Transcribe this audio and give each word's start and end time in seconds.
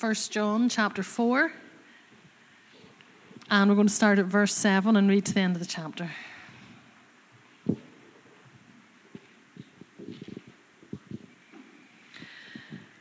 1 0.00 0.14
John 0.30 0.70
chapter 0.70 1.02
4. 1.02 1.52
And 3.50 3.68
we're 3.68 3.74
going 3.74 3.86
to 3.86 3.92
start 3.92 4.18
at 4.18 4.24
verse 4.24 4.54
7 4.54 4.96
and 4.96 5.10
read 5.10 5.26
to 5.26 5.34
the 5.34 5.40
end 5.40 5.56
of 5.56 5.60
the 5.60 5.66
chapter. 5.66 6.10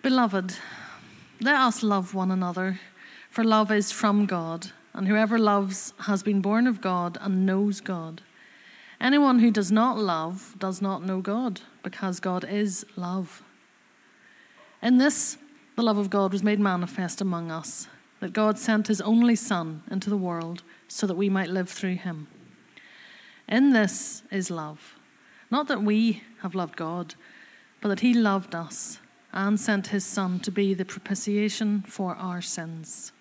Beloved, 0.01 0.55
let 1.39 1.55
us 1.55 1.83
love 1.83 2.13
one 2.13 2.31
another, 2.31 2.81
for 3.29 3.45
love 3.45 3.71
is 3.71 3.93
from 3.93 4.25
God, 4.25 4.71
and 4.93 5.07
whoever 5.07 5.39
loves 5.39 5.93
has 5.99 6.21
been 6.21 6.41
born 6.41 6.67
of 6.67 6.81
God 6.81 7.17
and 7.21 7.45
knows 7.45 7.79
God. 7.79 8.21
Anyone 8.99 9.39
who 9.39 9.51
does 9.51 9.71
not 9.71 9.97
love 9.97 10.53
does 10.59 10.81
not 10.81 11.05
know 11.05 11.21
God, 11.21 11.61
because 11.81 12.19
God 12.19 12.43
is 12.43 12.85
love. 12.97 13.41
In 14.81 14.97
this, 14.97 15.37
the 15.79 15.85
love 15.85 15.97
of 15.97 16.09
God 16.09 16.33
was 16.33 16.43
made 16.43 16.59
manifest 16.59 17.21
among 17.21 17.51
us, 17.51 17.87
that 18.19 18.33
God 18.33 18.59
sent 18.59 18.89
his 18.89 18.99
only 18.99 19.33
Son 19.33 19.81
into 19.89 20.09
the 20.09 20.17
world 20.17 20.61
so 20.89 21.07
that 21.07 21.15
we 21.15 21.29
might 21.29 21.49
live 21.49 21.69
through 21.69 21.95
him. 21.95 22.27
In 23.47 23.69
this 23.69 24.23
is 24.29 24.51
love. 24.51 24.97
Not 25.49 25.69
that 25.69 25.81
we 25.81 26.21
have 26.41 26.53
loved 26.53 26.75
God, 26.75 27.15
but 27.79 27.87
that 27.87 28.01
he 28.01 28.13
loved 28.13 28.53
us 28.55 28.99
and 29.31 29.57
sent 29.57 29.87
his 29.87 30.05
Son 30.05 30.41
to 30.41 30.51
be 30.51 30.73
the 30.73 30.83
propitiation 30.83 31.83
for 31.83 32.13
our 32.13 32.41
sins. 32.41 33.13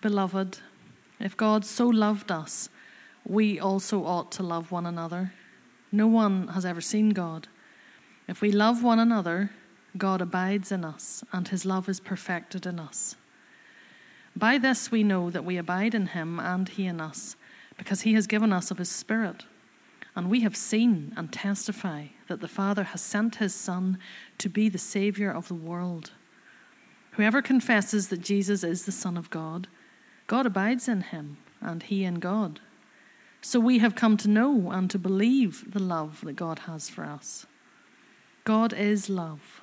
Beloved, 0.00 0.58
if 1.20 1.36
God 1.36 1.64
so 1.64 1.86
loved 1.86 2.32
us, 2.32 2.68
we 3.24 3.60
also 3.60 4.04
ought 4.04 4.32
to 4.32 4.42
love 4.42 4.72
one 4.72 4.86
another. 4.86 5.32
No 5.92 6.08
one 6.08 6.48
has 6.48 6.66
ever 6.66 6.80
seen 6.80 7.10
God. 7.10 7.46
If 8.26 8.40
we 8.40 8.50
love 8.50 8.82
one 8.82 8.98
another, 8.98 9.52
God 9.96 10.20
abides 10.20 10.72
in 10.72 10.84
us, 10.84 11.22
and 11.32 11.46
his 11.48 11.64
love 11.64 11.88
is 11.88 12.00
perfected 12.00 12.66
in 12.66 12.80
us. 12.80 13.16
By 14.36 14.58
this 14.58 14.90
we 14.90 15.04
know 15.04 15.30
that 15.30 15.44
we 15.44 15.56
abide 15.56 15.94
in 15.94 16.08
him 16.08 16.40
and 16.40 16.68
he 16.68 16.86
in 16.86 17.00
us, 17.00 17.36
because 17.78 18.02
he 18.02 18.14
has 18.14 18.26
given 18.26 18.52
us 18.52 18.70
of 18.70 18.78
his 18.78 18.90
Spirit. 18.90 19.44
And 20.16 20.30
we 20.30 20.40
have 20.40 20.56
seen 20.56 21.12
and 21.16 21.32
testify 21.32 22.06
that 22.28 22.40
the 22.40 22.48
Father 22.48 22.84
has 22.84 23.00
sent 23.00 23.36
his 23.36 23.54
Son 23.54 23.98
to 24.38 24.48
be 24.48 24.68
the 24.68 24.78
Saviour 24.78 25.30
of 25.30 25.48
the 25.48 25.54
world. 25.54 26.12
Whoever 27.12 27.42
confesses 27.42 28.08
that 28.08 28.20
Jesus 28.20 28.64
is 28.64 28.84
the 28.84 28.92
Son 28.92 29.16
of 29.16 29.30
God, 29.30 29.68
God 30.26 30.46
abides 30.46 30.88
in 30.88 31.02
him, 31.02 31.36
and 31.60 31.82
he 31.82 32.04
in 32.04 32.16
God. 32.16 32.60
So 33.40 33.60
we 33.60 33.78
have 33.78 33.94
come 33.94 34.16
to 34.18 34.28
know 34.28 34.70
and 34.70 34.90
to 34.90 34.98
believe 34.98 35.72
the 35.72 35.82
love 35.82 36.22
that 36.24 36.34
God 36.34 36.60
has 36.60 36.88
for 36.88 37.04
us. 37.04 37.46
God 38.44 38.72
is 38.72 39.08
love, 39.08 39.62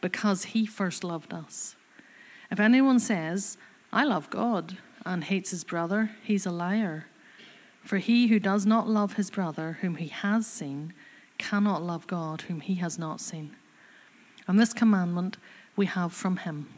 because 0.00 0.44
he 0.44 0.66
first 0.66 1.04
loved 1.04 1.32
us. 1.32 1.76
If 2.50 2.60
anyone 2.60 2.98
says, 2.98 3.56
I 3.92 4.04
love 4.04 4.30
God, 4.30 4.78
and 5.06 5.22
hates 5.24 5.50
his 5.50 5.64
brother, 5.64 6.10
he's 6.22 6.44
a 6.44 6.50
liar. 6.50 7.06
For 7.82 7.98
he 7.98 8.26
who 8.26 8.40
does 8.40 8.66
not 8.66 8.88
love 8.88 9.14
his 9.14 9.30
brother, 9.30 9.78
whom 9.80 9.94
he 9.94 10.08
has 10.08 10.46
seen, 10.46 10.92
cannot 11.38 11.82
love 11.82 12.06
God, 12.08 12.42
whom 12.42 12.60
he 12.60 12.74
has 12.76 12.98
not 12.98 13.20
seen. 13.20 13.54
And 14.48 14.58
this 14.58 14.72
commandment 14.72 15.38
we 15.76 15.86
have 15.86 16.12
from 16.12 16.38
him 16.38 16.68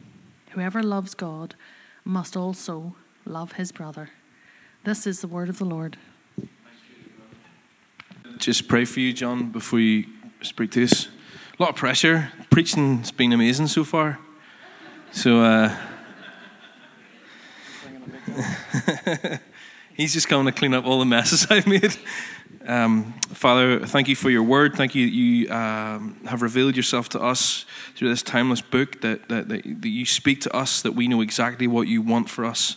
Whoever 0.52 0.82
loves 0.82 1.14
God 1.14 1.54
must 2.04 2.36
also 2.36 2.96
love 3.26 3.52
his 3.52 3.70
brother. 3.70 4.10
This 4.84 5.06
is 5.06 5.20
the 5.20 5.28
word 5.28 5.48
of 5.48 5.58
the 5.58 5.64
Lord. 5.64 5.98
Just 8.38 8.66
pray 8.66 8.84
for 8.84 9.00
you, 9.00 9.12
John, 9.12 9.50
before 9.50 9.80
you 9.80 10.06
speak 10.42 10.70
to 10.72 10.84
us. 10.84 11.08
A 11.58 11.62
lot 11.64 11.70
of 11.70 11.76
pressure. 11.76 12.30
Preaching's 12.50 13.10
been 13.10 13.32
amazing 13.32 13.66
so 13.66 13.82
far. 13.82 14.20
So, 15.10 15.40
uh, 15.40 15.76
He's 19.96 20.12
just 20.12 20.28
coming 20.28 20.46
to 20.46 20.52
clean 20.56 20.72
up 20.72 20.86
all 20.86 21.00
the 21.00 21.04
messes 21.04 21.46
I've 21.50 21.66
made. 21.66 21.96
Um, 22.64 23.12
Father, 23.30 23.80
thank 23.80 24.06
you 24.06 24.14
for 24.14 24.30
your 24.30 24.44
word. 24.44 24.76
Thank 24.76 24.94
you 24.94 25.06
that 25.06 25.12
you 25.12 25.50
um, 25.50 26.20
have 26.26 26.42
revealed 26.42 26.76
yourself 26.76 27.08
to 27.08 27.20
us 27.20 27.66
through 27.96 28.10
this 28.10 28.22
timeless 28.22 28.60
book, 28.60 29.00
that, 29.00 29.28
that, 29.28 29.48
that, 29.48 29.64
that, 29.64 29.88
you 29.88 30.06
speak 30.06 30.40
to 30.42 30.56
us, 30.56 30.82
that 30.82 30.92
we 30.92 31.08
know 31.08 31.20
exactly 31.22 31.66
what 31.66 31.88
you 31.88 32.02
want 32.02 32.30
for 32.30 32.44
us. 32.44 32.76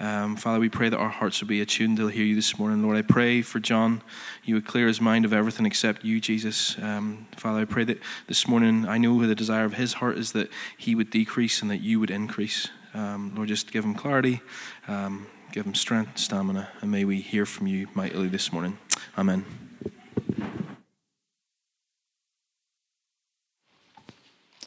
Um, 0.00 0.36
Father, 0.36 0.58
we 0.58 0.68
pray 0.68 0.88
that 0.88 0.96
our 0.96 1.08
hearts 1.08 1.40
will 1.40 1.48
be 1.48 1.60
attuned 1.60 1.98
to 1.98 2.08
hear 2.08 2.24
you 2.24 2.34
this 2.34 2.58
morning. 2.58 2.82
Lord, 2.82 2.96
I 2.96 3.02
pray 3.02 3.42
for 3.42 3.60
John. 3.60 4.02
You 4.42 4.54
would 4.56 4.66
clear 4.66 4.88
his 4.88 5.00
mind 5.00 5.24
of 5.24 5.32
everything 5.32 5.66
except 5.66 6.04
you, 6.04 6.20
Jesus. 6.20 6.76
Um, 6.78 7.28
Father, 7.36 7.60
I 7.60 7.64
pray 7.66 7.84
that 7.84 7.98
this 8.26 8.48
morning, 8.48 8.88
I 8.88 8.98
know 8.98 9.24
the 9.24 9.34
desire 9.34 9.64
of 9.64 9.74
his 9.74 9.94
heart 9.94 10.18
is 10.18 10.32
that 10.32 10.48
he 10.76 10.94
would 10.94 11.10
decrease 11.10 11.62
and 11.62 11.70
that 11.70 11.82
you 11.82 12.00
would 12.00 12.10
increase. 12.10 12.68
Um, 12.94 13.32
Lord, 13.36 13.48
just 13.48 13.70
give 13.70 13.84
him 13.84 13.94
clarity. 13.94 14.40
Um, 14.88 15.26
Give 15.52 15.66
him 15.66 15.74
strength, 15.74 16.16
stamina, 16.18 16.68
and 16.80 16.92
may 16.92 17.04
we 17.04 17.20
hear 17.20 17.44
from 17.44 17.66
you 17.66 17.88
mightily 17.92 18.28
this 18.28 18.52
morning. 18.52 18.78
Amen. 19.18 19.44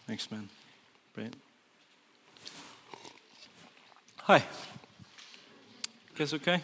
Thanks, 0.05 0.29
man. 0.29 0.49
Brilliant. 1.13 1.37
Hi. 4.23 4.43
Guess 6.15 6.33
okay? 6.33 6.61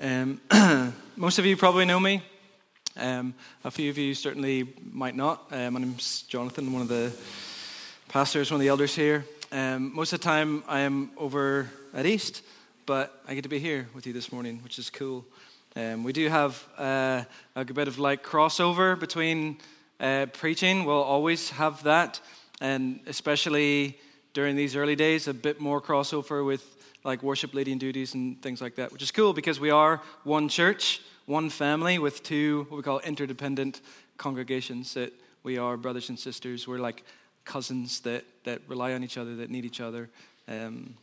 Um, 0.00 0.40
most 1.16 1.38
of 1.38 1.46
you 1.46 1.56
probably 1.56 1.84
know 1.84 2.00
me. 2.00 2.22
Um, 2.96 3.34
a 3.64 3.70
few 3.70 3.90
of 3.90 3.98
you 3.98 4.14
certainly 4.14 4.68
might 4.90 5.16
not. 5.16 5.46
Uh, 5.50 5.70
my 5.70 5.80
name's 5.80 6.22
Jonathan, 6.22 6.72
one 6.72 6.82
of 6.82 6.88
the 6.88 7.12
pastors, 8.08 8.50
one 8.50 8.56
of 8.56 8.62
the 8.62 8.68
elders 8.68 8.94
here. 8.94 9.24
Um, 9.52 9.94
most 9.94 10.12
of 10.12 10.20
the 10.20 10.24
time, 10.24 10.62
I 10.68 10.80
am 10.80 11.10
over 11.16 11.70
at 11.94 12.06
East 12.06 12.42
but 12.90 13.22
I 13.28 13.34
get 13.34 13.42
to 13.42 13.48
be 13.48 13.60
here 13.60 13.86
with 13.94 14.04
you 14.04 14.12
this 14.12 14.32
morning, 14.32 14.64
which 14.64 14.76
is 14.76 14.90
cool. 14.90 15.24
Um, 15.76 16.02
we 16.02 16.12
do 16.12 16.28
have 16.28 16.66
uh, 16.76 17.22
a 17.54 17.64
bit 17.64 17.86
of 17.86 18.00
like 18.00 18.24
crossover 18.24 18.98
between 18.98 19.58
uh, 20.00 20.26
preaching. 20.32 20.84
We'll 20.84 21.00
always 21.00 21.50
have 21.50 21.84
that, 21.84 22.20
and 22.60 22.98
especially 23.06 23.96
during 24.32 24.56
these 24.56 24.74
early 24.74 24.96
days, 24.96 25.28
a 25.28 25.32
bit 25.34 25.60
more 25.60 25.80
crossover 25.80 26.44
with 26.44 26.79
like 27.04 27.22
worship 27.22 27.54
leading 27.54 27.78
duties 27.78 28.14
and 28.14 28.40
things 28.42 28.60
like 28.60 28.74
that, 28.76 28.92
which 28.92 29.02
is 29.02 29.10
cool 29.10 29.32
because 29.32 29.58
we 29.58 29.70
are 29.70 30.02
one 30.24 30.48
church, 30.48 31.00
one 31.26 31.50
family 31.50 31.98
with 31.98 32.22
two 32.22 32.66
what 32.68 32.76
we 32.76 32.82
call 32.82 32.98
interdependent 33.00 33.80
congregations. 34.16 34.94
That 34.94 35.12
we 35.42 35.58
are 35.58 35.76
brothers 35.76 36.08
and 36.08 36.18
sisters. 36.18 36.68
We're 36.68 36.78
like 36.78 37.04
cousins 37.44 38.00
that 38.00 38.24
that 38.44 38.62
rely 38.68 38.92
on 38.92 39.02
each 39.02 39.16
other, 39.16 39.36
that 39.36 39.50
need 39.50 39.64
each 39.64 39.80
other. 39.80 40.10
Um, 40.48 40.94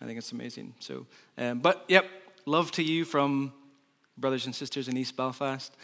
I 0.00 0.04
think 0.04 0.18
it's 0.18 0.32
amazing. 0.32 0.74
So, 0.78 1.06
um, 1.38 1.60
but 1.60 1.84
yep, 1.88 2.06
love 2.44 2.70
to 2.72 2.82
you 2.82 3.04
from 3.04 3.52
brothers 4.18 4.46
and 4.46 4.54
sisters 4.54 4.88
in 4.88 4.96
East 4.96 5.16
Belfast. 5.16 5.74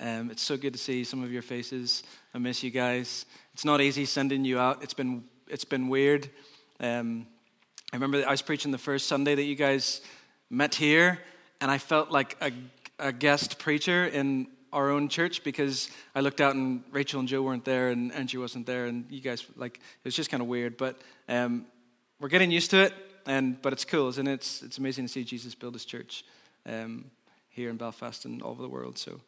Um, 0.00 0.30
it's 0.30 0.42
so 0.42 0.56
good 0.56 0.72
to 0.72 0.78
see 0.78 1.04
some 1.04 1.22
of 1.22 1.30
your 1.30 1.42
faces. 1.42 2.02
I 2.34 2.38
miss 2.38 2.62
you 2.62 2.70
guys. 2.70 3.26
It's 3.52 3.64
not 3.64 3.80
easy 3.80 4.06
sending 4.06 4.44
you 4.44 4.58
out. 4.58 4.82
It's 4.82 4.94
been 4.94 5.24
it's 5.46 5.64
been 5.64 5.88
weird. 5.88 6.30
Um, 6.80 7.26
I 7.92 7.96
remember 7.96 8.24
I 8.26 8.30
was 8.30 8.42
preaching 8.42 8.70
the 8.70 8.78
first 8.78 9.08
Sunday 9.08 9.34
that 9.34 9.42
you 9.42 9.56
guys 9.56 10.00
met 10.48 10.76
here, 10.76 11.18
and 11.60 11.70
I 11.70 11.78
felt 11.78 12.10
like 12.10 12.36
a, 12.40 12.52
a 13.00 13.12
guest 13.12 13.58
preacher 13.58 14.06
in 14.06 14.46
our 14.72 14.90
own 14.90 15.08
church 15.08 15.42
because 15.42 15.90
I 16.14 16.20
looked 16.20 16.40
out 16.40 16.54
and 16.54 16.84
Rachel 16.92 17.18
and 17.18 17.28
Joe 17.28 17.42
weren't 17.42 17.64
there 17.64 17.90
and 17.90 18.12
Angie 18.12 18.38
wasn't 18.38 18.66
there, 18.66 18.86
and 18.86 19.06
you 19.10 19.20
guys 19.20 19.44
like 19.56 19.78
it 19.78 20.04
was 20.04 20.14
just 20.14 20.30
kind 20.30 20.40
of 20.40 20.48
weird. 20.48 20.76
But 20.76 21.00
um, 21.28 21.66
we're 22.20 22.28
getting 22.28 22.52
used 22.52 22.70
to 22.70 22.82
it 22.82 22.94
and 23.26 23.60
but 23.60 23.72
it's 23.72 23.84
cool, 23.84 24.08
isn't 24.08 24.26
it? 24.26 24.34
It's, 24.34 24.62
it's 24.62 24.78
amazing 24.78 25.06
to 25.06 25.12
see 25.12 25.24
Jesus 25.24 25.54
build 25.54 25.74
his 25.74 25.84
church 25.84 26.24
um, 26.66 27.06
here 27.48 27.70
in 27.70 27.76
Belfast 27.76 28.24
and 28.24 28.42
all 28.42 28.52
over 28.52 28.62
the 28.62 28.68
world. 28.68 28.98
So 28.98 29.20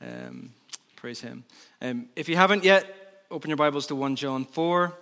um, 0.00 0.52
praise 0.96 1.20
him. 1.20 1.44
Um, 1.80 2.08
if 2.16 2.28
you 2.28 2.36
haven't 2.36 2.64
yet, 2.64 3.24
open 3.30 3.48
your 3.48 3.56
Bibles 3.56 3.86
to 3.86 3.96
1 3.96 4.16
John 4.16 4.44
4. 4.44 4.92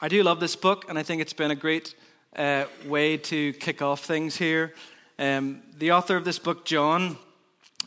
I 0.00 0.08
do 0.08 0.22
love 0.22 0.40
this 0.40 0.56
book, 0.56 0.86
and 0.88 0.98
I 0.98 1.02
think 1.02 1.22
it's 1.22 1.32
been 1.32 1.50
a 1.50 1.56
great 1.56 1.94
uh, 2.36 2.64
way 2.86 3.16
to 3.16 3.52
kick 3.54 3.82
off 3.82 4.04
things 4.04 4.36
here. 4.36 4.74
Um, 5.18 5.62
the 5.78 5.92
author 5.92 6.16
of 6.16 6.24
this 6.24 6.38
book, 6.38 6.64
John, 6.64 7.16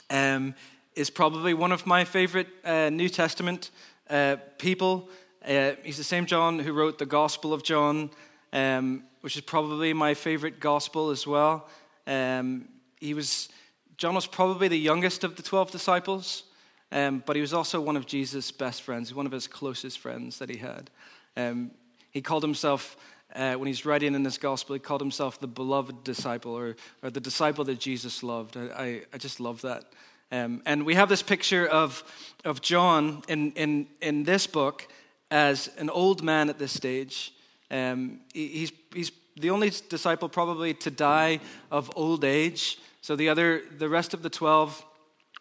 um, 0.09 0.55
is 0.95 1.09
probably 1.09 1.53
one 1.53 1.71
of 1.71 1.85
my 1.85 2.05
favorite 2.05 2.47
uh, 2.65 2.89
New 2.89 3.09
Testament 3.09 3.71
uh, 4.09 4.37
people. 4.57 5.09
Uh, 5.47 5.73
he's 5.83 5.97
the 5.97 6.03
same 6.03 6.25
John 6.25 6.59
who 6.59 6.73
wrote 6.73 6.97
the 6.97 7.05
Gospel 7.05 7.53
of 7.53 7.63
John 7.63 8.09
um, 8.53 9.03
which 9.21 9.35
is 9.35 9.41
probably 9.41 9.93
my 9.93 10.13
favorite 10.13 10.59
gospel 10.59 11.09
as 11.09 11.27
well. 11.27 11.67
Um, 12.07 12.67
he 12.99 13.13
was, 13.13 13.49
John 13.97 14.15
was 14.15 14.25
probably 14.25 14.67
the 14.67 14.79
youngest 14.79 15.23
of 15.23 15.35
the 15.35 15.43
12 15.43 15.71
disciples, 15.71 16.43
um, 16.91 17.23
but 17.25 17.35
he 17.35 17.41
was 17.41 17.53
also 17.53 17.79
one 17.79 17.97
of 17.97 18.05
Jesus' 18.05 18.51
best 18.51 18.81
friends, 18.81 19.13
one 19.13 19.25
of 19.25 19.31
his 19.31 19.47
closest 19.47 19.99
friends 19.99 20.39
that 20.39 20.49
he 20.49 20.57
had. 20.57 20.89
Um, 21.37 21.71
he 22.11 22.21
called 22.21 22.43
himself, 22.43 22.97
uh, 23.35 23.53
when 23.55 23.67
he's 23.67 23.85
writing 23.85 24.15
in 24.15 24.23
this 24.23 24.37
gospel, 24.37 24.73
he 24.73 24.79
called 24.79 25.01
himself 25.01 25.39
the 25.39 25.47
beloved 25.47 26.03
disciple 26.03 26.53
or, 26.53 26.75
or 27.03 27.09
the 27.09 27.19
disciple 27.19 27.63
that 27.65 27.79
Jesus 27.79 28.23
loved. 28.23 28.57
I, 28.57 28.61
I, 28.61 29.01
I 29.13 29.17
just 29.17 29.39
love 29.39 29.61
that. 29.61 29.85
Um, 30.31 30.61
and 30.65 30.85
we 30.85 30.95
have 30.95 31.09
this 31.09 31.23
picture 31.23 31.67
of, 31.67 32.03
of 32.45 32.61
John 32.61 33.23
in, 33.27 33.51
in, 33.53 33.87
in 34.01 34.23
this 34.23 34.45
book 34.45 34.87
as 35.31 35.69
an 35.77 35.89
old 35.89 36.23
man 36.23 36.49
at 36.49 36.59
this 36.59 36.71
stage. 36.71 37.33
Um, 37.71 38.21
he's, 38.33 38.71
he's 38.93 39.11
the 39.37 39.49
only 39.49 39.71
disciple 39.89 40.29
probably 40.29 40.73
to 40.75 40.91
die 40.91 41.39
of 41.71 41.91
old 41.95 42.23
age. 42.23 42.77
So 43.01 43.15
the 43.15 43.29
other, 43.29 43.61
the 43.77 43.89
rest 43.89 44.13
of 44.13 44.21
the 44.21 44.29
12 44.29 44.85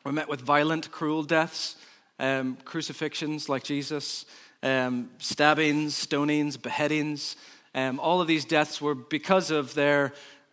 were 0.04 0.12
met 0.12 0.28
with 0.28 0.40
violent, 0.40 0.90
cruel 0.90 1.22
deaths, 1.22 1.76
um, 2.18 2.56
crucifixions 2.64 3.48
like 3.48 3.64
Jesus, 3.64 4.24
um, 4.62 5.10
stabbings, 5.18 5.94
stonings, 5.94 6.60
beheadings. 6.60 7.36
Um, 7.74 8.00
all 8.00 8.20
of 8.20 8.26
these 8.26 8.44
deaths 8.44 8.80
were 8.80 8.94
because 8.94 9.50
of 9.50 9.74
their 9.74 10.12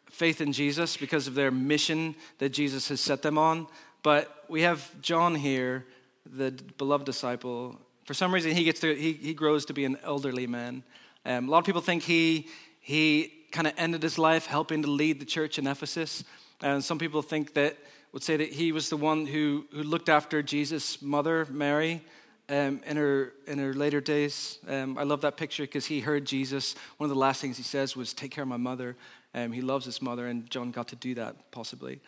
faith 0.09 0.41
in 0.41 0.53
Jesus, 0.53 0.97
because 0.97 1.27
of 1.27 1.35
their 1.35 1.51
mission 1.51 2.15
that 2.37 2.49
Jesus 2.49 2.89
has 2.89 3.01
set 3.01 3.21
them 3.21 3.37
on. 3.37 3.67
But 4.03 4.45
we 4.47 4.61
have 4.61 4.89
John 5.01 5.35
here, 5.35 5.85
the 6.25 6.51
beloved 6.77 7.05
disciple. 7.05 7.79
For 8.05 8.13
some 8.13 8.33
reason, 8.33 8.51
he 8.51 8.63
gets 8.63 8.79
to, 8.81 8.93
he, 8.95 9.13
he 9.13 9.33
grows 9.33 9.65
to 9.65 9.73
be 9.73 9.83
an 9.85 9.97
elderly 10.03 10.47
man. 10.47 10.83
Um, 11.25 11.47
a 11.47 11.51
lot 11.51 11.59
of 11.59 11.65
people 11.65 11.81
think 11.81 12.03
he, 12.03 12.47
he 12.79 13.33
kind 13.51 13.67
of 13.67 13.73
ended 13.77 14.03
his 14.03 14.17
life 14.17 14.45
helping 14.45 14.83
to 14.83 14.89
lead 14.89 15.19
the 15.19 15.25
church 15.25 15.57
in 15.57 15.65
Ephesus. 15.65 16.23
And 16.61 16.83
some 16.83 16.99
people 16.99 17.21
think 17.21 17.53
that, 17.55 17.77
would 18.11 18.23
say 18.23 18.37
that 18.37 18.53
he 18.53 18.71
was 18.71 18.89
the 18.89 18.97
one 18.97 19.25
who, 19.25 19.65
who 19.73 19.83
looked 19.83 20.07
after 20.07 20.41
Jesus' 20.41 21.01
mother, 21.01 21.45
Mary, 21.49 22.01
um, 22.49 22.81
in, 22.85 22.97
her, 22.97 23.33
in 23.47 23.59
her 23.59 23.73
later 23.73 24.01
days. 24.01 24.59
Um, 24.67 24.97
I 24.97 25.03
love 25.03 25.21
that 25.21 25.37
picture 25.37 25.63
because 25.63 25.85
he 25.85 25.99
heard 25.99 26.25
Jesus. 26.25 26.75
One 26.97 27.09
of 27.09 27.15
the 27.15 27.19
last 27.19 27.41
things 27.41 27.57
he 27.57 27.63
says 27.63 27.95
was, 27.95 28.13
Take 28.13 28.31
care 28.31 28.43
of 28.43 28.47
my 28.47 28.57
mother. 28.57 28.95
Um, 29.33 29.51
he 29.51 29.61
loves 29.61 29.85
his 29.85 30.01
mother, 30.01 30.27
and 30.27 30.49
John 30.49 30.71
got 30.71 30.87
to 30.89 30.95
do 30.95 31.15
that, 31.15 31.51
possibly. 31.51 31.99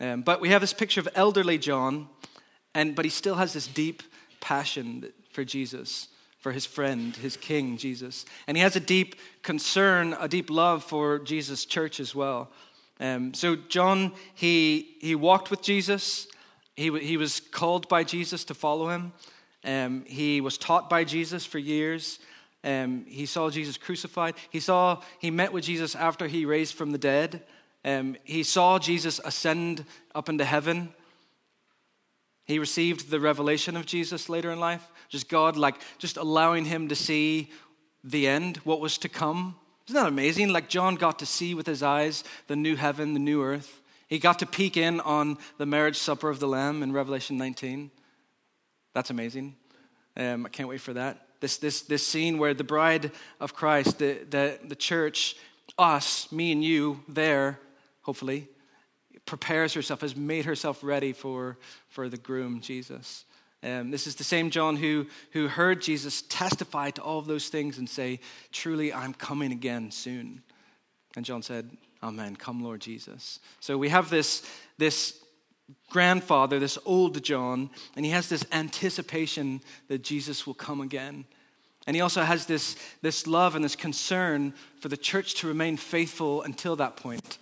Um, 0.00 0.22
but 0.22 0.40
we 0.40 0.50
have 0.50 0.60
this 0.60 0.72
picture 0.72 1.00
of 1.00 1.08
elderly 1.14 1.58
John, 1.58 2.08
and, 2.74 2.94
but 2.94 3.04
he 3.04 3.10
still 3.10 3.34
has 3.34 3.52
this 3.52 3.66
deep 3.66 4.02
passion 4.40 5.12
for 5.32 5.44
Jesus 5.44 6.08
for 6.38 6.52
his 6.52 6.66
friend, 6.66 7.16
his 7.16 7.36
king, 7.36 7.76
Jesus. 7.76 8.24
And 8.46 8.56
he 8.56 8.62
has 8.62 8.76
a 8.76 8.80
deep 8.80 9.16
concern, 9.42 10.16
a 10.20 10.28
deep 10.28 10.50
love 10.50 10.84
for 10.84 11.18
Jesus' 11.18 11.64
church 11.64 12.00
as 12.00 12.14
well. 12.14 12.50
Um, 13.00 13.34
so, 13.34 13.56
John, 13.56 14.12
he, 14.34 14.96
he 15.00 15.14
walked 15.14 15.50
with 15.50 15.62
Jesus. 15.62 16.26
He, 16.76 16.96
he 17.00 17.16
was 17.16 17.40
called 17.40 17.88
by 17.88 18.04
Jesus 18.04 18.44
to 18.44 18.54
follow 18.54 18.88
him. 18.88 19.12
Um, 19.64 20.04
he 20.06 20.40
was 20.40 20.58
taught 20.58 20.88
by 20.88 21.04
Jesus 21.04 21.44
for 21.44 21.58
years. 21.58 22.18
Um, 22.64 23.04
he 23.06 23.26
saw 23.26 23.50
Jesus 23.50 23.76
crucified. 23.76 24.34
He 24.50 24.60
saw, 24.60 25.02
he 25.18 25.30
met 25.30 25.52
with 25.52 25.64
Jesus 25.64 25.94
after 25.94 26.26
he 26.26 26.44
raised 26.44 26.74
from 26.74 26.90
the 26.90 26.98
dead. 26.98 27.42
Um, 27.84 28.16
he 28.24 28.42
saw 28.42 28.78
Jesus 28.78 29.20
ascend 29.24 29.84
up 30.14 30.28
into 30.28 30.44
heaven. 30.44 30.92
He 32.44 32.58
received 32.58 33.10
the 33.10 33.20
revelation 33.20 33.76
of 33.76 33.86
Jesus 33.86 34.28
later 34.28 34.50
in 34.50 34.58
life. 34.58 34.86
Just 35.08 35.28
God, 35.28 35.56
like, 35.56 35.76
just 35.98 36.16
allowing 36.16 36.64
him 36.64 36.88
to 36.88 36.96
see 36.96 37.50
the 38.02 38.26
end, 38.26 38.58
what 38.58 38.80
was 38.80 38.98
to 38.98 39.08
come. 39.08 39.56
Isn't 39.86 40.00
that 40.00 40.08
amazing? 40.08 40.50
Like, 40.50 40.68
John 40.68 40.96
got 40.96 41.18
to 41.20 41.26
see 41.26 41.54
with 41.54 41.66
his 41.66 41.82
eyes 41.82 42.24
the 42.46 42.56
new 42.56 42.76
heaven, 42.76 43.14
the 43.14 43.20
new 43.20 43.42
earth. 43.42 43.80
He 44.08 44.18
got 44.18 44.38
to 44.38 44.46
peek 44.46 44.76
in 44.76 45.00
on 45.00 45.36
the 45.58 45.66
marriage 45.66 45.96
supper 45.96 46.30
of 46.30 46.40
the 46.40 46.48
Lamb 46.48 46.82
in 46.82 46.92
Revelation 46.92 47.36
19. 47.36 47.90
That's 48.94 49.10
amazing. 49.10 49.54
Um, 50.16 50.46
I 50.46 50.48
can't 50.48 50.68
wait 50.68 50.80
for 50.80 50.94
that. 50.94 51.26
This, 51.40 51.58
this, 51.58 51.82
this 51.82 52.04
scene 52.04 52.38
where 52.38 52.54
the 52.54 52.64
bride 52.64 53.12
of 53.40 53.54
Christ, 53.54 53.98
the, 53.98 54.18
the, 54.28 54.58
the 54.64 54.74
church, 54.74 55.36
us, 55.78 56.30
me 56.32 56.50
and 56.50 56.64
you, 56.64 57.00
there, 57.06 57.60
hopefully, 58.02 58.48
prepares 59.26 59.74
herself, 59.74 60.00
has 60.00 60.16
made 60.16 60.46
herself 60.46 60.82
ready 60.82 61.12
for, 61.12 61.58
for 61.88 62.08
the 62.08 62.16
groom, 62.16 62.60
Jesus. 62.60 63.24
Um, 63.62 63.90
this 63.90 64.06
is 64.06 64.14
the 64.14 64.24
same 64.24 64.50
John 64.50 64.76
who, 64.76 65.06
who 65.32 65.48
heard 65.48 65.82
Jesus 65.82 66.22
testify 66.22 66.90
to 66.90 67.02
all 67.02 67.18
of 67.18 67.26
those 67.26 67.48
things 67.48 67.78
and 67.78 67.88
say, 67.88 68.20
Truly, 68.52 68.92
I'm 68.92 69.12
coming 69.12 69.52
again 69.52 69.90
soon. 69.90 70.42
And 71.16 71.24
John 71.24 71.42
said, 71.42 71.70
Amen. 72.02 72.36
Come, 72.36 72.62
Lord 72.62 72.80
Jesus. 72.80 73.40
So 73.60 73.76
we 73.76 73.88
have 73.88 74.10
this, 74.10 74.48
this 74.78 75.20
grandfather, 75.90 76.58
this 76.58 76.78
old 76.84 77.22
John, 77.22 77.70
and 77.96 78.04
he 78.04 78.10
has 78.10 78.28
this 78.28 78.44
anticipation 78.52 79.60
that 79.88 80.02
Jesus 80.02 80.46
will 80.46 80.54
come 80.54 80.80
again. 80.80 81.24
And 81.86 81.96
he 81.96 82.02
also 82.02 82.22
has 82.22 82.46
this, 82.46 82.76
this 83.00 83.26
love 83.26 83.54
and 83.54 83.64
this 83.64 83.76
concern 83.76 84.52
for 84.80 84.88
the 84.88 84.96
church 84.96 85.36
to 85.36 85.46
remain 85.46 85.76
faithful 85.76 86.42
until 86.42 86.76
that 86.76 86.96
point 86.96 87.38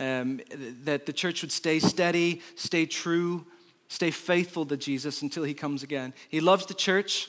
um, 0.00 0.40
that 0.84 1.06
the 1.06 1.12
church 1.12 1.42
would 1.42 1.52
stay 1.52 1.78
steady, 1.78 2.40
stay 2.54 2.86
true, 2.86 3.44
stay 3.88 4.10
faithful 4.10 4.64
to 4.66 4.76
Jesus 4.76 5.22
until 5.22 5.44
he 5.44 5.54
comes 5.54 5.82
again. 5.82 6.14
He 6.28 6.40
loves 6.40 6.66
the 6.66 6.74
church, 6.74 7.28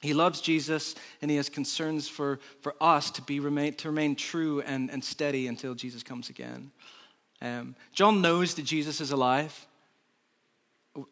he 0.00 0.14
loves 0.14 0.40
Jesus, 0.40 0.94
and 1.20 1.30
he 1.30 1.36
has 1.36 1.48
concerns 1.48 2.08
for, 2.08 2.40
for 2.62 2.74
us 2.80 3.10
to, 3.12 3.22
be, 3.22 3.40
remain, 3.40 3.74
to 3.74 3.88
remain 3.88 4.16
true 4.16 4.62
and, 4.62 4.90
and 4.90 5.04
steady 5.04 5.46
until 5.46 5.74
Jesus 5.74 6.02
comes 6.02 6.30
again. 6.30 6.70
Um, 7.42 7.74
John 7.92 8.22
knows 8.22 8.54
that 8.54 8.64
Jesus 8.64 9.00
is 9.00 9.10
alive. 9.10 9.66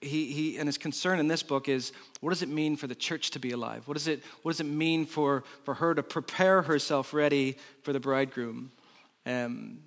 He, 0.00 0.32
he, 0.32 0.58
and 0.58 0.66
his 0.66 0.76
concern 0.76 1.20
in 1.20 1.28
this 1.28 1.44
book 1.44 1.68
is 1.68 1.92
what 2.20 2.30
does 2.30 2.42
it 2.42 2.48
mean 2.48 2.76
for 2.76 2.88
the 2.88 2.96
church 2.96 3.30
to 3.30 3.38
be 3.38 3.52
alive? 3.52 3.86
What 3.86 3.94
does 3.94 4.08
it, 4.08 4.24
what 4.42 4.50
does 4.50 4.60
it 4.60 4.64
mean 4.64 5.06
for, 5.06 5.44
for 5.64 5.74
her 5.74 5.94
to 5.94 6.02
prepare 6.02 6.62
herself 6.62 7.14
ready 7.14 7.56
for 7.82 7.92
the 7.92 8.00
bridegroom? 8.00 8.72
Um, 9.24 9.78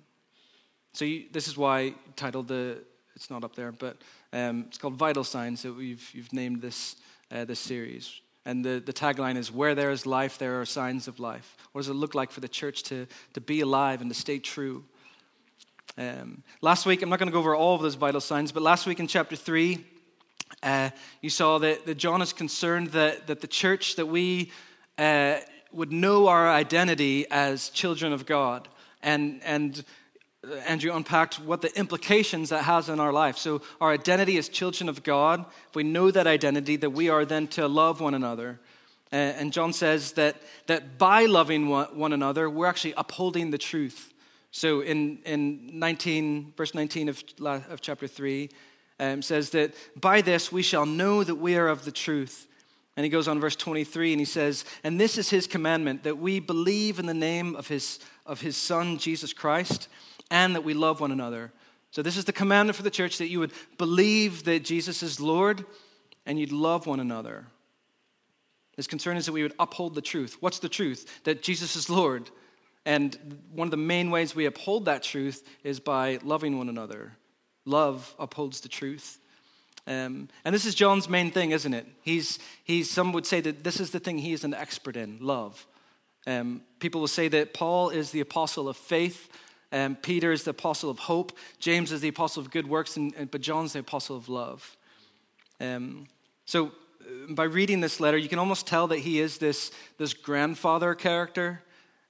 so 0.94 1.04
you, 1.04 1.24
this 1.30 1.46
is 1.46 1.56
why 1.58 1.94
titled 2.16 2.48
the, 2.48 2.78
it's 3.14 3.28
not 3.28 3.44
up 3.44 3.54
there, 3.54 3.70
but 3.70 3.98
um, 4.32 4.64
it's 4.68 4.78
called 4.78 4.94
Vital 4.94 5.24
Signs 5.24 5.62
that 5.62 5.74
we've, 5.74 6.08
you've 6.14 6.32
named 6.32 6.62
this, 6.62 6.96
uh, 7.30 7.44
this 7.44 7.60
series. 7.60 8.20
And 8.44 8.64
the, 8.64 8.82
the 8.84 8.92
tagline 8.92 9.36
is 9.36 9.52
Where 9.52 9.74
there 9.74 9.90
is 9.90 10.06
life, 10.06 10.38
there 10.38 10.60
are 10.60 10.64
signs 10.64 11.06
of 11.06 11.20
life. 11.20 11.56
What 11.72 11.82
does 11.82 11.88
it 11.88 11.94
look 11.94 12.14
like 12.14 12.30
for 12.30 12.40
the 12.40 12.48
church 12.48 12.82
to, 12.84 13.06
to 13.34 13.40
be 13.40 13.60
alive 13.60 14.00
and 14.00 14.10
to 14.10 14.18
stay 14.18 14.38
true? 14.38 14.84
Um, 15.98 16.42
last 16.62 16.86
week, 16.86 17.02
I'm 17.02 17.10
not 17.10 17.18
going 17.18 17.28
to 17.28 17.32
go 17.32 17.38
over 17.38 17.54
all 17.54 17.74
of 17.74 17.82
those 17.82 17.96
vital 17.96 18.20
signs, 18.20 18.50
but 18.50 18.62
last 18.62 18.86
week 18.86 18.98
in 18.98 19.06
chapter 19.06 19.36
3, 19.36 19.84
uh, 20.62 20.90
you 21.20 21.28
saw 21.28 21.58
that, 21.58 21.84
that 21.84 21.96
John 21.96 22.22
is 22.22 22.32
concerned 22.32 22.88
that, 22.88 23.26
that 23.26 23.42
the 23.42 23.46
church, 23.46 23.96
that 23.96 24.06
we 24.06 24.52
uh, 24.96 25.36
would 25.70 25.92
know 25.92 26.28
our 26.28 26.48
identity 26.48 27.26
as 27.30 27.68
children 27.68 28.12
of 28.12 28.24
God. 28.24 28.68
And, 29.02 29.42
and 29.44 29.84
Andrew 30.66 30.92
unpacked 30.92 31.38
what 31.40 31.60
the 31.60 31.76
implications 31.78 32.48
that 32.48 32.64
has 32.64 32.88
in 32.88 32.98
our 32.98 33.12
life. 33.12 33.36
So, 33.36 33.60
our 33.80 33.92
identity 33.92 34.38
as 34.38 34.48
children 34.48 34.88
of 34.88 35.02
God, 35.02 35.44
if 35.68 35.76
we 35.76 35.82
know 35.82 36.10
that 36.10 36.26
identity, 36.26 36.76
that 36.76 36.90
we 36.90 37.10
are 37.10 37.26
then 37.26 37.48
to 37.48 37.68
love 37.68 38.00
one 38.00 38.14
another. 38.14 38.60
And 39.10 39.52
John 39.52 39.74
says 39.74 40.12
that, 40.12 40.40
that 40.68 40.96
by 40.96 41.26
loving 41.26 41.68
one 41.68 42.14
another, 42.14 42.48
we're 42.48 42.66
actually 42.66 42.94
upholding 42.96 43.50
the 43.50 43.58
truth. 43.58 44.11
So, 44.52 44.80
in, 44.80 45.18
in 45.24 45.78
19, 45.78 46.52
verse 46.56 46.74
19 46.74 47.08
of, 47.08 47.24
of 47.40 47.80
chapter 47.80 48.06
3, 48.06 48.48
um, 49.00 49.22
says 49.22 49.50
that 49.50 49.74
by 50.00 50.20
this 50.20 50.52
we 50.52 50.62
shall 50.62 50.86
know 50.86 51.24
that 51.24 51.34
we 51.34 51.56
are 51.56 51.68
of 51.68 51.84
the 51.84 51.90
truth. 51.90 52.46
And 52.96 53.04
he 53.04 53.10
goes 53.10 53.26
on, 53.26 53.40
verse 53.40 53.56
23, 53.56 54.12
and 54.12 54.20
he 54.20 54.26
says, 54.26 54.64
And 54.84 55.00
this 55.00 55.18
is 55.18 55.30
his 55.30 55.46
commandment, 55.46 56.04
that 56.04 56.18
we 56.18 56.38
believe 56.38 56.98
in 56.98 57.06
the 57.06 57.14
name 57.14 57.56
of 57.56 57.66
his, 57.66 57.98
of 58.26 58.42
his 58.42 58.56
Son, 58.56 58.98
Jesus 58.98 59.32
Christ 59.32 59.88
and 60.32 60.54
that 60.54 60.64
we 60.64 60.72
love 60.72 60.98
one 60.98 61.12
another. 61.12 61.52
So, 61.90 62.00
this 62.00 62.16
is 62.16 62.24
the 62.24 62.32
commandment 62.32 62.74
for 62.74 62.82
the 62.82 62.90
church 62.90 63.18
that 63.18 63.28
you 63.28 63.38
would 63.38 63.52
believe 63.76 64.44
that 64.44 64.64
Jesus 64.64 65.02
is 65.02 65.20
Lord 65.20 65.64
and 66.24 66.40
you'd 66.40 66.52
love 66.52 66.86
one 66.86 67.00
another. 67.00 67.46
His 68.76 68.86
concern 68.86 69.18
is 69.18 69.26
that 69.26 69.32
we 69.32 69.42
would 69.42 69.54
uphold 69.58 69.94
the 69.94 70.00
truth. 70.00 70.38
What's 70.40 70.58
the 70.58 70.70
truth? 70.70 71.20
That 71.24 71.42
Jesus 71.42 71.76
is 71.76 71.90
Lord. 71.90 72.30
And 72.84 73.38
one 73.52 73.66
of 73.66 73.70
the 73.70 73.76
main 73.76 74.10
ways 74.10 74.34
we 74.34 74.46
uphold 74.46 74.86
that 74.86 75.02
truth 75.02 75.46
is 75.62 75.78
by 75.80 76.18
loving 76.22 76.58
one 76.58 76.68
another. 76.68 77.12
Love 77.64 78.14
upholds 78.18 78.60
the 78.60 78.68
truth. 78.68 79.18
Um, 79.86 80.28
and 80.44 80.54
this 80.54 80.64
is 80.64 80.74
John's 80.74 81.08
main 81.08 81.30
thing, 81.30 81.50
isn't 81.50 81.74
it? 81.74 81.86
He's, 82.02 82.38
he's, 82.64 82.90
some 82.90 83.12
would 83.12 83.26
say 83.26 83.40
that 83.40 83.64
this 83.64 83.80
is 83.80 83.90
the 83.90 84.00
thing 84.00 84.18
he 84.18 84.32
is 84.32 84.44
an 84.44 84.54
expert 84.54 84.96
in 84.96 85.18
love. 85.20 85.66
Um, 86.26 86.62
people 86.78 87.00
will 87.00 87.08
say 87.08 87.28
that 87.28 87.52
Paul 87.52 87.90
is 87.90 88.10
the 88.10 88.20
apostle 88.20 88.68
of 88.68 88.76
faith, 88.76 89.28
um, 89.72 89.96
Peter 89.96 90.30
is 90.30 90.44
the 90.44 90.50
apostle 90.50 90.90
of 90.90 90.98
hope. 90.98 91.32
James 91.58 91.92
is 91.92 92.02
the 92.02 92.08
apostle 92.08 92.42
of 92.42 92.50
good 92.50 92.68
works, 92.68 92.96
and, 92.98 93.14
and 93.16 93.30
but 93.30 93.40
John's 93.40 93.72
the 93.72 93.78
apostle 93.78 94.16
of 94.16 94.28
love. 94.28 94.76
Um, 95.60 96.06
so, 96.44 96.66
uh, 97.00 97.32
by 97.32 97.44
reading 97.44 97.80
this 97.80 97.98
letter, 97.98 98.18
you 98.18 98.28
can 98.28 98.38
almost 98.38 98.66
tell 98.66 98.86
that 98.88 98.98
he 98.98 99.18
is 99.18 99.38
this, 99.38 99.72
this 99.96 100.12
grandfather 100.12 100.94
character. 100.94 101.62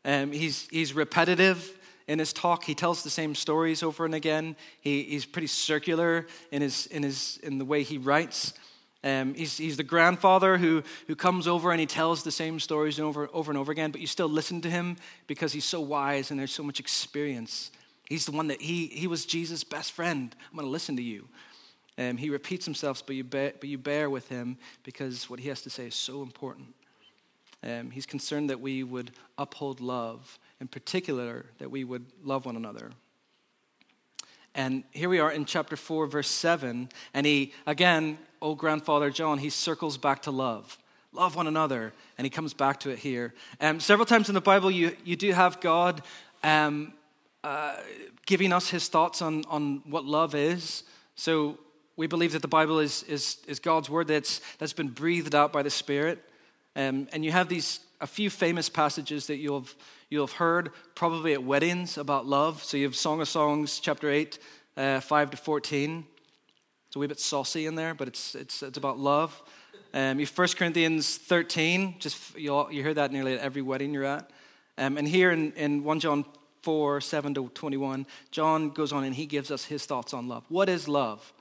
Um, 0.04 0.32
he's, 0.32 0.68
he's 0.68 0.94
repetitive 0.94 1.78
in 2.08 2.18
his 2.18 2.32
talk. 2.32 2.64
He 2.64 2.74
tells 2.74 3.02
the 3.02 3.10
same 3.10 3.34
stories 3.34 3.82
over 3.82 4.04
and 4.04 4.14
again. 4.14 4.56
He, 4.80 5.04
he's 5.04 5.24
pretty 5.24 5.46
circular 5.46 6.26
in, 6.50 6.62
his, 6.62 6.86
in, 6.86 7.02
his, 7.02 7.38
in 7.42 7.58
the 7.58 7.64
way 7.64 7.82
he 7.82 7.98
writes. 7.98 8.54
Um, 9.04 9.34
he's, 9.34 9.58
he's 9.58 9.76
the 9.76 9.82
grandfather 9.82 10.58
who, 10.58 10.82
who 11.08 11.16
comes 11.16 11.48
over 11.48 11.72
and 11.72 11.80
he 11.80 11.86
tells 11.86 12.22
the 12.22 12.30
same 12.30 12.60
stories 12.60 13.00
over, 13.00 13.28
over 13.32 13.50
and 13.50 13.58
over 13.58 13.72
again, 13.72 13.90
but 13.90 14.00
you 14.00 14.06
still 14.06 14.28
listen 14.28 14.60
to 14.60 14.70
him 14.70 14.96
because 15.26 15.52
he's 15.52 15.64
so 15.64 15.80
wise 15.80 16.30
and 16.30 16.38
there's 16.38 16.52
so 16.52 16.62
much 16.62 16.78
experience. 16.78 17.72
He's 18.08 18.26
the 18.26 18.32
one 18.32 18.48
that 18.48 18.60
he, 18.60 18.86
he 18.86 19.06
was 19.06 19.26
Jesus' 19.26 19.64
best 19.64 19.92
friend. 19.92 20.34
I'm 20.50 20.56
going 20.56 20.66
to 20.66 20.70
listen 20.70 20.96
to 20.96 21.02
you. 21.02 21.28
Um, 21.98 22.16
he 22.16 22.30
repeats 22.30 22.64
himself, 22.64 23.04
but 23.04 23.16
you, 23.16 23.24
bear, 23.24 23.52
but 23.58 23.68
you 23.68 23.76
bear 23.76 24.08
with 24.08 24.28
him 24.28 24.56
because 24.82 25.28
what 25.28 25.40
he 25.40 25.48
has 25.48 25.62
to 25.62 25.70
say 25.70 25.86
is 25.86 25.94
so 25.94 26.22
important. 26.22 26.68
Um, 27.62 27.90
he's 27.90 28.06
concerned 28.06 28.50
that 28.50 28.60
we 28.60 28.82
would 28.82 29.12
uphold 29.38 29.80
love, 29.80 30.38
in 30.60 30.68
particular, 30.68 31.46
that 31.58 31.70
we 31.70 31.84
would 31.84 32.06
love 32.24 32.46
one 32.46 32.56
another. 32.56 32.90
And 34.54 34.84
here 34.90 35.08
we 35.08 35.18
are 35.18 35.32
in 35.32 35.44
chapter 35.44 35.76
4, 35.76 36.06
verse 36.06 36.28
7. 36.28 36.88
And 37.14 37.26
he, 37.26 37.52
again, 37.66 38.18
old 38.40 38.58
grandfather 38.58 39.10
John, 39.10 39.38
he 39.38 39.48
circles 39.48 39.96
back 39.96 40.22
to 40.22 40.30
love. 40.30 40.76
Love 41.12 41.36
one 41.36 41.46
another. 41.46 41.92
And 42.18 42.26
he 42.26 42.30
comes 42.30 42.52
back 42.52 42.80
to 42.80 42.90
it 42.90 42.98
here. 42.98 43.32
Um, 43.60 43.80
several 43.80 44.06
times 44.06 44.28
in 44.28 44.34
the 44.34 44.40
Bible, 44.40 44.70
you, 44.70 44.94
you 45.04 45.16
do 45.16 45.32
have 45.32 45.60
God 45.60 46.02
um, 46.42 46.92
uh, 47.44 47.76
giving 48.26 48.52
us 48.52 48.68
his 48.68 48.88
thoughts 48.88 49.22
on, 49.22 49.44
on 49.48 49.82
what 49.86 50.04
love 50.04 50.34
is. 50.34 50.82
So 51.14 51.58
we 51.96 52.06
believe 52.06 52.32
that 52.32 52.42
the 52.42 52.48
Bible 52.48 52.78
is, 52.78 53.04
is, 53.04 53.38
is 53.46 53.58
God's 53.58 53.88
word 53.88 54.08
that's, 54.08 54.40
that's 54.58 54.72
been 54.72 54.88
breathed 54.88 55.34
out 55.34 55.52
by 55.52 55.62
the 55.62 55.70
Spirit. 55.70 56.22
Um, 56.74 57.08
and 57.12 57.24
you 57.24 57.32
have 57.32 57.48
these 57.48 57.80
a 58.02 58.06
few 58.06 58.28
famous 58.28 58.68
passages 58.68 59.28
that 59.28 59.36
you'll 59.36 59.60
have, 59.60 59.74
you'll 60.10 60.26
have 60.26 60.36
heard 60.36 60.70
probably 60.96 61.32
at 61.32 61.42
weddings 61.42 61.96
about 61.96 62.26
love. 62.26 62.62
So 62.64 62.76
you 62.76 62.84
have 62.84 62.96
Song 62.96 63.20
of 63.20 63.28
Songs, 63.28 63.78
chapter 63.78 64.10
8, 64.10 64.38
uh, 64.76 65.00
5 65.00 65.30
to 65.30 65.36
14. 65.36 66.04
It's 66.88 66.96
a 66.96 66.98
wee 66.98 67.06
bit 67.06 67.20
saucy 67.20 67.66
in 67.66 67.76
there, 67.76 67.94
but 67.94 68.08
it's, 68.08 68.34
it's, 68.34 68.62
it's 68.62 68.76
about 68.76 68.98
love. 68.98 69.40
Um, 69.94 70.18
you 70.18 70.26
1 70.26 70.48
Corinthians 70.56 71.16
13, 71.16 71.96
just 72.00 72.36
you 72.36 72.70
you 72.70 72.82
hear 72.82 72.94
that 72.94 73.12
nearly 73.12 73.34
at 73.34 73.40
every 73.40 73.62
wedding 73.62 73.94
you're 73.94 74.04
at. 74.04 74.30
Um, 74.78 74.98
and 74.98 75.06
here 75.06 75.30
in, 75.30 75.52
in 75.52 75.84
1 75.84 76.00
John 76.00 76.24
4, 76.62 77.00
7 77.00 77.34
to 77.34 77.48
21, 77.50 78.06
John 78.30 78.70
goes 78.70 78.92
on 78.92 79.04
and 79.04 79.14
he 79.14 79.26
gives 79.26 79.50
us 79.50 79.66
his 79.66 79.86
thoughts 79.86 80.12
on 80.12 80.28
love. 80.28 80.44
What 80.48 80.68
is 80.68 80.88
love? 80.88 81.32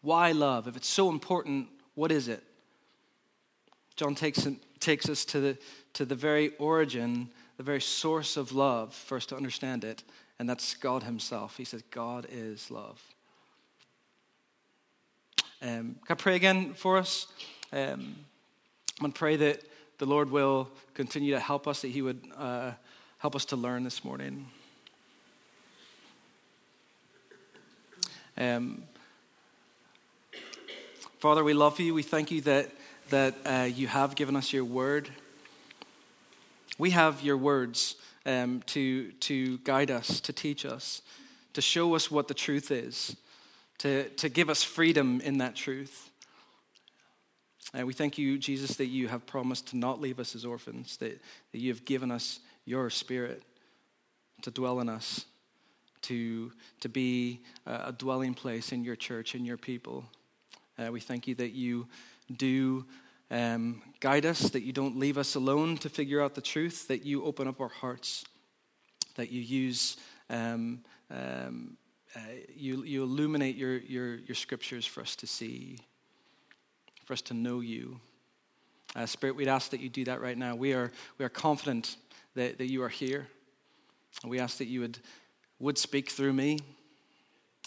Why 0.00 0.32
love? 0.32 0.66
If 0.66 0.76
it's 0.76 0.88
so 0.88 1.10
important, 1.10 1.68
what 1.94 2.10
is 2.10 2.28
it? 2.28 2.42
John 3.94 4.14
takes, 4.14 4.46
takes 4.88 5.10
us 5.10 5.26
to 5.26 5.38
the, 5.38 5.58
to 5.92 6.06
the 6.06 6.14
very 6.14 6.56
origin, 6.56 7.28
the 7.58 7.62
very 7.62 7.80
source 7.80 8.38
of 8.38 8.52
love, 8.52 8.94
first 8.94 9.28
to 9.28 9.36
understand 9.36 9.84
it, 9.84 10.02
and 10.38 10.48
that's 10.48 10.72
God 10.72 11.02
Himself. 11.02 11.58
He 11.58 11.64
says, 11.64 11.82
God 11.90 12.26
is 12.32 12.70
love. 12.70 12.98
Um, 15.60 15.96
can 16.06 16.08
I 16.08 16.14
pray 16.14 16.36
again 16.36 16.72
for 16.72 16.96
us? 16.96 17.26
Um, 17.70 18.16
I'm 18.98 19.00
going 19.00 19.12
to 19.12 19.18
pray 19.18 19.36
that 19.36 19.60
the 19.98 20.06
Lord 20.06 20.30
will 20.30 20.70
continue 20.94 21.34
to 21.34 21.40
help 21.40 21.68
us, 21.68 21.82
that 21.82 21.88
He 21.88 22.00
would 22.00 22.22
uh, 22.34 22.70
help 23.18 23.36
us 23.36 23.44
to 23.46 23.56
learn 23.56 23.84
this 23.84 24.02
morning. 24.02 24.46
Um, 28.38 28.84
Father, 31.18 31.44
we 31.44 31.52
love 31.52 31.78
you. 31.78 31.92
We 31.92 32.02
thank 32.02 32.30
you 32.30 32.40
that, 32.42 32.70
that 33.10 33.36
uh, 33.44 33.64
you 33.64 33.86
have 33.86 34.14
given 34.14 34.36
us 34.36 34.52
your 34.52 34.64
word. 34.64 35.10
We 36.78 36.90
have 36.90 37.22
your 37.22 37.36
words 37.36 37.96
um, 38.26 38.62
to, 38.66 39.12
to 39.12 39.58
guide 39.58 39.90
us, 39.90 40.20
to 40.20 40.32
teach 40.32 40.64
us, 40.64 41.02
to 41.54 41.60
show 41.60 41.94
us 41.94 42.10
what 42.10 42.28
the 42.28 42.34
truth 42.34 42.70
is, 42.70 43.16
to, 43.78 44.08
to 44.10 44.28
give 44.28 44.50
us 44.50 44.62
freedom 44.62 45.20
in 45.22 45.38
that 45.38 45.54
truth. 45.54 46.10
And 47.74 47.86
we 47.86 47.92
thank 47.92 48.18
you, 48.18 48.38
Jesus, 48.38 48.76
that 48.76 48.86
you 48.86 49.08
have 49.08 49.26
promised 49.26 49.68
to 49.68 49.76
not 49.76 50.00
leave 50.00 50.20
us 50.20 50.34
as 50.34 50.44
orphans, 50.44 50.96
that, 50.98 51.20
that 51.52 51.58
you 51.58 51.70
have 51.70 51.84
given 51.84 52.10
us 52.10 52.40
your 52.64 52.90
spirit 52.90 53.42
to 54.42 54.50
dwell 54.50 54.80
in 54.80 54.88
us, 54.88 55.24
to, 56.02 56.52
to 56.80 56.88
be 56.88 57.40
a 57.66 57.92
dwelling 57.92 58.34
place 58.34 58.72
in 58.72 58.84
your 58.84 58.96
church, 58.96 59.34
in 59.34 59.44
your 59.44 59.56
people. 59.56 60.04
Uh, 60.78 60.92
we 60.92 61.00
thank 61.00 61.26
you 61.26 61.34
that 61.34 61.50
you 61.50 61.88
do 62.36 62.84
um, 63.30 63.82
guide 64.00 64.26
us, 64.26 64.50
that 64.50 64.62
you 64.62 64.72
don't 64.72 64.98
leave 64.98 65.18
us 65.18 65.34
alone 65.34 65.76
to 65.78 65.88
figure 65.88 66.20
out 66.20 66.34
the 66.34 66.40
truth, 66.40 66.88
that 66.88 67.04
you 67.04 67.24
open 67.24 67.48
up 67.48 67.60
our 67.60 67.68
hearts, 67.68 68.24
that 69.16 69.30
you 69.30 69.40
use, 69.40 69.96
um, 70.30 70.80
um, 71.10 71.76
uh, 72.16 72.20
you, 72.54 72.84
you 72.84 73.02
illuminate 73.02 73.56
your, 73.56 73.78
your, 73.78 74.16
your 74.16 74.34
scriptures 74.34 74.86
for 74.86 75.00
us 75.02 75.14
to 75.16 75.26
see, 75.26 75.78
for 77.04 77.12
us 77.12 77.22
to 77.22 77.34
know 77.34 77.60
you. 77.60 78.00
Uh, 78.96 79.04
Spirit, 79.04 79.36
we'd 79.36 79.48
ask 79.48 79.70
that 79.70 79.80
you 79.80 79.88
do 79.88 80.04
that 80.04 80.20
right 80.20 80.38
now. 80.38 80.54
We 80.54 80.72
are, 80.72 80.90
we 81.18 81.24
are 81.24 81.30
confident 81.30 81.96
that, 82.34 82.58
that 82.58 82.70
you 82.70 82.82
are 82.82 82.88
here. 82.88 83.28
We 84.24 84.40
ask 84.40 84.58
that 84.58 84.68
you 84.68 84.80
would, 84.80 84.98
would 85.58 85.76
speak 85.76 86.10
through 86.10 86.32
me, 86.32 86.60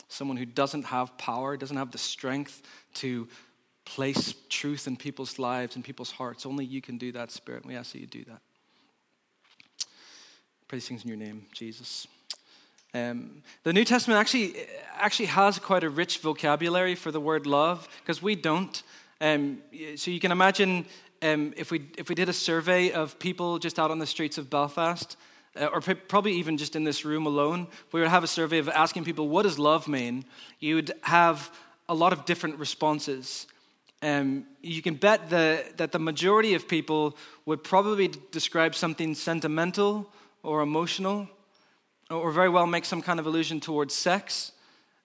someone 0.08 0.38
who 0.38 0.46
doesn't 0.46 0.86
have 0.86 1.18
power, 1.18 1.56
doesn't 1.56 1.78
have 1.78 1.92
the 1.92 1.98
strength 1.98 2.64
to 2.96 3.28
place 3.86 4.34
truth 4.50 4.88
in 4.88 4.96
people's 4.96 5.40
lives 5.40 5.76
and 5.76 5.84
people's 5.84 6.12
hearts. 6.12 6.46
Only 6.46 6.66
you 6.66 6.82
can 6.82 6.98
do 6.98 7.12
that, 7.14 7.32
Spirit. 7.32 7.66
We 7.66 7.76
ask 7.76 7.94
that 7.94 8.00
you 8.00 8.08
do 8.08 8.24
that. 8.26 8.42
Pray 10.68 10.78
these 10.78 10.88
things 10.88 11.04
in 11.04 11.10
your 11.10 11.18
name, 11.18 11.46
Jesus. 11.54 12.08
Um, 12.94 13.42
the 13.64 13.74
New 13.74 13.86
Testament 13.86 14.20
actually 14.20 14.56
actually 14.96 15.28
has 15.28 15.60
quite 15.60 15.84
a 15.84 15.90
rich 15.90 16.20
vocabulary 16.20 16.96
for 16.96 17.12
the 17.12 17.20
word 17.20 17.48
love 17.48 17.88
because 18.02 18.22
we 18.22 18.36
don't. 18.36 18.84
Um, 19.22 19.60
so 19.96 20.12
you 20.12 20.20
can 20.20 20.32
imagine 20.32 20.86
um, 21.22 21.54
if 21.56 21.72
we 21.72 21.88
if 21.98 22.10
we 22.10 22.16
did 22.16 22.28
a 22.28 22.34
survey 22.34 22.92
of 22.92 23.18
people 23.20 23.60
just 23.60 23.80
out 23.80 23.92
on 23.92 24.00
the 24.00 24.06
streets 24.06 24.38
of 24.38 24.50
Belfast, 24.50 25.16
uh, 25.60 25.68
or 25.68 25.82
probably 25.82 26.34
even 26.34 26.58
just 26.58 26.76
in 26.76 26.84
this 26.84 27.06
room 27.06 27.26
alone, 27.26 27.68
we 27.92 28.00
would 28.00 28.10
have 28.10 28.24
a 28.24 28.28
survey 28.28 28.58
of 28.58 28.70
asking 28.70 29.04
people 29.06 29.30
what 29.30 29.44
does 29.44 29.60
love 29.60 29.88
mean. 29.88 30.26
You 30.60 30.76
would 30.76 30.92
have 31.04 31.52
a 31.88 31.94
lot 31.94 32.14
of 32.14 32.26
different 32.26 32.60
responses. 32.60 33.48
Um, 34.02 34.46
you 34.62 34.82
can 34.82 34.96
bet 34.96 35.30
the, 35.30 35.64
that 35.78 35.92
the 35.92 36.00
majority 36.00 36.56
of 36.56 36.68
people 36.68 37.16
would 37.46 37.64
probably 37.64 38.12
describe 38.32 38.74
something 38.74 39.14
sentimental 39.14 40.12
or 40.44 40.62
emotional, 40.62 41.30
or 42.10 42.32
very 42.32 42.50
well 42.50 42.66
make 42.66 42.86
some 42.86 43.02
kind 43.02 43.20
of 43.20 43.28
allusion 43.28 43.60
towards 43.60 43.94
sex. 43.94 44.52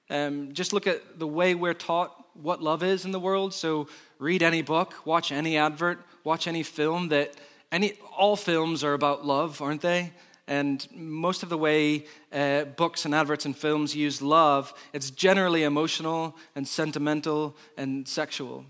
Um, 0.09 0.53
just 0.53 0.73
look 0.73 0.87
at 0.87 1.19
the 1.19 1.26
way 1.26 1.55
we're 1.55 1.75
taught 1.75 2.12
what 2.35 2.62
love 2.62 2.83
is 2.83 3.05
in 3.05 3.12
the 3.12 3.21
world. 3.21 3.53
So 3.53 3.88
read 4.19 4.43
any 4.43 4.62
book, 4.62 4.95
watch 5.05 5.33
any 5.33 5.57
advert, 5.57 5.99
watch 6.25 6.47
any 6.47 6.62
film. 6.62 7.09
That 7.09 7.35
any 7.73 7.95
all 8.17 8.37
films 8.37 8.83
are 8.85 8.95
about 8.95 9.26
love, 9.26 9.61
aren't 9.61 9.83
they? 9.83 10.12
And 10.49 10.87
most 10.95 11.43
of 11.43 11.49
the 11.49 11.59
way 11.59 12.07
uh, 12.33 12.65
books 12.65 13.05
and 13.05 13.15
adverts 13.15 13.47
and 13.47 13.57
films 13.57 13.97
use 13.97 14.23
love, 14.23 14.73
it's 14.93 15.11
generally 15.11 15.65
emotional 15.65 16.37
and 16.55 16.67
sentimental 16.67 17.57
and 17.76 18.07
sexual. 18.07 18.65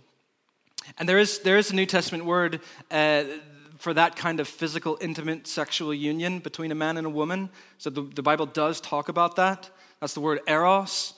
And 0.98 1.08
there 1.08 1.18
is, 1.18 1.40
there 1.40 1.58
is 1.58 1.70
a 1.70 1.74
New 1.74 1.86
Testament 1.86 2.24
word 2.24 2.60
uh, 2.90 3.24
for 3.78 3.94
that 3.94 4.16
kind 4.16 4.40
of 4.40 4.48
physical, 4.48 4.98
intimate 5.00 5.46
sexual 5.46 5.92
union 5.92 6.38
between 6.38 6.72
a 6.72 6.74
man 6.74 6.96
and 6.96 7.06
a 7.06 7.10
woman. 7.10 7.50
So 7.78 7.90
the, 7.90 8.02
the 8.02 8.22
Bible 8.22 8.46
does 8.46 8.80
talk 8.80 9.08
about 9.08 9.36
that. 9.36 9.70
That's 10.00 10.14
the 10.14 10.20
word 10.20 10.40
eros, 10.46 11.14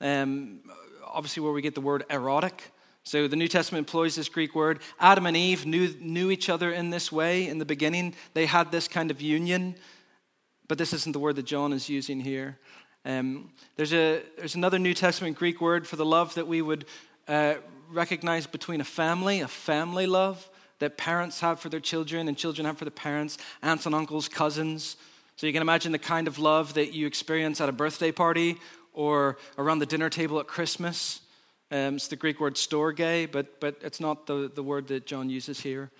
um, 0.00 0.60
obviously, 1.04 1.42
where 1.42 1.52
we 1.52 1.62
get 1.62 1.74
the 1.74 1.80
word 1.80 2.04
erotic. 2.10 2.72
So 3.02 3.28
the 3.28 3.36
New 3.36 3.48
Testament 3.48 3.86
employs 3.86 4.16
this 4.16 4.28
Greek 4.28 4.54
word. 4.54 4.80
Adam 4.98 5.26
and 5.26 5.36
Eve 5.36 5.64
knew, 5.64 5.94
knew 6.00 6.30
each 6.30 6.48
other 6.48 6.72
in 6.72 6.90
this 6.90 7.12
way 7.12 7.46
in 7.46 7.58
the 7.58 7.64
beginning. 7.64 8.14
They 8.34 8.46
had 8.46 8.72
this 8.72 8.88
kind 8.88 9.10
of 9.10 9.20
union, 9.20 9.76
but 10.66 10.76
this 10.76 10.92
isn't 10.92 11.12
the 11.12 11.20
word 11.20 11.36
that 11.36 11.46
John 11.46 11.72
is 11.72 11.88
using 11.88 12.20
here. 12.20 12.58
Um, 13.04 13.52
there's, 13.76 13.92
a, 13.92 14.22
there's 14.36 14.56
another 14.56 14.80
New 14.80 14.92
Testament 14.92 15.36
Greek 15.36 15.60
word 15.60 15.86
for 15.86 15.94
the 15.94 16.04
love 16.04 16.34
that 16.34 16.48
we 16.48 16.60
would 16.60 16.86
uh, 17.28 17.54
recognize 17.90 18.46
between 18.46 18.80
a 18.80 18.84
family, 18.84 19.40
a 19.40 19.48
family 19.48 20.06
love 20.06 20.48
that 20.78 20.96
parents 20.96 21.40
have 21.40 21.58
for 21.58 21.68
their 21.68 21.80
children 21.80 22.28
and 22.28 22.36
children 22.36 22.66
have 22.66 22.78
for 22.78 22.84
their 22.84 22.90
parents, 22.90 23.38
aunts 23.62 23.86
and 23.86 23.94
uncles, 23.94 24.28
cousins. 24.28 24.96
So 25.36 25.46
you 25.46 25.52
can 25.52 25.62
imagine 25.62 25.92
the 25.92 25.98
kind 25.98 26.28
of 26.28 26.38
love 26.38 26.74
that 26.74 26.92
you 26.92 27.06
experience 27.06 27.60
at 27.60 27.68
a 27.68 27.72
birthday 27.72 28.12
party 28.12 28.56
or 28.92 29.38
around 29.58 29.78
the 29.78 29.86
dinner 29.86 30.08
table 30.08 30.40
at 30.40 30.46
Christmas. 30.46 31.20
Um, 31.70 31.96
it's 31.96 32.08
the 32.08 32.16
Greek 32.16 32.40
word 32.40 32.54
storge, 32.54 33.30
but, 33.30 33.60
but 33.60 33.76
it's 33.82 34.00
not 34.00 34.26
the, 34.26 34.50
the 34.54 34.62
word 34.62 34.86
that 34.88 35.06
John 35.06 35.28
uses 35.28 35.60
here. 35.60 35.90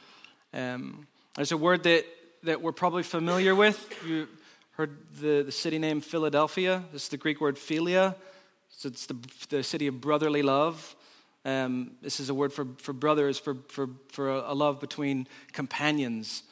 Um, 0.55 1.07
there's 1.35 1.53
a 1.53 1.57
word 1.57 1.83
that, 1.83 2.07
that 2.45 2.63
we're 2.63 2.73
probably 2.73 3.03
familiar 3.03 3.55
with. 3.55 3.93
You 4.07 4.29
heard 4.73 4.97
the, 5.21 5.43
the 5.43 5.53
city 5.53 5.79
name 5.79 6.01
Philadelphia. 6.01 6.85
Is 6.95 7.09
the 7.09 7.17
Greek 7.17 7.41
word 7.41 7.57
philia. 7.57 8.15
So 8.71 8.89
it's 8.89 9.07
the, 9.07 9.17
the 9.49 9.63
city 9.63 9.87
of 9.87 10.01
brotherly 10.01 10.43
love. 10.43 10.95
Um, 11.47 11.93
this 12.03 12.19
is 12.19 12.29
a 12.29 12.35
word 12.35 12.53
for, 12.53 12.67
for 12.79 12.93
brothers, 12.93 13.39
for, 13.39 13.57
for, 13.69 13.89
for 14.09 14.31
a, 14.31 14.53
love 14.53 14.81
between 14.81 15.29
companions. 15.53 16.43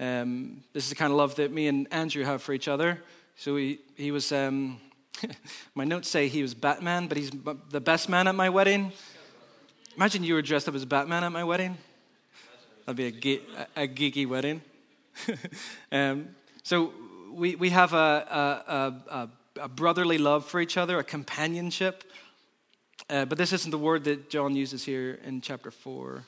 Um, 0.00 0.64
this 0.72 0.82
is 0.82 0.90
the 0.90 0.96
kind 0.96 1.12
of 1.12 1.16
love 1.16 1.36
that 1.36 1.52
me 1.52 1.68
and 1.68 1.86
Andrew 1.92 2.24
have 2.24 2.42
for 2.42 2.52
each 2.52 2.66
other. 2.66 3.00
So 3.36 3.54
he, 3.54 3.78
he 3.94 4.10
was, 4.10 4.32
um, 4.32 4.80
my 5.76 5.84
notes 5.84 6.08
say 6.08 6.26
he 6.26 6.42
was 6.42 6.52
Batman, 6.52 7.06
but 7.06 7.16
he's 7.16 7.30
the 7.70 7.80
best 7.80 8.08
man 8.08 8.26
at 8.26 8.34
my 8.34 8.50
wedding. 8.50 8.90
Imagine 9.96 10.24
you 10.24 10.34
were 10.34 10.42
dressed 10.42 10.68
up 10.68 10.74
as 10.74 10.84
Batman 10.84 11.22
at 11.22 11.30
my 11.30 11.44
wedding. 11.44 11.78
That'd 12.86 12.96
be 12.96 13.06
a, 13.06 13.12
ge- 13.12 13.42
a, 13.76 13.84
a 13.84 13.88
geeky 13.88 14.26
wedding. 14.26 14.62
um, 15.92 16.28
so 16.64 16.92
we, 17.32 17.54
we 17.54 17.70
have 17.70 17.92
a, 17.92 17.96
a, 17.96 19.14
a, 19.14 19.28
a, 19.62 19.68
brotherly 19.68 20.18
love 20.18 20.44
for 20.44 20.60
each 20.60 20.76
other, 20.76 20.98
a 20.98 21.04
companionship. 21.04 22.02
Uh, 23.10 23.24
but 23.24 23.36
this 23.36 23.52
isn't 23.52 23.72
the 23.72 23.78
word 23.78 24.04
that 24.04 24.30
John 24.30 24.54
uses 24.54 24.84
here 24.84 25.18
in 25.24 25.40
chapter 25.40 25.72
4. 25.72 26.22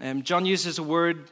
Um, 0.00 0.22
John 0.22 0.46
uses 0.46 0.78
a 0.78 0.82
word 0.82 1.30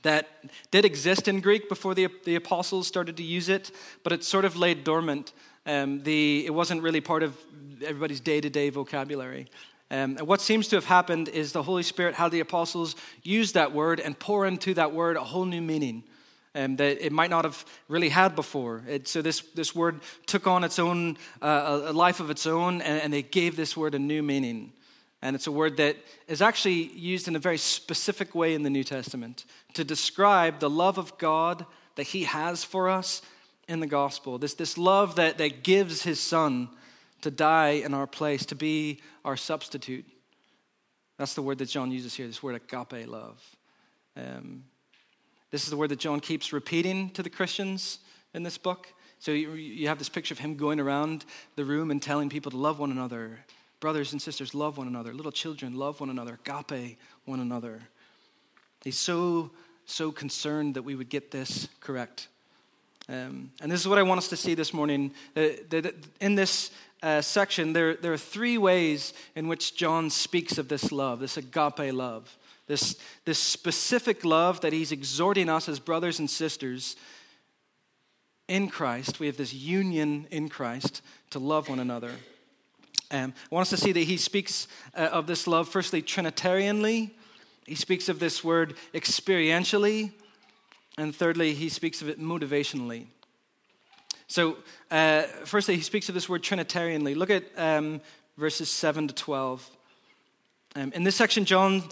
that 0.00 0.28
did 0.70 0.86
exist 0.86 1.28
in 1.28 1.40
Greek 1.40 1.68
before 1.68 1.94
the, 1.94 2.08
the 2.24 2.34
apostles 2.34 2.86
started 2.86 3.18
to 3.18 3.22
use 3.22 3.50
it, 3.50 3.70
but 4.02 4.14
it 4.14 4.24
sort 4.24 4.46
of 4.46 4.56
laid 4.56 4.82
dormant. 4.82 5.34
Um, 5.66 6.02
the, 6.04 6.46
it 6.46 6.54
wasn't 6.54 6.82
really 6.82 7.02
part 7.02 7.22
of 7.22 7.36
everybody's 7.84 8.20
day 8.20 8.40
to 8.40 8.48
day 8.48 8.70
vocabulary. 8.70 9.46
Um, 9.90 10.16
what 10.16 10.40
seems 10.40 10.68
to 10.68 10.76
have 10.76 10.86
happened 10.86 11.28
is 11.28 11.52
the 11.52 11.62
Holy 11.62 11.82
Spirit 11.82 12.14
had 12.14 12.30
the 12.30 12.40
apostles 12.40 12.96
use 13.22 13.52
that 13.52 13.72
word 13.72 14.00
and 14.00 14.18
pour 14.18 14.46
into 14.46 14.72
that 14.74 14.92
word 14.92 15.16
a 15.18 15.24
whole 15.24 15.44
new 15.44 15.60
meaning 15.60 16.02
um, 16.54 16.76
that 16.76 17.04
it 17.04 17.12
might 17.12 17.30
not 17.30 17.44
have 17.44 17.64
really 17.88 18.08
had 18.08 18.36
before. 18.36 18.82
It, 18.88 19.08
so 19.08 19.22
this, 19.22 19.40
this 19.40 19.74
word 19.74 20.00
took 20.26 20.46
on 20.46 20.64
its 20.64 20.78
own, 20.78 21.16
uh, 21.42 21.82
a 21.86 21.92
life 21.92 22.20
of 22.20 22.30
its 22.30 22.46
own, 22.46 22.80
and, 22.82 23.02
and 23.02 23.12
they 23.12 23.22
gave 23.22 23.56
this 23.56 23.76
word 23.76 23.94
a 23.94 23.98
new 23.98 24.22
meaning. 24.22 24.72
And 25.22 25.34
it's 25.34 25.46
a 25.46 25.52
word 25.52 25.78
that 25.78 25.96
is 26.28 26.42
actually 26.42 26.92
used 26.92 27.28
in 27.28 27.34
a 27.34 27.38
very 27.38 27.56
specific 27.58 28.34
way 28.34 28.54
in 28.54 28.62
the 28.62 28.70
New 28.70 28.84
Testament 28.84 29.46
to 29.72 29.82
describe 29.82 30.60
the 30.60 30.70
love 30.70 30.98
of 30.98 31.16
God 31.18 31.64
that 31.96 32.04
He 32.04 32.24
has 32.24 32.62
for 32.62 32.90
us 32.90 33.22
in 33.66 33.80
the 33.80 33.86
gospel. 33.86 34.38
This, 34.38 34.54
this 34.54 34.76
love 34.76 35.16
that, 35.16 35.38
that 35.38 35.62
gives 35.62 36.02
His 36.02 36.20
Son 36.20 36.68
to 37.22 37.30
die 37.30 37.70
in 37.70 37.94
our 37.94 38.06
place, 38.06 38.44
to 38.46 38.54
be 38.54 39.00
our 39.24 39.36
substitute. 39.36 40.04
That's 41.18 41.34
the 41.34 41.42
word 41.42 41.58
that 41.58 41.70
John 41.70 41.90
uses 41.90 42.14
here, 42.14 42.26
this 42.26 42.42
word 42.42 42.56
agape 42.56 43.08
love. 43.08 43.42
Um, 44.16 44.64
this 45.54 45.62
is 45.62 45.70
the 45.70 45.76
word 45.76 45.90
that 45.90 46.00
John 46.00 46.18
keeps 46.18 46.52
repeating 46.52 47.10
to 47.10 47.22
the 47.22 47.30
Christians 47.30 48.00
in 48.34 48.42
this 48.42 48.58
book. 48.58 48.92
So 49.20 49.30
you, 49.30 49.86
have 49.86 49.98
this 50.00 50.08
picture 50.08 50.34
of 50.34 50.40
him 50.40 50.56
going 50.56 50.80
around 50.80 51.24
the 51.54 51.64
room 51.64 51.92
and 51.92 52.02
telling 52.02 52.28
people 52.28 52.50
to 52.50 52.56
love 52.56 52.80
one 52.80 52.90
another. 52.90 53.38
Brothers 53.78 54.10
and 54.10 54.20
sisters, 54.20 54.52
love 54.52 54.78
one 54.78 54.88
another. 54.88 55.14
Little 55.14 55.30
children, 55.30 55.76
love 55.76 56.00
one 56.00 56.10
another. 56.10 56.40
Agape 56.44 56.98
one 57.24 57.38
another. 57.38 57.82
He's 58.82 58.98
so, 58.98 59.52
so 59.86 60.10
concerned 60.10 60.74
that 60.74 60.82
we 60.82 60.96
would 60.96 61.08
get 61.08 61.30
this 61.30 61.68
correct. 61.78 62.26
Um, 63.08 63.52
and 63.60 63.70
this 63.70 63.78
is 63.78 63.86
what 63.86 63.98
I 63.98 64.02
want 64.02 64.18
us 64.18 64.26
to 64.30 64.36
see 64.36 64.54
this 64.54 64.74
morning. 64.74 65.12
Uh, 65.36 65.50
in 66.20 66.34
this 66.34 66.72
uh, 67.00 67.20
section, 67.22 67.72
there, 67.72 67.94
there 67.94 68.12
are 68.12 68.18
three 68.18 68.58
ways 68.58 69.14
in 69.36 69.46
which 69.46 69.76
John 69.76 70.10
speaks 70.10 70.58
of 70.58 70.66
this 70.66 70.90
love, 70.90 71.20
this 71.20 71.36
agape 71.36 71.94
love. 71.94 72.36
This, 72.66 72.96
this 73.24 73.38
specific 73.38 74.24
love 74.24 74.60
that 74.62 74.72
he's 74.72 74.92
exhorting 74.92 75.48
us 75.48 75.68
as 75.68 75.78
brothers 75.78 76.18
and 76.18 76.30
sisters 76.30 76.96
in 78.48 78.68
Christ. 78.68 79.20
We 79.20 79.26
have 79.26 79.36
this 79.36 79.52
union 79.52 80.26
in 80.30 80.48
Christ 80.48 81.02
to 81.30 81.38
love 81.38 81.68
one 81.68 81.80
another. 81.80 82.12
Um, 83.10 83.34
I 83.50 83.54
want 83.54 83.66
us 83.66 83.70
to 83.70 83.76
see 83.76 83.92
that 83.92 84.00
he 84.00 84.16
speaks 84.16 84.66
uh, 84.94 85.08
of 85.12 85.26
this 85.26 85.46
love, 85.46 85.68
firstly, 85.68 86.02
Trinitarianly. 86.02 87.10
He 87.66 87.74
speaks 87.74 88.08
of 88.08 88.18
this 88.18 88.42
word 88.42 88.74
experientially. 88.94 90.12
And 90.96 91.14
thirdly, 91.14 91.54
he 91.54 91.68
speaks 91.68 92.02
of 92.02 92.08
it 92.08 92.20
motivationally. 92.20 93.06
So, 94.26 94.56
uh, 94.90 95.22
firstly, 95.44 95.76
he 95.76 95.82
speaks 95.82 96.08
of 96.08 96.14
this 96.14 96.28
word 96.28 96.42
Trinitarianly. 96.42 97.14
Look 97.14 97.30
at 97.30 97.44
um, 97.56 98.00
verses 98.38 98.70
7 98.70 99.08
to 99.08 99.14
12. 99.14 99.70
Um, 100.76 100.92
in 100.92 101.04
this 101.04 101.14
section, 101.14 101.44
John 101.44 101.84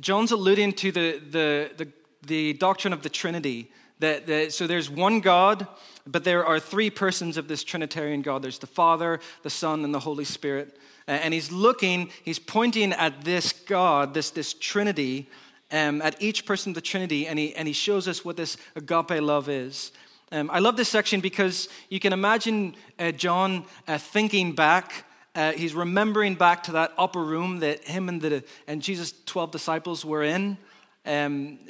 John's 0.00 0.32
alluding 0.32 0.72
to 0.74 0.92
the, 0.92 1.20
the, 1.30 1.70
the, 1.76 1.88
the 2.26 2.52
doctrine 2.54 2.92
of 2.92 3.02
the 3.02 3.08
Trinity. 3.08 3.70
That, 4.00 4.26
that, 4.28 4.52
so 4.52 4.66
there's 4.66 4.88
one 4.88 5.20
God, 5.20 5.66
but 6.06 6.22
there 6.22 6.46
are 6.46 6.60
three 6.60 6.88
persons 6.88 7.36
of 7.36 7.48
this 7.48 7.64
Trinitarian 7.64 8.22
God 8.22 8.42
there's 8.42 8.58
the 8.58 8.66
Father, 8.66 9.18
the 9.42 9.50
Son, 9.50 9.84
and 9.84 9.92
the 9.92 10.00
Holy 10.00 10.24
Spirit. 10.24 10.76
And 11.08 11.32
he's 11.34 11.50
looking, 11.50 12.10
he's 12.22 12.38
pointing 12.38 12.92
at 12.92 13.24
this 13.24 13.52
God, 13.52 14.14
this, 14.14 14.30
this 14.30 14.54
Trinity, 14.54 15.28
um, 15.72 16.00
at 16.02 16.20
each 16.22 16.46
person 16.46 16.70
of 16.70 16.74
the 16.74 16.80
Trinity, 16.80 17.26
and 17.26 17.38
he, 17.38 17.54
and 17.54 17.66
he 17.66 17.74
shows 17.74 18.06
us 18.06 18.24
what 18.24 18.36
this 18.36 18.56
agape 18.76 19.20
love 19.22 19.48
is. 19.48 19.92
Um, 20.30 20.50
I 20.52 20.58
love 20.58 20.76
this 20.76 20.90
section 20.90 21.20
because 21.20 21.68
you 21.88 22.00
can 22.00 22.12
imagine 22.12 22.76
uh, 22.98 23.12
John 23.12 23.64
uh, 23.86 23.96
thinking 23.98 24.54
back 24.54 25.06
uh, 25.38 25.52
he's 25.52 25.72
remembering 25.72 26.34
back 26.34 26.64
to 26.64 26.72
that 26.72 26.92
upper 26.98 27.22
room 27.22 27.60
that 27.60 27.84
him 27.84 28.08
and, 28.08 28.20
the, 28.20 28.42
and 28.66 28.82
Jesus' 28.82 29.14
12 29.24 29.52
disciples 29.52 30.04
were 30.04 30.24
in 30.24 30.58
um, 31.06 31.60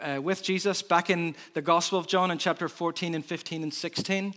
uh, 0.00 0.16
uh, 0.16 0.20
with 0.22 0.42
Jesus 0.42 0.80
back 0.80 1.10
in 1.10 1.36
the 1.52 1.60
Gospel 1.60 1.98
of 1.98 2.06
John 2.06 2.30
in 2.30 2.38
chapter 2.38 2.70
14 2.70 3.14
and 3.14 3.22
15 3.22 3.62
and 3.64 3.74
16. 3.74 4.34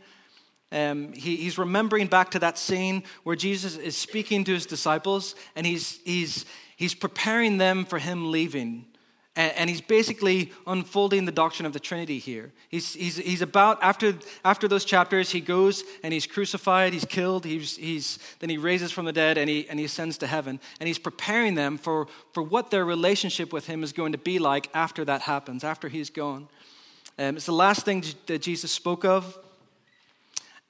Um, 0.74 1.14
he, 1.14 1.38
he's 1.38 1.58
remembering 1.58 2.08
back 2.08 2.32
to 2.32 2.40
that 2.40 2.58
scene 2.58 3.04
where 3.24 3.38
Jesus 3.38 3.78
is 3.78 3.96
speaking 3.96 4.44
to 4.44 4.52
his 4.52 4.66
disciples 4.66 5.36
and 5.56 5.66
he's, 5.66 6.02
he's, 6.04 6.46
he's 6.76 6.94
preparing 6.94 7.58
them 7.58 7.86
for 7.86 8.00
him 8.00 8.32
leaving. 8.32 8.86
And, 9.38 9.70
he's 9.70 9.82
basically 9.82 10.54
unfolding 10.66 11.26
the 11.26 11.32
doctrine 11.32 11.66
of 11.66 11.74
the 11.74 11.80
Trinity 11.80 12.20
here. 12.20 12.54
He's, 12.70 12.94
he's, 12.94 13.18
he's 13.18 13.42
about, 13.42 13.84
after, 13.84 14.14
after 14.46 14.68
those 14.68 14.86
chapters, 14.86 15.30
he 15.30 15.42
goes 15.42 15.84
and 16.04 16.14
he's 16.14 16.26
crucified, 16.26 16.94
he's 16.94 17.04
killed, 17.04 17.44
he's, 17.44 17.76
he's, 17.76 18.18
then 18.40 18.50
he 18.50 18.58
raises 18.58 18.94
from 18.94 19.04
the 19.04 19.12
dead 19.12 19.38
and 19.38 19.50
he, 19.50 19.68
and 19.70 19.78
he 19.78 19.86
ascends 19.86 20.18
to 20.20 20.28
heaven. 20.28 20.62
And 20.80 20.88
he's 20.88 21.00
preparing 21.00 21.56
them 21.56 21.78
for, 21.78 22.08
for 22.32 22.44
what 22.44 22.72
their 22.72 22.86
relationship 22.86 23.52
with 23.52 23.68
him 23.68 23.84
is 23.84 23.92
going 23.92 24.14
to 24.14 24.18
be 24.18 24.40
like 24.40 24.70
after 24.74 25.04
that 25.04 25.22
happens, 25.22 25.66
after 25.66 25.90
he's 25.90 26.10
gone. 26.10 26.48
Um, 27.20 27.36
it's 27.36 27.46
the 27.46 27.52
last 27.52 27.84
thing 27.84 28.06
that 28.28 28.42
Jesus 28.42 28.72
spoke 28.72 29.04
of 29.04 29.38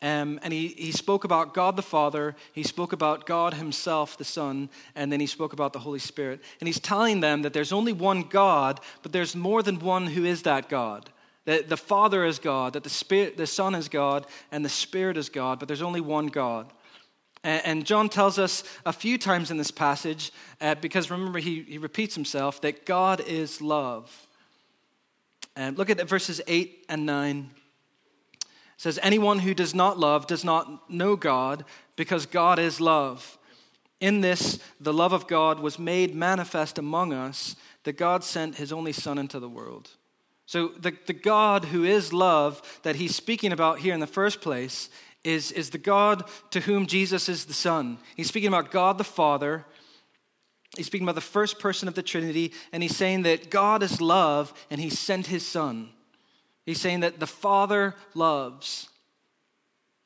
um, 0.06 0.39
and 0.44 0.54
he, 0.54 0.68
he 0.68 0.91
spoke 0.91 1.24
about 1.24 1.56
God 1.56 1.76
the 1.76 1.82
Father, 1.82 2.36
he 2.54 2.62
spoke 2.62 2.94
about 2.94 3.26
God 3.26 3.56
Himself, 3.56 4.20
the 4.20 4.24
Son, 4.24 4.70
and 4.94 5.12
then 5.12 5.20
he 5.20 5.26
spoke 5.26 5.52
about 5.52 5.74
the 5.74 5.80
Holy 5.80 5.98
Spirit. 5.98 6.41
And 6.60 6.68
he's 6.68 6.80
telling 6.80 7.22
them 7.22 7.41
that 7.41 7.54
there's 7.54 7.74
only 7.74 7.91
one 7.91 8.22
God, 8.22 8.80
but 9.02 9.13
there's 9.13 9.36
more 9.36 9.63
than 9.63 9.80
one 9.80 10.06
who 10.06 10.24
is 10.24 10.44
that 10.44 10.70
God. 10.70 11.10
That 11.46 11.70
the 11.70 11.76
Father 11.78 12.24
is 12.24 12.38
God, 12.38 12.74
that 12.74 12.84
the, 12.84 12.89
Spirit, 12.89 13.36
the 13.36 13.48
Son 13.48 13.74
is 13.74 13.89
God, 13.89 14.28
and 14.52 14.63
the 14.63 14.70
Spirit 14.70 15.18
is 15.18 15.28
God, 15.28 15.58
but 15.58 15.68
there's 15.68 15.82
only 15.82 16.02
one 16.02 16.28
God. 16.28 16.72
And, 17.44 17.84
John 17.84 18.08
tells 18.08 18.38
us 18.38 18.63
a 18.86 18.94
few 18.94 19.18
times 19.18 19.50
in 19.50 19.58
this 19.58 19.72
passage, 19.72 20.32
uh, 20.62 20.76
because 20.76 21.10
remember, 21.10 21.39
he, 21.39 21.63
he 21.63 21.80
repeats 21.80 22.13
himself, 22.13 22.62
that 22.62 22.86
God 22.86 23.22
is 23.22 23.60
love. 23.60 24.28
And 25.56 25.80
look 25.80 25.89
at 25.89 26.00
verses 26.08 26.41
8 26.46 26.86
and 26.89 27.08
9 27.08 27.50
says, 28.78 29.00
Anyone 29.02 29.40
who 29.40 29.54
does 29.54 29.74
not 29.74 29.98
love 30.00 30.28
does 30.28 30.44
not 30.44 30.90
know 30.90 31.16
God, 31.16 31.66
because 31.96 32.26
God 32.26 32.60
is 32.60 32.82
love. 32.82 33.38
In 34.02 34.22
this, 34.22 34.60
the 34.80 34.94
love 34.94 35.14
of 35.14 35.28
God 35.28 35.60
was 35.60 35.80
made 35.80 36.14
manifest 36.14 36.78
among 36.78 37.14
us, 37.14 37.56
that 37.84 37.94
God 37.94 38.24
sent 38.24 38.56
his 38.56 38.74
only 38.74 38.92
Son 38.92 39.18
into 39.18 39.40
the 39.40 39.50
world. 39.50 39.92
So, 40.46 40.70
the, 40.80 40.96
the 41.08 41.14
God 41.14 41.66
who 41.66 41.84
is 41.84 42.14
love 42.14 42.80
that 42.84 42.98
he's 42.98 43.16
speaking 43.16 43.52
about 43.52 43.80
here 43.80 43.94
in 43.94 44.00
the 44.00 44.08
first 44.08 44.42
place 44.42 44.90
is, 45.24 45.52
is 45.52 45.72
the 45.72 45.80
God 45.80 46.30
to 46.52 46.60
whom 46.60 46.86
Jesus 46.86 47.28
is 47.28 47.46
the 47.46 47.54
Son. 47.54 47.98
He's 48.16 48.28
speaking 48.28 48.50
about 48.50 48.72
God 48.72 48.98
the 48.98 49.04
Father. 49.04 49.66
He's 50.78 50.86
speaking 50.86 51.06
about 51.06 51.16
the 51.16 51.22
first 51.22 51.58
person 51.58 51.88
of 51.88 51.96
the 51.96 52.04
Trinity, 52.04 52.54
and 52.72 52.84
he's 52.84 52.96
saying 52.96 53.24
that 53.24 53.50
God 53.50 53.82
is 53.82 54.02
love 54.02 54.54
and 54.70 54.80
he 54.80 54.90
sent 54.90 55.28
his 55.28 55.46
Son. 55.46 55.90
He's 56.65 56.82
saying 56.82 57.01
that 57.01 57.19
the 57.19 57.28
Father 57.28 57.93
loves. 58.15 58.89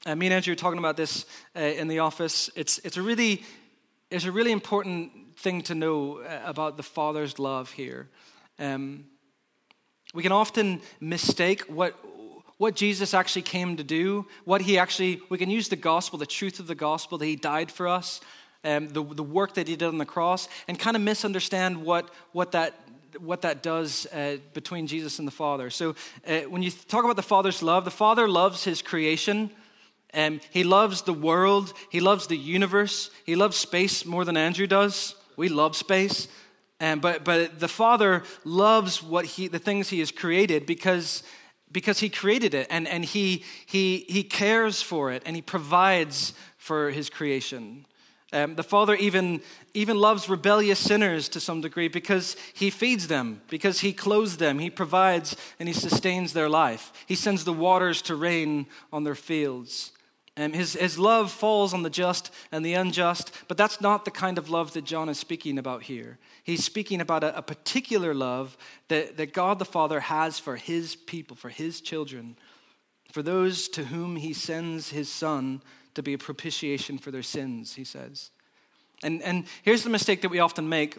Uh, 0.05 0.15
me 0.15 0.27
and 0.27 0.33
Andrew 0.33 0.51
were 0.51 0.57
talking 0.57 0.79
about 0.79 0.97
this 0.97 1.25
uh, 1.55 1.59
in 1.59 1.87
the 1.87 1.99
office. 1.99 2.49
It's, 2.55 2.79
it's, 2.79 2.97
a 2.97 3.01
really, 3.01 3.43
it's 4.11 4.25
a 4.25 4.31
really 4.31 4.51
important 4.51 5.11
thing 5.37 5.61
to 5.63 5.75
know 5.75 6.19
uh, 6.19 6.41
about 6.43 6.77
the 6.77 6.83
Father's 6.83 7.39
love 7.39 7.71
here. 7.71 8.09
Um, 8.59 9.05
we 10.13 10.23
can 10.23 10.31
often 10.31 10.81
mistake 10.99 11.61
what, 11.63 11.97
what 12.57 12.75
Jesus 12.75 13.13
actually 13.13 13.43
came 13.43 13.77
to 13.77 13.83
do, 13.83 14.25
what 14.43 14.61
he 14.61 14.77
actually, 14.77 15.21
we 15.29 15.37
can 15.37 15.49
use 15.49 15.69
the 15.69 15.77
gospel, 15.77 16.19
the 16.19 16.25
truth 16.25 16.59
of 16.59 16.67
the 16.67 16.75
gospel, 16.75 17.17
that 17.17 17.25
he 17.25 17.37
died 17.37 17.71
for 17.71 17.87
us, 17.87 18.19
um, 18.65 18.89
the, 18.89 19.03
the 19.03 19.23
work 19.23 19.53
that 19.53 19.67
he 19.69 19.77
did 19.77 19.87
on 19.87 19.97
the 19.97 20.05
cross, 20.05 20.49
and 20.67 20.77
kind 20.77 20.97
of 20.97 21.03
misunderstand 21.03 21.85
what, 21.85 22.09
what 22.33 22.51
that 22.51 22.73
what 23.17 23.41
that 23.41 23.63
does 23.63 24.05
uh, 24.07 24.37
between 24.53 24.87
Jesus 24.87 25.19
and 25.19 25.27
the 25.27 25.31
Father. 25.31 25.69
So, 25.69 25.95
uh, 26.27 26.41
when 26.41 26.61
you 26.61 26.71
talk 26.71 27.03
about 27.03 27.15
the 27.15 27.21
Father's 27.21 27.63
love, 27.63 27.85
the 27.85 27.91
Father 27.91 28.27
loves 28.27 28.63
his 28.63 28.81
creation. 28.81 29.51
Um, 30.13 30.41
he 30.49 30.63
loves 30.63 31.03
the 31.03 31.13
world. 31.13 31.73
He 31.89 31.99
loves 31.99 32.27
the 32.27 32.37
universe. 32.37 33.11
He 33.25 33.35
loves 33.35 33.57
space 33.57 34.05
more 34.05 34.25
than 34.25 34.37
Andrew 34.37 34.67
does. 34.67 35.15
We 35.37 35.49
love 35.49 35.75
space. 35.75 36.27
And, 36.79 37.01
but, 37.01 37.23
but 37.23 37.59
the 37.59 37.67
Father 37.67 38.23
loves 38.45 39.03
what 39.03 39.25
he, 39.25 39.47
the 39.47 39.59
things 39.59 39.89
He 39.89 39.99
has 39.99 40.11
created 40.11 40.65
because, 40.65 41.23
because 41.71 41.99
He 41.99 42.09
created 42.09 42.53
it 42.53 42.67
and, 42.69 42.87
and 42.87 43.03
he, 43.03 43.43
he, 43.65 44.05
he 44.07 44.23
cares 44.23 44.81
for 44.81 45.11
it 45.11 45.23
and 45.25 45.35
He 45.35 45.41
provides 45.41 46.33
for 46.57 46.89
His 46.89 47.09
creation. 47.09 47.85
Um, 48.31 48.55
the 48.55 48.63
Father 48.63 48.93
even, 48.95 49.41
even 49.73 49.97
loves 49.97 50.29
rebellious 50.29 50.79
sinners 50.79 51.29
to 51.29 51.39
some 51.39 51.61
degree 51.61 51.87
because 51.87 52.35
He 52.53 52.69
feeds 52.69 53.07
them, 53.07 53.41
because 53.49 53.79
He 53.79 53.91
clothes 53.91 54.37
them, 54.37 54.59
He 54.59 54.69
provides 54.69 55.35
and 55.59 55.67
He 55.67 55.73
sustains 55.73 56.33
their 56.33 56.49
life. 56.49 56.93
He 57.07 57.15
sends 57.15 57.43
the 57.43 57.53
waters 57.53 58.01
to 58.03 58.15
rain 58.15 58.67
on 58.93 59.03
their 59.03 59.15
fields. 59.15 59.91
Um, 60.39 60.53
his, 60.53 60.73
his 60.73 60.97
love 60.97 61.31
falls 61.31 61.73
on 61.73 61.83
the 61.83 61.89
just 61.89 62.31
and 62.51 62.65
the 62.65 62.73
unjust, 62.73 63.33
but 63.49 63.57
that's 63.57 63.81
not 63.81 64.05
the 64.05 64.11
kind 64.11 64.37
of 64.37 64.49
love 64.49 64.71
that 64.71 64.85
John 64.85 65.09
is 65.09 65.17
speaking 65.17 65.57
about 65.57 65.83
here. 65.83 66.17
He's 66.43 66.63
speaking 66.63 67.01
about 67.01 67.25
a, 67.25 67.37
a 67.37 67.41
particular 67.41 68.13
love 68.13 68.57
that, 68.87 69.17
that 69.17 69.33
God 69.33 69.59
the 69.59 69.65
Father 69.65 69.99
has 69.99 70.39
for 70.39 70.55
his 70.55 70.95
people, 70.95 71.35
for 71.35 71.49
his 71.49 71.81
children, 71.81 72.37
for 73.11 73.21
those 73.21 73.67
to 73.69 73.85
whom 73.85 74.15
he 74.15 74.31
sends 74.31 74.91
his 74.91 75.11
Son 75.11 75.61
to 75.99 76.03
be 76.03 76.13
a 76.13 76.17
propitiation 76.17 76.97
for 76.97 77.11
their 77.11 77.23
sins, 77.23 77.75
he 77.75 77.83
says. 77.83 78.31
And, 79.03 79.21
and 79.21 79.45
here's 79.63 79.83
the 79.83 79.89
mistake 79.89 80.21
that 80.21 80.29
we 80.29 80.39
often 80.39 80.67
make. 80.67 80.97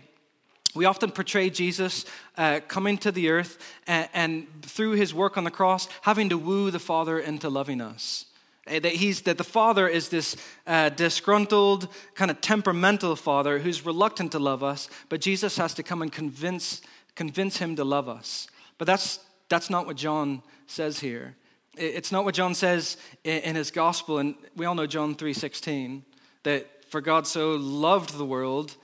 We 0.74 0.84
often 0.84 1.10
portray 1.10 1.50
Jesus 1.50 2.04
uh, 2.36 2.60
coming 2.68 2.96
to 2.98 3.10
the 3.10 3.30
earth 3.30 3.58
and, 3.86 4.08
and 4.14 4.62
through 4.62 4.92
his 4.92 5.12
work 5.12 5.36
on 5.36 5.44
the 5.44 5.50
cross, 5.50 5.88
having 6.02 6.28
to 6.28 6.38
woo 6.38 6.70
the 6.70 6.78
Father 6.78 7.18
into 7.18 7.48
loving 7.48 7.80
us. 7.80 8.26
Eh, 8.66 8.78
that, 8.78 8.92
he's, 8.92 9.22
that 9.22 9.38
the 9.38 9.44
father 9.44 9.88
is 9.88 10.10
this 10.10 10.36
uh, 10.66 10.90
disgruntled, 10.90 11.88
kind 12.14 12.30
of 12.30 12.40
temperamental 12.40 13.16
father 13.16 13.58
who's 13.58 13.84
reluctant 13.84 14.32
to 14.32 14.38
love 14.38 14.62
us, 14.62 14.88
but 15.08 15.20
Jesus 15.20 15.56
has 15.56 15.74
to 15.74 15.82
come 15.82 16.02
and 16.02 16.12
convince, 16.12 16.82
convince 17.14 17.56
him 17.56 17.74
to 17.76 17.84
love 17.84 18.08
us. 18.08 18.48
But 18.78 18.86
that's, 18.86 19.18
that's 19.48 19.70
not 19.70 19.86
what 19.86 19.96
John 19.96 20.42
says 20.66 21.00
here. 21.00 21.36
It's 21.76 22.11
not 22.11 22.24
what 22.24 22.35
John 22.35 22.54
says 22.54 22.96
in, 23.24 23.54
his 23.54 23.70
gospel, 23.70 24.18
and 24.18 24.35
we 24.56 24.66
all 24.66 24.74
know 24.74 24.87
John 24.87 25.14
3.16, 25.14 26.02
that 26.42 26.66
for 26.90 27.00
God 27.00 27.26
so 27.26 27.52
loved 27.52 28.16
the 28.16 28.24
world, 28.24 28.74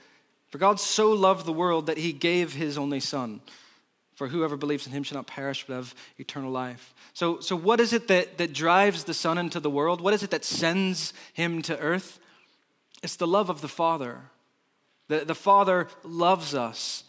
for 0.49 0.57
God 0.57 0.79
so 0.79 1.11
loved 1.11 1.45
the 1.45 1.53
world 1.53 1.87
that 1.87 1.97
he 1.97 2.13
gave 2.13 2.53
his 2.53 2.77
only 2.77 2.99
son. 2.99 3.41
For 4.15 4.27
whoever 4.27 4.57
believes 4.57 4.87
in 4.87 4.93
him 4.93 5.03
shall 5.03 5.17
not 5.17 5.27
perish 5.27 5.65
but 5.67 5.75
have 5.75 5.93
eternal 6.17 6.49
life. 6.49 6.95
So, 7.13 7.39
so 7.39 7.55
what 7.55 7.79
is 7.79 7.93
it 7.93 8.07
that, 8.07 8.39
that 8.39 8.51
drives 8.51 9.03
the 9.03 9.13
Son 9.13 9.37
into 9.37 9.59
the 9.59 9.69
world? 9.69 10.01
What 10.01 10.15
is 10.15 10.23
it 10.23 10.31
that 10.31 10.43
sends 10.43 11.13
him 11.33 11.61
to 11.63 11.77
earth? 11.77 12.19
It's 13.03 13.15
the 13.15 13.27
love 13.27 13.51
of 13.51 13.61
the 13.61 13.67
Father. 13.67 14.21
The, 15.07 15.19
the 15.19 15.35
Father 15.35 15.87
loves 16.03 16.55
us. 16.55 17.03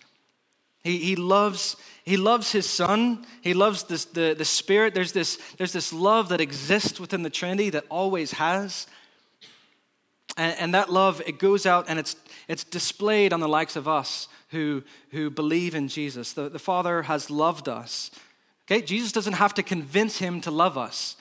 He, 0.85 0.99
he, 0.99 1.17
loves, 1.17 1.77
he 2.05 2.17
loves 2.17 2.53
his 2.53 2.69
Son. 2.69 3.27
He 3.43 3.55
loves 3.55 3.85
this, 3.85 4.05
the, 4.05 4.35
the 4.37 4.45
Spirit. 4.45 4.95
There's 4.95 5.13
this, 5.13 5.39
there's 5.57 5.73
this 5.73 5.93
love 5.93 6.29
that 6.31 6.41
exists 6.41 7.01
within 7.01 7.23
the 7.23 7.31
Trinity 7.31 7.71
that 7.71 7.85
always 7.89 8.33
has. 8.33 8.87
And, 10.37 10.57
and 10.59 10.75
that 10.75 10.91
love, 10.91 11.21
it 11.27 11.39
goes 11.39 11.67
out 11.67 11.87
and 11.89 11.99
it's, 11.99 12.17
it's 12.47 12.65
displayed 12.65 13.33
on 13.33 13.41
the 13.41 13.49
likes 13.49 13.77
of 13.77 13.89
us 13.89 14.29
who, 14.51 14.83
who 15.11 15.31
believe 15.31 15.75
in 15.75 15.89
Jesus. 15.89 16.33
The, 16.33 16.49
the 16.49 16.59
Father 16.59 17.03
has 17.03 17.31
loved 17.31 17.69
us. 17.69 18.11
Okay, 18.71 18.83
Jesus 18.83 19.13
doesn't 19.13 19.35
have 19.35 19.55
to 19.55 19.63
convince 19.63 20.19
him 20.19 20.41
to 20.43 20.51
love 20.51 20.79
us. 20.79 21.17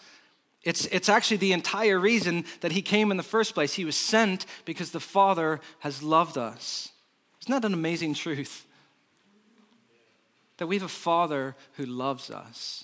It's, 0.64 0.86
it's 0.88 1.08
actually 1.08 1.38
the 1.38 1.54
entire 1.54 1.98
reason 1.98 2.44
that 2.60 2.74
he 2.74 2.82
came 2.82 3.10
in 3.10 3.18
the 3.18 3.24
first 3.24 3.54
place. 3.54 3.74
He 3.74 3.86
was 3.86 3.96
sent 3.96 4.46
because 4.66 4.92
the 4.92 5.00
Father 5.00 5.62
has 5.80 6.04
loved 6.04 6.38
us. 6.38 6.90
Isn't 7.42 7.54
that 7.54 7.66
an 7.66 7.74
amazing 7.74 8.16
truth? 8.16 8.67
That 10.58 10.68
we 10.68 10.76
have 10.76 10.84
a 10.84 10.90
Father 10.90 11.56
who 11.74 11.86
loves 11.86 12.30
us. 12.30 12.84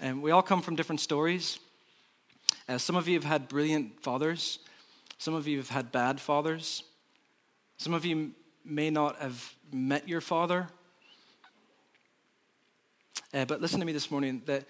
And 0.00 0.22
we 0.22 0.30
all 0.30 0.42
come 0.42 0.62
from 0.62 0.76
different 0.76 1.00
stories. 1.00 1.58
Uh, 2.68 2.78
some 2.78 2.96
of 2.96 3.08
you 3.08 3.14
have 3.14 3.24
had 3.24 3.48
brilliant 3.48 4.00
fathers, 4.02 4.60
some 5.18 5.34
of 5.34 5.48
you 5.48 5.56
have 5.58 5.70
had 5.70 5.90
bad 5.90 6.20
fathers. 6.20 6.84
Some 7.76 7.94
of 7.94 8.04
you 8.04 8.32
may 8.64 8.90
not 8.90 9.16
have 9.20 9.54
met 9.72 10.08
your 10.08 10.20
father. 10.20 10.68
Uh, 13.32 13.44
but 13.44 13.60
listen 13.60 13.78
to 13.80 13.86
me 13.86 13.92
this 13.92 14.10
morning 14.10 14.42
that 14.46 14.64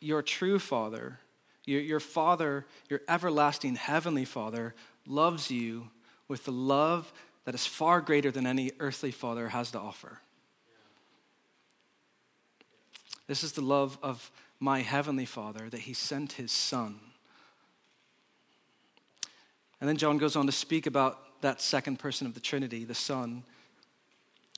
your 0.00 0.22
true 0.22 0.58
father, 0.58 1.18
your, 1.64 1.80
your 1.80 2.00
father, 2.00 2.66
your 2.88 3.00
everlasting 3.08 3.74
heavenly 3.74 4.24
father, 4.24 4.74
loves 5.06 5.50
you 5.50 5.88
with 6.28 6.44
the 6.44 6.52
love 6.52 7.12
that 7.44 7.54
is 7.54 7.66
far 7.66 8.00
greater 8.00 8.30
than 8.30 8.46
any 8.46 8.72
earthly 8.80 9.10
father 9.10 9.48
has 9.48 9.70
to 9.72 9.78
offer. 9.78 10.20
This 13.26 13.42
is 13.42 13.52
the 13.52 13.62
love 13.62 13.98
of 14.02 14.30
my 14.60 14.80
heavenly 14.80 15.26
father 15.26 15.68
that 15.70 15.80
he 15.80 15.94
sent 15.94 16.32
his 16.32 16.52
son. 16.52 17.00
And 19.80 19.88
then 19.88 19.96
John 19.96 20.18
goes 20.18 20.36
on 20.36 20.46
to 20.46 20.52
speak 20.52 20.86
about 20.86 21.40
that 21.42 21.60
second 21.60 21.98
person 21.98 22.26
of 22.26 22.34
the 22.34 22.40
Trinity, 22.40 22.84
the 22.84 22.94
Son. 22.94 23.42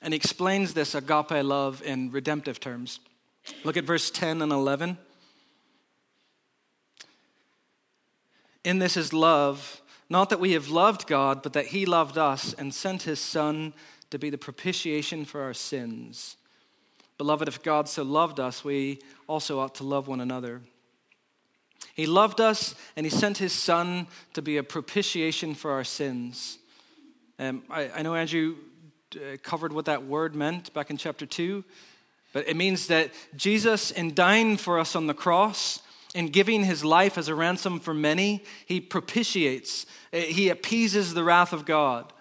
And 0.01 0.13
he 0.13 0.17
explains 0.17 0.73
this 0.73 0.95
agape 0.95 1.43
love 1.43 1.81
in 1.83 2.11
redemptive 2.11 2.59
terms. 2.59 2.99
Look 3.63 3.77
at 3.77 3.83
verse 3.83 4.09
10 4.09 4.41
and 4.41 4.51
11. 4.51 4.97
In 8.63 8.79
this 8.79 8.95
is 8.95 9.11
love, 9.11 9.81
not 10.09 10.29
that 10.29 10.39
we 10.39 10.53
have 10.53 10.69
loved 10.69 11.07
God, 11.07 11.41
but 11.43 11.53
that 11.53 11.67
he 11.67 11.85
loved 11.85 12.17
us 12.17 12.53
and 12.53 12.73
sent 12.73 13.03
his 13.03 13.19
Son 13.19 13.73
to 14.09 14.17
be 14.17 14.29
the 14.29 14.37
propitiation 14.37 15.25
for 15.25 15.41
our 15.41 15.53
sins. 15.53 16.37
Beloved, 17.17 17.47
if 17.47 17.61
God 17.63 17.89
so 17.89 18.03
loved 18.03 18.39
us, 18.39 18.63
we 18.63 18.99
also 19.27 19.59
ought 19.59 19.75
to 19.75 19.83
love 19.83 20.07
one 20.07 20.21
another. 20.21 20.61
He 21.93 22.05
loved 22.05 22.39
us 22.39 22.75
and 22.95 23.05
he 23.05 23.09
sent 23.09 23.39
his 23.39 23.53
Son 23.53 24.07
to 24.33 24.41
be 24.41 24.57
a 24.57 24.63
propitiation 24.63 25.55
for 25.55 25.71
our 25.71 25.83
sins. 25.83 26.59
Um, 27.39 27.63
I, 27.69 27.89
I, 27.89 28.01
know 28.01 28.15
Andrew 28.15 28.55
uh, 29.15 29.37
covered 29.43 29.73
what 29.73 29.85
that 29.85 30.05
word 30.05 30.35
meant 30.35 30.73
back 30.73 30.89
in 30.89 30.97
chapter 30.97 31.25
2, 31.25 31.63
but 32.33 32.47
it 32.47 32.55
means 32.55 32.87
that 32.87 33.11
Jesus, 33.35 33.91
in 33.91 34.13
dying 34.13 34.57
for 34.57 34.79
us 34.79 34.95
on 34.95 35.07
the 35.07 35.13
cross, 35.13 35.81
in 36.17 36.27
giving 36.27 36.63
his 36.63 36.83
life 36.83 37.17
as 37.17 37.27
a 37.27 37.35
ransom 37.35 37.79
for 37.79 37.93
many, 37.93 38.43
he 38.65 38.81
propitiates, 38.81 39.85
uh, 40.11 40.17
he 40.17 40.49
appeases 40.49 41.13
the 41.13 41.23
wrath 41.23 41.53
of 41.53 41.63
God. 41.63 42.11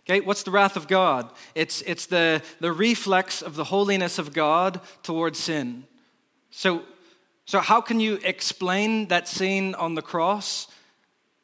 Okay, 0.00 0.20
what's 0.20 0.42
the 0.42 0.50
wrath 0.50 0.76
of 0.76 0.88
God? 0.88 1.30
It's, 1.54 1.80
it's 1.82 2.06
the, 2.06 2.42
the 2.60 2.72
reflex 2.72 3.42
of 3.42 3.54
the 3.54 3.64
holiness 3.64 4.18
of 4.18 4.32
God 4.32 4.80
towards 5.02 5.38
sin. 5.38 5.84
So, 6.50 6.82
so, 7.44 7.60
how 7.60 7.80
can 7.80 8.00
you 8.00 8.18
explain 8.24 9.06
that 9.08 9.28
scene 9.28 9.74
on 9.76 9.94
the 9.94 10.02
cross? 10.02 10.66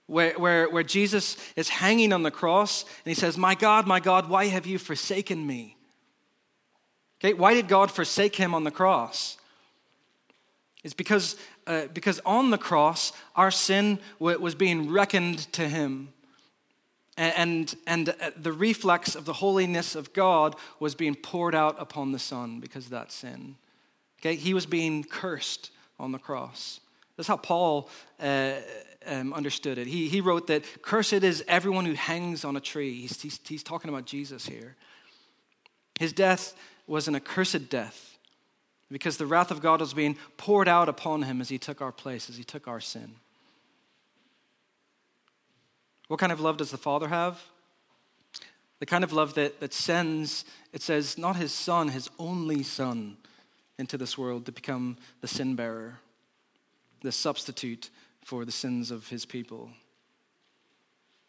where, 0.06 0.34
where, 0.34 0.68
where 0.68 0.82
Jesus 0.82 1.36
is 1.56 1.68
hanging 1.68 2.12
on 2.12 2.22
the 2.22 2.30
cross 2.30 2.82
and 2.82 3.10
he 3.10 3.14
says, 3.14 3.38
My 3.38 3.54
God, 3.54 3.86
my 3.86 4.00
God, 4.00 4.28
why 4.28 4.46
have 4.46 4.66
you 4.66 4.78
forsaken 4.78 5.46
me? 5.46 5.76
Okay, 7.18 7.32
why 7.32 7.54
did 7.54 7.68
God 7.68 7.90
forsake 7.90 8.36
him 8.36 8.54
on 8.54 8.64
the 8.64 8.70
cross? 8.70 9.38
It's 10.84 10.94
because, 10.94 11.36
uh, 11.66 11.86
because 11.92 12.20
on 12.24 12.50
the 12.50 12.58
cross, 12.58 13.12
our 13.36 13.50
sin 13.50 13.98
was 14.18 14.54
being 14.54 14.90
reckoned 14.90 15.40
to 15.52 15.68
him. 15.68 16.12
And, 17.16 17.74
and, 17.86 18.08
uh, 18.08 18.30
the 18.36 18.52
reflex 18.52 19.14
of 19.14 19.26
the 19.26 19.34
holiness 19.34 19.94
of 19.94 20.12
God 20.14 20.56
was 20.80 20.94
being 20.94 21.14
poured 21.14 21.54
out 21.54 21.76
upon 21.78 22.12
the 22.12 22.18
Son 22.18 22.58
because 22.58 22.86
of 22.86 22.92
that 22.92 23.12
sin. 23.12 23.56
Okay, 24.20 24.34
he 24.34 24.54
was 24.54 24.64
being 24.64 25.04
cursed 25.04 25.70
on 26.00 26.12
the 26.12 26.18
cross. 26.18 26.80
That's 27.16 27.28
how 27.28 27.36
Paul 27.36 27.90
uh, 28.18 28.54
um, 29.06 29.34
understood 29.34 29.78
it. 29.78 29.86
He, 29.86 30.08
he 30.08 30.20
wrote 30.20 30.46
that, 30.46 30.64
Cursed 30.82 31.12
is 31.12 31.44
everyone 31.46 31.84
who 31.84 31.92
hangs 31.92 32.44
on 32.44 32.56
a 32.56 32.60
tree. 32.60 33.02
He's, 33.02 33.20
he's, 33.20 33.38
he's 33.46 33.62
talking 33.62 33.90
about 33.90 34.06
Jesus 34.06 34.46
here. 34.46 34.76
His 36.00 36.12
death 36.12 36.54
was 36.86 37.08
an 37.08 37.14
accursed 37.14 37.68
death 37.68 38.11
because 38.92 39.16
the 39.16 39.26
wrath 39.26 39.50
of 39.50 39.62
God 39.62 39.80
was 39.80 39.94
being 39.94 40.16
poured 40.36 40.68
out 40.68 40.88
upon 40.88 41.22
him 41.22 41.40
as 41.40 41.48
he 41.48 41.58
took 41.58 41.80
our 41.80 41.92
place, 41.92 42.28
as 42.28 42.36
he 42.36 42.44
took 42.44 42.68
our 42.68 42.80
sin. 42.80 43.16
What 46.08 46.20
kind 46.20 46.32
of 46.32 46.40
love 46.40 46.58
does 46.58 46.70
the 46.70 46.76
Father 46.76 47.08
have? 47.08 47.40
The 48.80 48.86
kind 48.86 49.02
of 49.02 49.12
love 49.12 49.34
that, 49.34 49.60
that 49.60 49.72
sends, 49.72 50.44
it 50.72 50.82
says, 50.82 51.16
not 51.16 51.36
his 51.36 51.52
son, 51.52 51.88
his 51.88 52.10
only 52.18 52.62
son 52.62 53.16
into 53.78 53.96
this 53.96 54.18
world 54.18 54.44
to 54.46 54.52
become 54.52 54.98
the 55.20 55.28
sin 55.28 55.54
bearer, 55.54 56.00
the 57.00 57.12
substitute 57.12 57.88
for 58.24 58.44
the 58.44 58.52
sins 58.52 58.90
of 58.90 59.08
his 59.08 59.24
people, 59.24 59.70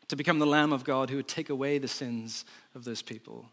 to 0.10 0.15
become 0.15 0.39
the 0.39 0.45
Lamb 0.45 0.73
of 0.73 0.84
God 0.84 1.10
who 1.10 1.15
would 1.15 1.28
take 1.28 1.49
away 1.49 1.78
the 1.78 1.88
sins 1.88 2.43
of 2.76 2.84
those 2.84 3.02
people. 3.02 3.45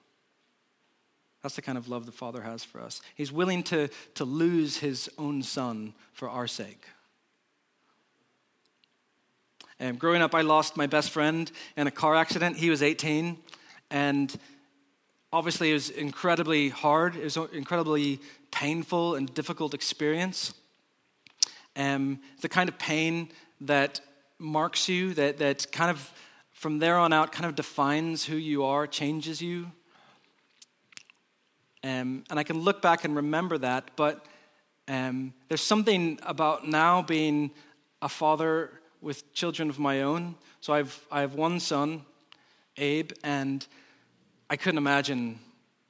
That's 1.43 1.57
the 1.57 1.63
kind 1.63 1.79
of 1.79 1.89
love 1.89 2.07
the 2.07 2.13
Father 2.13 2.43
has 2.43 2.65
for 2.65 2.81
us. 2.81 3.01
He's 3.15 3.33
willing 3.33 3.63
to, 3.65 3.89
to 4.15 4.25
lose 4.25 4.79
his 4.79 5.09
own 5.19 5.43
son 5.43 5.95
for 6.13 6.29
our 6.29 6.47
sake. 6.47 6.85
And 9.79 9.99
growing 9.99 10.21
up, 10.21 10.35
I 10.35 10.43
lost 10.43 10.77
my 10.77 10.87
best 10.87 11.11
friend 11.11 11.51
in 11.77 11.87
a 11.87 11.91
car 11.91 12.15
accident. 12.15 12.59
He 12.59 12.69
was 12.69 12.83
18. 12.83 13.39
And 13.91 14.37
obviously, 15.33 15.71
it 15.71 15.75
was 15.75 15.89
incredibly 15.89 16.69
hard, 16.69 17.17
it 17.17 17.25
was 17.25 17.39
an 17.39 17.49
incredibly 17.55 18.21
painful 18.51 19.15
and 19.15 19.33
difficult 19.33 19.73
experience. 19.73 20.53
Um, 21.77 22.21
the 22.43 22.49
kind 22.49 22.69
of 22.69 22.79
pain 22.79 23.31
that 23.63 24.01
marks 24.39 24.89
you, 24.89 25.15
that, 25.15 25.39
that 25.39 25.73
kind 25.73 25.91
of 25.91 26.13
from 26.53 26.79
there 26.79 26.99
on 26.99 27.13
out 27.15 27.33
kind 27.33 27.47
of 27.47 27.55
defines 27.55 28.25
who 28.25 28.37
you 28.37 28.65
are, 28.65 28.87
changes 28.87 29.41
you. 29.41 29.73
Um, 31.83 32.25
and 32.29 32.39
I 32.39 32.43
can 32.43 32.61
look 32.61 32.83
back 32.83 33.05
and 33.05 33.17
remember 33.17 33.57
that, 33.59 33.91
but 33.97 34.27
um, 34.89 35.33
there's 35.49 35.63
something 35.63 36.19
about 36.23 36.69
now 36.69 37.01
being 37.01 37.53
a 38.03 38.09
father 38.09 38.81
with 39.01 39.33
children 39.33 39.71
of 39.71 39.79
my 39.79 40.03
own. 40.03 40.35
So 40.61 40.75
I've, 40.75 41.07
I 41.11 41.21
have 41.21 41.35
one 41.35 41.59
son, 41.59 42.03
Abe, 42.77 43.13
and 43.25 43.67
I 44.51 44.57
couldn't 44.57 44.79
imagine 44.79 45.39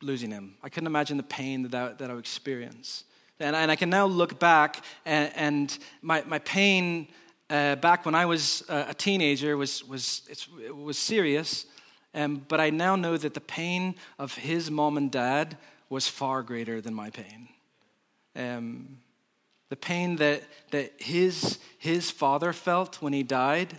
losing 0.01 0.31
him. 0.31 0.55
I 0.63 0.69
couldn't 0.69 0.87
imagine 0.87 1.17
the 1.17 1.23
pain 1.25 1.63
that 1.63 1.75
I, 1.75 1.93
that 1.95 2.11
I 2.11 2.15
would 2.15 2.21
experience. 2.21 3.05
And, 3.41 3.57
and 3.57 3.71
I 3.71 3.77
can 3.77 3.91
now 3.91 4.07
look 4.07 4.39
back, 4.39 4.85
and, 5.05 5.33
and 5.35 5.79
my, 6.03 6.23
my 6.27 6.39
pain 6.41 7.09
uh, 7.49 7.75
back 7.77 8.07
when 8.07 8.15
I 8.15 8.27
was 8.27 8.63
a 8.69 8.95
teenager 8.95 9.57
was, 9.57 9.83
was, 9.89 10.23
it 10.29 10.77
was 10.77 10.99
serious. 10.99 11.67
Um, 12.15 12.45
but 12.49 12.61
I 12.61 12.71
now 12.71 12.97
know 12.97 13.17
that 13.17 13.35
the 13.35 13.41
pain 13.41 13.95
of 14.19 14.35
his 14.35 14.71
mom 14.71 14.97
and 14.97 15.11
dad 15.11 15.57
was 15.91 16.09
far 16.09 16.43
greater 16.43 16.81
than 16.81 16.95
my 16.95 17.11
pain. 17.11 17.49
Um, 18.35 18.99
the 19.69 19.77
pain 19.77 20.17
that, 20.17 20.43
that 20.71 20.93
his, 20.97 21.59
his 21.79 22.11
father 22.11 22.53
felt 22.55 23.03
when 23.03 23.13
he 23.13 23.23
died. 23.23 23.79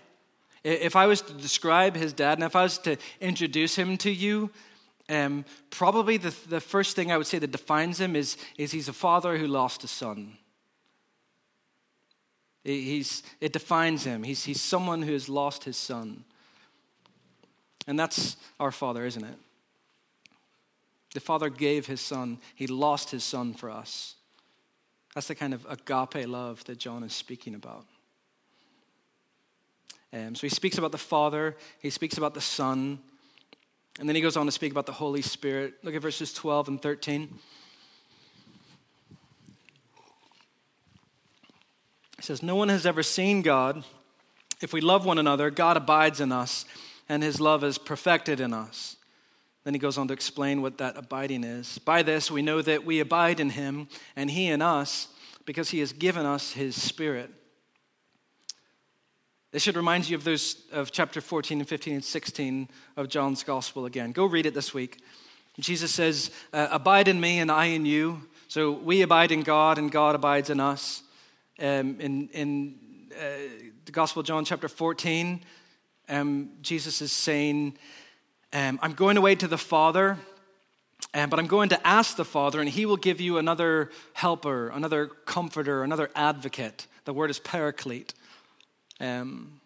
If 0.63 0.95
I 0.95 1.07
was 1.07 1.21
to 1.23 1.33
describe 1.33 1.95
his 1.95 2.13
dad 2.13 2.37
and 2.37 2.43
if 2.43 2.55
I 2.55 2.63
was 2.63 2.77
to 2.79 2.97
introduce 3.19 3.75
him 3.75 3.97
to 3.97 4.11
you, 4.11 4.51
um, 5.09 5.43
probably 5.71 6.17
the, 6.17 6.35
the 6.47 6.61
first 6.61 6.95
thing 6.95 7.11
I 7.11 7.17
would 7.17 7.27
say 7.27 7.39
that 7.39 7.51
defines 7.51 7.99
him 7.99 8.15
is, 8.15 8.37
is 8.57 8.71
he's 8.71 8.87
a 8.87 8.93
father 8.93 9.37
who 9.37 9.47
lost 9.47 9.83
a 9.83 9.87
son. 9.87 10.37
He's, 12.63 13.23
it 13.39 13.53
defines 13.53 14.03
him. 14.03 14.23
He's, 14.23 14.43
he's 14.43 14.61
someone 14.61 15.01
who 15.01 15.13
has 15.13 15.27
lost 15.27 15.63
his 15.63 15.77
son. 15.77 16.23
And 17.87 17.99
that's 17.99 18.37
our 18.59 18.71
Father, 18.71 19.05
isn't 19.05 19.23
it? 19.23 19.35
The 21.13 21.19
Father 21.19 21.49
gave 21.49 21.87
his 21.87 22.01
son, 22.01 22.39
he 22.55 22.67
lost 22.67 23.11
his 23.11 23.23
son 23.23 23.53
for 23.53 23.69
us. 23.69 24.15
That's 25.13 25.27
the 25.27 25.35
kind 25.35 25.53
of 25.53 25.65
agape 25.69 26.27
love 26.27 26.63
that 26.65 26.77
John 26.77 27.03
is 27.03 27.13
speaking 27.13 27.53
about. 27.53 27.85
Um, 30.13 30.35
so 30.35 30.41
he 30.41 30.49
speaks 30.49 30.77
about 30.77 30.91
the 30.91 30.97
Father, 30.97 31.55
he 31.79 31.89
speaks 31.89 32.17
about 32.17 32.33
the 32.33 32.41
Son, 32.41 32.99
and 33.99 34.07
then 34.07 34.15
he 34.15 34.21
goes 34.21 34.37
on 34.37 34.45
to 34.45 34.51
speak 34.51 34.71
about 34.71 34.85
the 34.85 34.91
Holy 34.91 35.21
Spirit. 35.21 35.75
Look 35.83 35.95
at 35.95 36.01
verses 36.01 36.33
12 36.33 36.67
and 36.69 36.81
13. 36.81 37.39
He 42.17 42.21
says, 42.21 42.43
No 42.43 42.55
one 42.55 42.69
has 42.69 42.85
ever 42.85 43.03
seen 43.03 43.41
God. 43.41 43.83
If 44.61 44.73
we 44.73 44.81
love 44.81 45.05
one 45.05 45.17
another, 45.17 45.49
God 45.49 45.75
abides 45.75 46.21
in 46.21 46.31
us, 46.31 46.65
and 47.09 47.23
his 47.23 47.41
love 47.41 47.63
is 47.63 47.77
perfected 47.77 48.39
in 48.39 48.53
us. 48.53 48.95
Then 49.63 49.73
he 49.73 49.79
goes 49.79 49.97
on 49.97 50.07
to 50.07 50.13
explain 50.13 50.61
what 50.61 50.77
that 50.79 50.97
abiding 50.97 51.43
is. 51.43 51.77
By 51.79 52.03
this, 52.03 52.31
we 52.31 52.41
know 52.41 52.61
that 52.61 52.85
we 52.85 52.99
abide 52.99 53.39
in 53.39 53.51
him, 53.51 53.87
and 54.15 54.31
he 54.31 54.47
in 54.47 54.61
us, 54.61 55.07
because 55.45 55.69
he 55.69 55.79
has 55.79 55.93
given 55.93 56.25
us 56.25 56.53
his 56.53 56.79
spirit. 56.81 57.29
This 59.51 59.61
should 59.61 59.75
remind 59.75 60.09
you 60.09 60.15
of 60.15 60.23
those 60.23 60.63
of 60.71 60.91
chapter 60.91 61.21
14 61.21 61.59
and 61.59 61.67
15 61.67 61.93
and 61.95 62.03
16 62.03 62.69
of 62.95 63.09
John's 63.09 63.43
gospel 63.43 63.85
again. 63.85 64.11
Go 64.11 64.25
read 64.25 64.45
it 64.45 64.53
this 64.53 64.73
week. 64.73 64.99
Jesus 65.59 65.91
says, 65.91 66.31
uh, 66.53 66.69
Abide 66.71 67.07
in 67.07 67.19
me, 67.19 67.39
and 67.39 67.51
I 67.51 67.65
in 67.65 67.85
you. 67.85 68.21
So 68.47 68.71
we 68.71 69.01
abide 69.01 69.31
in 69.31 69.41
God, 69.41 69.77
and 69.77 69.91
God 69.91 70.15
abides 70.15 70.49
in 70.49 70.59
us 70.59 71.03
um, 71.61 71.99
in, 71.99 72.27
in 72.29 72.75
uh, 73.15 73.23
the 73.85 73.91
Gospel 73.91 74.21
of 74.21 74.25
John, 74.25 74.43
chapter 74.43 74.67
14, 74.67 75.41
um, 76.09 76.49
Jesus 76.61 77.01
is 77.01 77.11
saying, 77.11 77.77
um, 78.53 78.79
I'm 78.81 78.93
going 78.93 79.17
away 79.17 79.35
to 79.35 79.47
the 79.47 79.57
Father, 79.57 80.17
um, 81.13 81.29
but 81.29 81.39
I'm 81.39 81.47
going 81.47 81.69
to 81.69 81.87
ask 81.87 82.15
the 82.15 82.25
Father, 82.25 82.59
and 82.59 82.69
He 82.69 82.85
will 82.85 82.97
give 82.97 83.21
you 83.21 83.37
another 83.37 83.91
helper, 84.13 84.69
another 84.69 85.07
comforter, 85.07 85.83
another 85.83 86.09
advocate. 86.15 86.87
The 87.05 87.13
word 87.13 87.29
is 87.29 87.39
paraclete. 87.39 88.13
Um, 88.99 89.61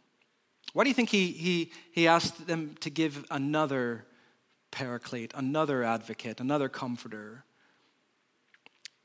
why 0.73 0.83
do 0.83 0.89
you 0.89 0.93
think 0.93 1.09
he, 1.09 1.31
he, 1.31 1.71
he 1.91 2.07
asked 2.07 2.47
them 2.47 2.75
to 2.81 2.89
give 2.89 3.25
another 3.31 4.05
paraclete, 4.71 5.31
another 5.33 5.83
advocate, 5.83 6.41
another 6.41 6.67
comforter? 6.67 7.45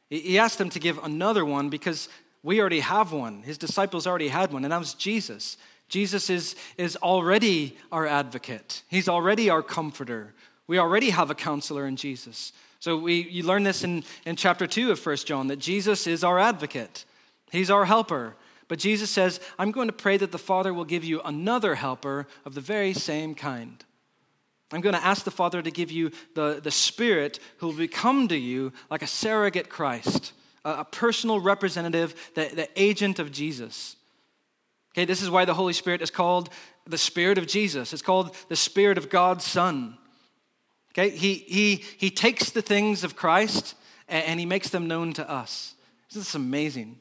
He 0.09 0.39
asked 0.39 0.59
them 0.59 0.71
to 0.71 0.81
give 0.81 0.99
another 0.99 1.45
one 1.45 1.69
because 1.69 2.09
we 2.43 2.61
already 2.61 2.81
have 2.81 3.13
one. 3.13 3.43
His 3.45 3.57
disciples 3.57 4.07
already 4.07 4.29
had 4.29 4.53
one, 4.53 4.65
and 4.65 4.73
that 4.73 4.81
was 4.81 4.95
Jesus. 4.95 5.57
Jesus 5.91 6.31
is, 6.31 6.57
is 6.79 6.97
already 6.97 7.77
our 7.93 8.07
advocate, 8.07 8.83
He's 8.89 9.09
already 9.09 9.51
our 9.51 9.63
comforter. 9.63 10.35
We 10.67 10.79
already 10.79 11.11
have 11.11 11.31
a 11.31 11.35
counselor 11.35 11.87
in 11.87 11.97
Jesus. 11.97 12.53
So 12.79 12.97
we, 12.97 13.23
you 13.23 13.43
learn 13.43 13.65
this 13.65 13.83
in, 13.83 14.05
in 14.25 14.37
chapter 14.37 14.69
2 14.69 14.93
of 14.93 15.05
1 15.05 15.17
John 15.17 15.49
that 15.49 15.59
Jesus 15.59 16.07
is 16.07 16.25
our 16.25 16.39
advocate, 16.39 17.05
He's 17.51 17.71
our 17.71 17.85
helper. 17.85 18.37
But 18.69 18.79
Jesus 18.79 19.11
says, 19.11 19.41
I'm 19.59 19.73
going 19.73 19.89
to 19.89 19.93
pray 19.93 20.17
that 20.17 20.31
the 20.31 20.39
Father 20.39 20.73
will 20.73 20.85
give 20.85 21.03
you 21.03 21.21
another 21.23 21.75
helper 21.75 22.29
of 22.45 22.55
the 22.55 22.61
very 22.61 22.93
same 22.93 23.35
kind. 23.35 23.85
I'm 24.71 24.81
going 24.81 24.95
to 24.95 25.05
ask 25.05 25.25
the 25.25 25.33
Father 25.33 25.61
to 25.61 25.73
give 25.73 25.91
you 25.91 26.13
the, 26.37 26.61
the 26.63 26.71
Spirit 26.71 27.41
who 27.57 27.67
will 27.67 27.75
become 27.75 28.29
to 28.29 28.37
you 28.37 28.73
like 28.89 29.03
a 29.03 29.09
surrogate 29.09 29.69
Christ 29.69 30.33
a 30.65 30.85
personal 30.85 31.41
representative, 31.41 32.33
the, 32.35 32.51
the 32.55 32.69
agent 32.77 33.19
of 33.19 33.33
Jesus. 33.33 33.97
Okay, 34.93 35.05
this 35.05 35.23
is 35.23 35.31
why 35.31 35.45
the 35.45 35.55
Holy 35.55 35.73
Spirit 35.73 36.03
is 36.03 36.11
called 36.11 36.51
the 36.87 36.99
Spirit 36.99 37.39
of 37.39 37.47
Jesus. 37.47 37.93
It's 37.93 38.03
called 38.03 38.35
the 38.49 38.57
Spirit 38.57 38.99
of 38.99 39.09
God's 39.09 39.45
Son. 39.45 39.97
Okay, 40.93 41.11
he, 41.11 41.35
he, 41.35 41.77
he 41.77 42.11
takes 42.11 42.51
the 42.51 42.63
things 42.63 43.05
of 43.05 43.15
Christ 43.15 43.77
and, 44.09 44.25
and 44.25 44.41
he 44.41 44.47
makes 44.47 44.71
them 44.71 44.89
known 44.89 45.13
to 45.15 45.31
us. 45.31 45.75
Isn't 46.11 46.23
this 46.23 46.35
amazing? 46.35 46.99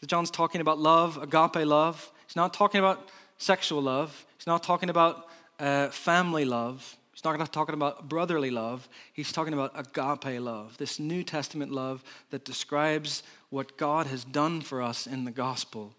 So 0.00 0.06
John's 0.08 0.30
talking 0.30 0.60
about 0.60 0.78
love, 0.80 1.16
agape 1.16 1.64
love. 1.64 2.12
He's 2.26 2.36
not 2.36 2.52
talking 2.52 2.80
about 2.80 3.10
sexual 3.38 3.80
love. 3.80 4.26
He's 4.36 4.46
not 4.46 4.64
talking 4.64 4.90
about 4.90 5.28
uh, 5.60 5.88
family 5.88 6.44
love. 6.44 6.96
He's 7.32 7.38
not 7.38 7.52
talking 7.52 7.74
about 7.74 8.08
brotherly 8.08 8.50
love. 8.50 8.88
He's 9.12 9.32
talking 9.32 9.54
about 9.54 9.72
agape 9.74 10.40
love, 10.40 10.76
this 10.76 10.98
New 10.98 11.22
Testament 11.22 11.72
love 11.72 12.04
that 12.30 12.44
describes 12.44 13.22
what 13.50 13.76
God 13.78 14.06
has 14.08 14.24
done 14.24 14.60
for 14.60 14.82
us 14.82 15.06
in 15.06 15.24
the 15.24 15.30
gospel. 15.30 15.94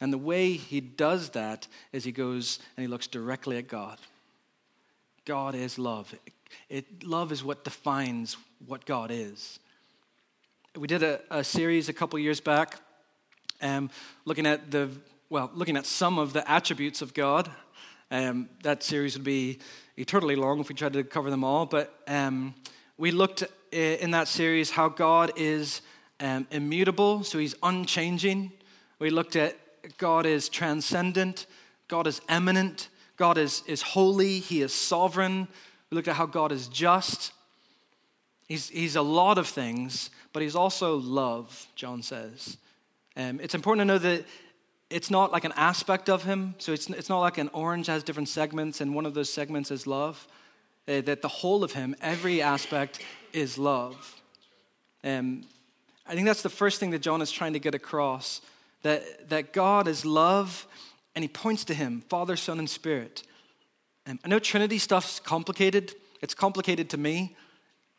And 0.00 0.12
the 0.12 0.18
way 0.18 0.52
he 0.52 0.80
does 0.80 1.30
that 1.30 1.68
is 1.92 2.04
he 2.04 2.12
goes 2.12 2.58
and 2.76 2.82
he 2.82 2.88
looks 2.88 3.06
directly 3.06 3.56
at 3.56 3.68
God. 3.68 3.98
God 5.24 5.54
is 5.54 5.78
love. 5.78 6.14
It, 6.68 7.04
love 7.04 7.32
is 7.32 7.44
what 7.44 7.64
defines 7.64 8.36
what 8.66 8.84
God 8.84 9.10
is. 9.10 9.58
We 10.76 10.88
did 10.88 11.02
a, 11.02 11.20
a 11.30 11.44
series 11.44 11.88
a 11.88 11.92
couple 11.92 12.18
years 12.18 12.40
back 12.40 12.80
um, 13.62 13.90
looking 14.24 14.46
at 14.46 14.70
the 14.70 14.90
well, 15.30 15.50
looking 15.54 15.78
at 15.78 15.86
some 15.86 16.18
of 16.18 16.34
the 16.34 16.50
attributes 16.50 17.00
of 17.00 17.14
God. 17.14 17.50
Um, 18.12 18.50
that 18.62 18.82
series 18.82 19.16
would 19.16 19.24
be 19.24 19.58
eternally 19.96 20.36
long 20.36 20.60
if 20.60 20.68
we 20.68 20.74
tried 20.74 20.92
to 20.92 21.02
cover 21.02 21.30
them 21.30 21.42
all, 21.42 21.64
but 21.64 21.98
um, 22.06 22.54
we 22.98 23.10
looked 23.10 23.42
in 23.72 24.10
that 24.10 24.28
series 24.28 24.70
how 24.70 24.90
God 24.90 25.32
is 25.34 25.80
um, 26.20 26.46
immutable, 26.50 27.24
so 27.24 27.38
he's 27.38 27.54
unchanging. 27.62 28.52
We 28.98 29.08
looked 29.08 29.34
at 29.34 29.56
God 29.96 30.26
is 30.26 30.50
transcendent, 30.50 31.46
God 31.88 32.06
is 32.06 32.20
immanent, 32.28 32.90
God 33.16 33.38
is, 33.38 33.62
is 33.66 33.80
holy, 33.80 34.40
he 34.40 34.60
is 34.60 34.74
sovereign. 34.74 35.48
We 35.88 35.94
looked 35.94 36.08
at 36.08 36.16
how 36.16 36.26
God 36.26 36.52
is 36.52 36.68
just. 36.68 37.32
He's, 38.46 38.68
he's 38.68 38.96
a 38.96 39.00
lot 39.02 39.38
of 39.38 39.46
things, 39.48 40.10
but 40.34 40.42
he's 40.42 40.54
also 40.54 40.96
love, 40.96 41.66
John 41.76 42.02
says. 42.02 42.58
Um, 43.16 43.40
it's 43.40 43.54
important 43.54 43.80
to 43.80 43.84
know 43.86 43.98
that 43.98 44.26
it's 44.92 45.10
not 45.10 45.32
like 45.32 45.44
an 45.44 45.52
aspect 45.56 46.08
of 46.08 46.24
him. 46.24 46.54
So 46.58 46.72
it's, 46.72 46.88
it's 46.90 47.08
not 47.08 47.20
like 47.20 47.38
an 47.38 47.50
orange 47.52 47.86
has 47.86 48.02
different 48.02 48.28
segments 48.28 48.80
and 48.80 48.94
one 48.94 49.06
of 49.06 49.14
those 49.14 49.30
segments 49.30 49.70
is 49.70 49.86
love. 49.86 50.26
Uh, 50.88 51.00
that 51.02 51.22
the 51.22 51.28
whole 51.28 51.62
of 51.62 51.72
him, 51.72 51.94
every 52.00 52.42
aspect 52.42 53.00
is 53.32 53.56
love. 53.56 54.20
Um, 55.04 55.44
I 56.06 56.14
think 56.14 56.26
that's 56.26 56.42
the 56.42 56.48
first 56.48 56.80
thing 56.80 56.90
that 56.90 56.98
John 57.00 57.22
is 57.22 57.30
trying 57.30 57.52
to 57.52 57.60
get 57.60 57.74
across 57.74 58.40
that, 58.82 59.28
that 59.28 59.52
God 59.52 59.86
is 59.86 60.04
love 60.04 60.66
and 61.14 61.22
he 61.22 61.28
points 61.28 61.64
to 61.66 61.74
him, 61.74 62.02
Father, 62.08 62.36
Son, 62.36 62.58
and 62.58 62.68
Spirit. 62.68 63.22
Um, 64.06 64.18
I 64.24 64.28
know 64.28 64.38
Trinity 64.38 64.78
stuff's 64.78 65.20
complicated. 65.20 65.94
It's 66.20 66.34
complicated 66.34 66.90
to 66.90 66.98
me. 66.98 67.36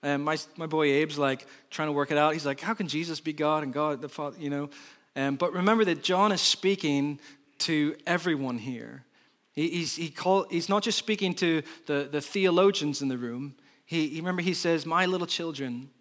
Um, 0.02 0.24
my, 0.24 0.38
my 0.58 0.66
boy 0.66 1.02
Abe's 1.02 1.18
like 1.18 1.48
trying 1.70 1.88
to 1.88 1.94
work 1.94 2.12
it 2.12 2.18
out. 2.18 2.34
He's 2.34 2.46
like, 2.46 2.60
how 2.60 2.74
can 2.74 2.90
Jesus 2.90 3.22
be 3.22 3.32
God 3.32 3.64
and 3.64 3.74
God 3.74 4.02
the 4.02 4.10
Father, 4.10 4.38
you 4.38 4.50
know? 4.50 4.70
Um, 5.16 5.36
but 5.36 5.54
remember 5.54 5.86
that 5.86 6.04
John 6.04 6.32
is 6.32 6.42
speaking 6.42 7.20
to 7.60 7.96
everyone 8.06 8.58
here. 8.58 9.06
He's, 9.54 9.96
he 9.96 10.10
call, 10.10 10.48
he's 10.50 10.68
not 10.68 10.82
just 10.82 10.98
speaking 10.98 11.36
to 11.36 11.62
the, 11.86 12.10
the 12.12 12.22
theologians 12.22 13.04
in 13.04 13.08
the 13.08 13.18
room. 13.18 13.56
He, 13.86 14.08
he, 14.08 14.20
remember, 14.20 14.42
he 14.42 14.56
says, 14.56 14.86
My 14.86 15.06
little 15.06 15.28
children, 15.28 15.92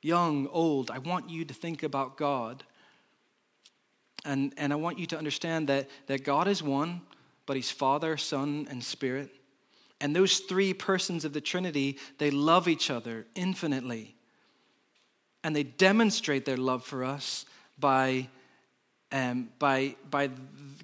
young, 0.00 0.48
old, 0.48 0.90
I 0.90 0.98
want 0.98 1.28
you 1.28 1.44
to 1.44 1.52
think 1.52 1.82
about 1.82 2.16
God. 2.16 2.64
And, 4.24 4.54
and 4.56 4.72
I 4.72 4.76
want 4.76 4.98
you 4.98 5.06
to 5.06 5.18
understand 5.18 5.68
that, 5.68 5.90
that 6.06 6.24
God 6.24 6.48
is 6.48 6.62
one, 6.62 7.02
but 7.44 7.56
He's 7.56 7.70
Father, 7.70 8.16
Son, 8.16 8.66
and 8.70 8.82
Spirit. 8.82 9.30
And 10.00 10.16
those 10.16 10.38
three 10.38 10.72
persons 10.72 11.24
of 11.24 11.32
the 11.32 11.40
Trinity, 11.40 11.98
they 12.18 12.30
love 12.30 12.66
each 12.66 12.90
other 12.90 13.26
infinitely. 13.34 14.16
And 15.44 15.54
they 15.54 15.64
demonstrate 15.64 16.44
their 16.44 16.56
love 16.56 16.84
for 16.84 17.04
us 17.04 17.44
by, 17.78 18.28
um, 19.12 19.50
by, 19.58 19.94
by 20.10 20.30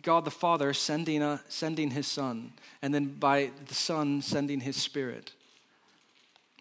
God 0.03 0.25
the 0.25 0.31
Father 0.31 0.73
sending, 0.73 1.23
a, 1.23 1.41
sending 1.49 1.91
his 1.91 2.07
Son, 2.07 2.53
and 2.83 2.95
then 2.95 3.07
by 3.07 3.51
the 3.67 3.75
Son 3.75 4.23
sending 4.23 4.61
his 4.61 4.77
Spirit 4.77 5.33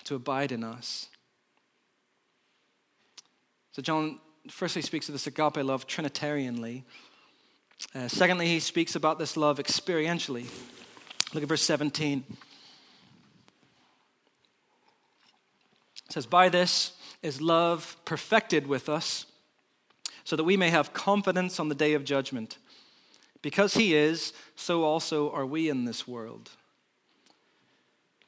to 0.05 0.15
abide 0.15 0.51
in 0.51 0.63
us. 0.63 1.09
So, 3.73 3.81
John 3.81 4.19
firstly 4.49 4.81
speaks 4.81 5.09
of 5.09 5.13
this 5.13 5.27
agape 5.27 5.57
love 5.57 5.85
Trinitarianly. 5.85 6.83
Uh, 7.93 8.07
secondly, 8.07 8.47
he 8.47 8.59
speaks 8.59 8.95
about 8.95 9.19
this 9.19 9.37
love 9.37 9.59
experientially. 9.59 10.47
Look 11.33 11.43
at 11.43 11.49
verse 11.49 11.61
17. 11.63 12.23
It 16.05 16.13
says, 16.13 16.25
By 16.25 16.49
this 16.49 16.93
is 17.21 17.41
love 17.41 17.97
perfected 18.05 18.65
with 18.65 18.89
us, 18.89 19.25
so 20.27 20.35
that 20.35 20.43
we 20.43 20.57
may 20.57 20.69
have 20.69 20.91
confidence 20.91 21.57
on 21.57 21.69
the 21.69 21.73
day 21.73 21.93
of 21.93 22.03
judgment. 22.03 22.57
Because 23.41 23.75
he 23.75 23.95
is, 23.95 24.33
so 24.57 24.83
also 24.83 25.31
are 25.31 25.45
we 25.45 25.69
in 25.69 25.85
this 25.85 26.05
world. 26.05 26.49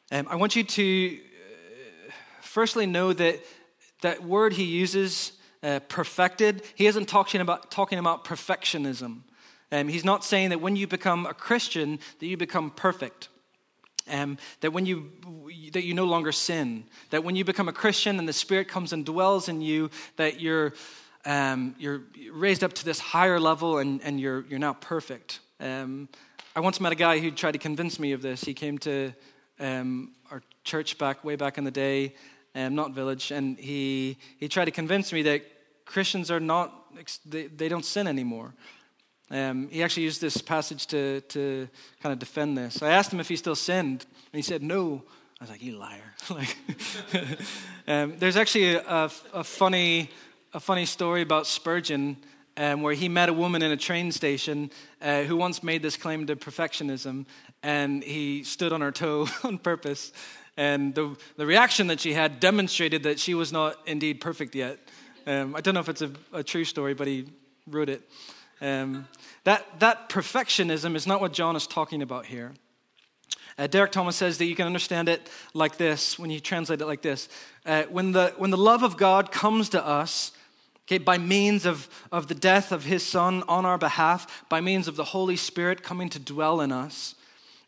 Um, 0.10 0.26
I 0.30 0.38
want 0.38 0.56
you 0.56 0.64
to 0.64 1.18
uh, 1.18 2.12
firstly 2.40 2.86
know 2.86 3.12
that 3.12 3.42
that 4.00 4.24
word 4.24 4.54
he 4.54 4.64
uses, 4.64 5.34
uh, 5.62 5.82
perfected, 5.90 6.64
he 6.74 6.88
isn't 6.88 7.10
talking 7.10 7.42
about, 7.42 7.70
talking 7.70 8.00
about 8.00 8.24
perfectionism. 8.24 9.24
Um, 9.70 9.90
he's 9.90 10.06
not 10.06 10.24
saying 10.24 10.52
that 10.52 10.62
when 10.62 10.78
you 10.78 10.88
become 10.88 11.26
a 11.26 11.34
Christian, 11.34 12.00
that 12.20 12.28
you 12.28 12.38
become 12.38 12.72
perfect. 12.72 13.28
Um, 14.10 14.38
that 14.62 14.72
when 14.72 14.86
you 14.86 15.12
that 15.74 15.84
you 15.84 15.94
no 15.94 16.06
longer 16.06 16.32
sin, 16.32 16.86
that 17.10 17.26
when 17.26 17.36
you 17.36 17.44
become 17.44 17.68
a 17.68 17.74
Christian 17.74 18.20
and 18.20 18.28
the 18.28 18.34
Spirit 18.34 18.70
comes 18.70 18.94
and 18.94 19.06
dwells 19.06 19.50
in 19.50 19.62
you, 19.62 19.90
that 20.16 20.40
you're 20.40 20.74
um, 21.26 21.76
you're 21.78 22.02
raised 22.32 22.64
up 22.64 22.74
to 22.74 22.86
this 22.86 23.00
higher 23.00 23.40
level 23.40 23.78
and, 23.78 24.02
and 24.04 24.20
you're 24.20 24.46
you're 24.50 24.60
now 24.60 24.74
perfect. 24.74 25.40
Um, 25.60 26.10
I 26.56 26.62
once 26.62 26.80
met 26.80 26.92
a 26.92 26.96
guy 26.96 27.20
who 27.20 27.32
tried 27.32 27.54
to 27.54 27.60
convince 27.60 28.00
me 28.00 28.14
of 28.14 28.22
this. 28.22 28.42
He 28.42 28.54
came 28.54 28.78
to 28.80 29.14
um, 29.60 30.12
our 30.32 30.42
church 30.64 30.98
back 30.98 31.24
way 31.24 31.36
back 31.36 31.58
in 31.58 31.64
the 31.64 31.72
day, 31.72 32.16
um, 32.56 32.76
not 32.76 32.92
village, 32.92 33.32
and 33.32 33.58
he 33.58 34.18
he 34.40 34.48
tried 34.48 34.66
to 34.66 34.72
convince 34.72 35.14
me 35.14 35.22
that 35.24 35.44
Christians 35.86 36.32
are 36.32 36.40
not 36.40 36.74
they, 37.26 37.48
they 37.48 37.70
don't 37.70 37.86
sin 37.86 38.08
anymore. 38.08 38.54
Um, 39.32 39.70
he 39.70 39.84
actually 39.84 40.04
used 40.04 40.22
this 40.22 40.38
passage 40.38 40.88
to, 40.88 41.22
to 41.22 41.70
kind 42.02 42.14
of 42.14 42.20
defend 42.20 42.58
this. 42.58 42.82
I 42.82 42.92
asked 42.92 43.14
him 43.14 43.20
if 43.20 43.30
he 43.30 43.36
still 43.36 43.56
sinned, 43.56 44.06
and 44.34 44.38
he 44.38 44.42
said 44.42 44.64
no. 44.64 45.04
I 45.40 45.44
was 45.44 45.52
like, 45.52 45.62
you 45.62 45.78
liar. 45.78 46.16
like, 46.30 46.58
um, 47.88 48.16
there's 48.18 48.36
actually 48.36 48.76
a, 48.76 48.82
a, 48.82 49.12
a, 49.34 49.44
funny, 49.44 50.10
a 50.54 50.60
funny 50.60 50.86
story 50.86 51.22
about 51.22 51.46
Spurgeon 51.46 52.18
um, 52.58 52.82
where 52.82 52.94
he 52.94 53.08
met 53.08 53.30
a 53.30 53.34
woman 53.34 53.62
in 53.62 53.72
a 53.72 53.78
train 53.78 54.12
station 54.12 54.72
uh, 55.02 55.22
who 55.24 55.38
once 55.38 55.62
made 55.62 55.84
this 55.84 55.96
claim 55.96 56.26
to 56.28 56.36
perfectionism, 56.36 57.26
and 57.62 58.04
he 58.04 58.44
stood 58.44 58.74
on 58.74 58.82
her 58.82 58.92
toe 58.92 59.28
on 59.44 59.58
purpose. 59.58 60.12
And 60.58 60.94
the, 60.94 61.16
the 61.38 61.46
reaction 61.46 61.88
that 61.88 62.00
she 62.00 62.14
had 62.14 62.40
demonstrated 62.40 63.04
that 63.04 63.20
she 63.20 63.34
was 63.34 63.54
not 63.54 63.78
indeed 63.86 64.20
perfect 64.20 64.56
yet. 64.56 64.80
Um, 65.26 65.56
I 65.56 65.62
don't 65.62 65.74
know 65.74 65.80
if 65.80 65.90
it's 65.90 66.02
a, 66.02 66.12
a 66.34 66.44
true 66.44 66.66
story, 66.66 66.94
but 66.94 67.08
he 67.08 67.28
wrote 67.68 67.90
it. 67.90 68.02
Um, 68.60 69.08
that, 69.44 69.80
that 69.80 70.10
perfectionism 70.10 70.96
is 70.96 71.08
not 71.08 71.22
what 71.22 71.32
John 71.32 71.56
is 71.56 71.66
talking 71.68 72.02
about 72.02 72.26
here. 72.26 72.54
Uh, 73.58 73.68
Derek 73.68 73.92
Thomas 73.92 74.16
says 74.16 74.38
that 74.38 74.46
you 74.46 74.56
can 74.56 74.66
understand 74.66 75.08
it 75.08 75.30
like 75.54 75.78
this 75.78 76.18
when 76.18 76.30
you 76.30 76.40
translate 76.40 76.82
it 76.82 76.86
like 76.86 77.02
this. 77.02 77.30
Uh, 77.66 77.84
when, 77.84 78.14
the, 78.14 78.34
when 78.38 78.52
the 78.52 78.58
love 78.58 78.84
of 78.84 78.98
God 78.98 79.32
comes 79.32 79.70
to 79.70 79.86
us, 79.86 80.32
okay, 80.90 80.98
by 80.98 81.20
means 81.20 81.68
of, 81.68 81.88
of 82.12 82.28
the 82.28 82.36
death 82.36 82.72
of 82.72 82.86
his 82.86 83.06
son 83.06 83.44
on 83.48 83.64
our 83.64 83.78
behalf, 83.78 84.44
by 84.50 84.60
means 84.60 84.88
of 84.88 84.96
the 84.96 85.04
Holy 85.04 85.36
Spirit 85.36 85.84
coming 85.84 86.10
to 86.10 86.18
dwell 86.18 86.62
in 86.62 86.72
us, 86.72 87.14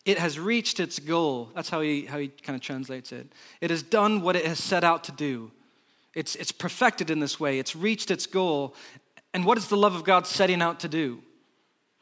it 0.06 0.18
has 0.18 0.40
reached 0.40 0.80
its 0.80 0.98
goal. 0.98 1.52
That's 1.54 1.70
how 1.70 1.82
he, 1.82 2.06
how 2.06 2.18
he 2.18 2.30
kind 2.30 2.56
of 2.56 2.64
translates 2.64 3.12
it. 3.12 3.32
It 3.62 3.70
has 3.70 3.84
done 3.84 4.22
what 4.22 4.36
it 4.36 4.48
has 4.48 4.58
set 4.58 4.84
out 4.84 5.04
to 5.04 5.12
do. 5.12 5.52
It's, 6.16 6.36
it's 6.36 6.52
perfected 6.52 7.12
in 7.12 7.20
this 7.20 7.40
way. 7.40 7.60
It's 7.60 7.76
reached 7.76 8.10
its 8.10 8.26
goal. 8.26 8.74
And 9.36 9.46
what 9.46 9.60
is 9.60 9.68
the 9.68 9.78
love 9.78 9.94
of 9.94 10.04
God 10.04 10.26
setting 10.26 10.60
out 10.60 10.80
to 10.80 10.88
do? 10.88 11.22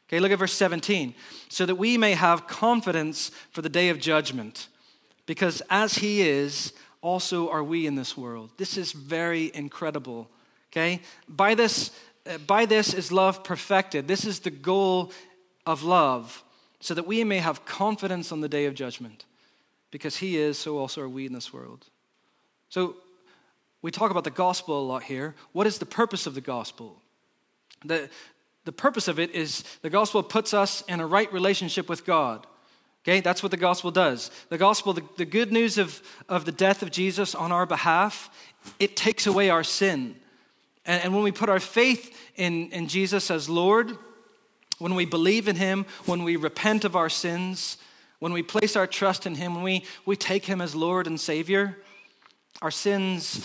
Okay, 0.08 0.20
look 0.20 0.32
at 0.32 0.38
verse 0.38 0.54
17. 0.54 1.14
So 1.50 1.66
that 1.66 1.74
we 1.74 1.98
may 1.98 2.14
have 2.14 2.46
confidence 2.46 3.30
for 3.50 3.60
the 3.60 3.68
day 3.68 3.90
of 3.90 4.00
judgment, 4.00 4.68
because 5.26 5.60
as 5.68 5.96
He 5.96 6.22
is, 6.22 6.72
also 7.02 7.50
are 7.50 7.62
we 7.62 7.86
in 7.86 7.94
this 7.94 8.16
world. 8.16 8.50
This 8.56 8.78
is 8.78 8.92
very 8.92 9.50
incredible. 9.54 10.30
Okay? 10.72 11.00
By 11.28 11.54
this, 11.54 11.90
uh, 12.26 12.38
by 12.38 12.66
this 12.66 12.94
is 12.94 13.10
love 13.10 13.42
perfected. 13.44 14.08
This 14.08 14.24
is 14.24 14.40
the 14.40 14.50
goal 14.50 15.12
of 15.66 15.82
love, 15.82 16.42
so 16.80 16.94
that 16.94 17.06
we 17.06 17.24
may 17.24 17.38
have 17.38 17.64
confidence 17.64 18.32
on 18.32 18.40
the 18.40 18.48
day 18.48 18.66
of 18.66 18.74
judgment. 18.74 19.24
Because 19.90 20.16
He 20.16 20.36
is, 20.36 20.58
so 20.58 20.78
also 20.78 21.02
are 21.02 21.08
we 21.08 21.26
in 21.26 21.32
this 21.32 21.52
world. 21.52 21.86
So, 22.68 22.96
we 23.82 23.90
talk 23.90 24.10
about 24.10 24.24
the 24.24 24.30
gospel 24.30 24.80
a 24.80 24.86
lot 24.86 25.02
here. 25.02 25.34
What 25.52 25.66
is 25.66 25.78
the 25.78 25.86
purpose 25.86 26.26
of 26.26 26.34
the 26.34 26.40
gospel? 26.42 27.00
The, 27.84 28.10
the 28.64 28.72
purpose 28.72 29.08
of 29.08 29.18
it 29.18 29.30
is 29.30 29.64
the 29.80 29.90
gospel 29.90 30.22
puts 30.22 30.52
us 30.52 30.82
in 30.82 31.00
a 31.00 31.06
right 31.06 31.32
relationship 31.32 31.88
with 31.88 32.04
God. 32.04 32.46
Okay, 33.02 33.20
that's 33.20 33.42
what 33.42 33.50
the 33.50 33.56
gospel 33.56 33.90
does. 33.90 34.30
The 34.50 34.58
gospel, 34.58 34.92
the, 34.92 35.02
the 35.16 35.24
good 35.24 35.50
news 35.52 35.78
of, 35.78 36.02
of 36.28 36.44
the 36.44 36.52
death 36.52 36.82
of 36.82 36.90
Jesus 36.90 37.34
on 37.34 37.50
our 37.50 37.64
behalf, 37.64 38.28
it 38.78 38.94
takes 38.94 39.26
away 39.26 39.48
our 39.48 39.64
sin. 39.64 40.16
And, 40.86 41.04
and 41.04 41.14
when 41.14 41.22
we 41.22 41.32
put 41.32 41.48
our 41.48 41.60
faith 41.60 42.16
in, 42.36 42.70
in 42.70 42.88
Jesus 42.88 43.30
as 43.30 43.48
Lord, 43.48 43.96
when 44.78 44.94
we 44.94 45.04
believe 45.04 45.48
in 45.48 45.56
Him, 45.56 45.86
when 46.06 46.24
we 46.24 46.36
repent 46.36 46.84
of 46.84 46.96
our 46.96 47.08
sins, 47.08 47.76
when 48.18 48.32
we 48.32 48.42
place 48.42 48.76
our 48.76 48.86
trust 48.86 49.26
in 49.26 49.34
Him, 49.34 49.54
when 49.54 49.64
we, 49.64 49.84
we 50.06 50.16
take 50.16 50.46
Him 50.46 50.60
as 50.60 50.74
Lord 50.74 51.06
and 51.06 51.20
Savior, 51.20 51.76
our 52.62 52.70
sins, 52.70 53.44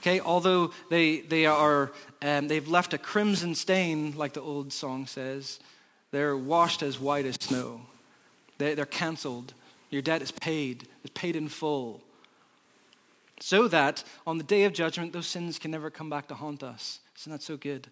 okay, 0.00 0.20
although 0.20 0.72
they, 0.90 1.20
they 1.20 1.46
are 1.46 1.92
um, 2.22 2.48
they've 2.48 2.66
left 2.66 2.94
a 2.94 2.98
crimson 2.98 3.54
stain, 3.54 4.16
like 4.16 4.32
the 4.32 4.40
old 4.40 4.72
song 4.72 5.06
says. 5.06 5.60
They're 6.10 6.36
washed 6.36 6.82
as 6.82 6.98
white 6.98 7.26
as 7.26 7.36
snow. 7.36 7.82
They, 8.58 8.74
they're 8.74 8.86
canceled. 8.86 9.54
Your 9.90 10.02
debt 10.02 10.22
is 10.22 10.32
paid, 10.32 10.88
it's 11.04 11.12
paid 11.14 11.36
in 11.36 11.48
full. 11.48 12.02
So 13.40 13.68
that 13.68 14.02
on 14.26 14.38
the 14.38 14.44
day 14.44 14.64
of 14.64 14.72
judgment, 14.72 15.12
those 15.12 15.26
sins 15.26 15.58
can 15.58 15.70
never 15.70 15.90
come 15.90 16.08
back 16.08 16.28
to 16.28 16.34
haunt 16.34 16.62
us. 16.62 17.00
Isn't 17.18 17.32
that 17.32 17.42
so 17.42 17.56
good? 17.56 17.88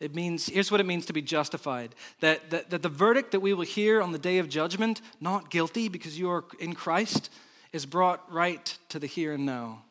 It 0.00 0.14
means, 0.14 0.46
here's 0.46 0.70
what 0.70 0.80
it 0.80 0.86
means 0.86 1.06
to 1.06 1.12
be 1.12 1.22
justified 1.22 1.94
that, 2.20 2.50
that, 2.50 2.70
that 2.70 2.82
the 2.82 2.88
verdict 2.88 3.32
that 3.32 3.40
we 3.40 3.52
will 3.52 3.64
hear 3.64 4.00
on 4.00 4.12
the 4.12 4.18
day 4.18 4.38
of 4.38 4.48
judgment, 4.48 5.00
not 5.20 5.50
guilty 5.50 5.88
because 5.88 6.18
you 6.18 6.30
are 6.30 6.44
in 6.60 6.74
Christ, 6.74 7.30
is 7.72 7.84
brought 7.84 8.30
right 8.32 8.78
to 8.90 8.98
the 8.98 9.06
here 9.06 9.32
and 9.34 9.44
now. 9.44 9.82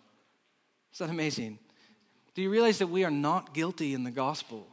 Is 0.94 1.00
that 1.00 1.10
amazing? 1.10 1.60
Do 2.36 2.42
you 2.42 2.50
realize 2.50 2.80
that 2.80 2.88
we 2.88 3.04
are 3.04 3.12
not 3.12 3.54
guilty 3.54 3.94
in 3.94 4.04
the 4.04 4.12
gospel? 4.12 4.68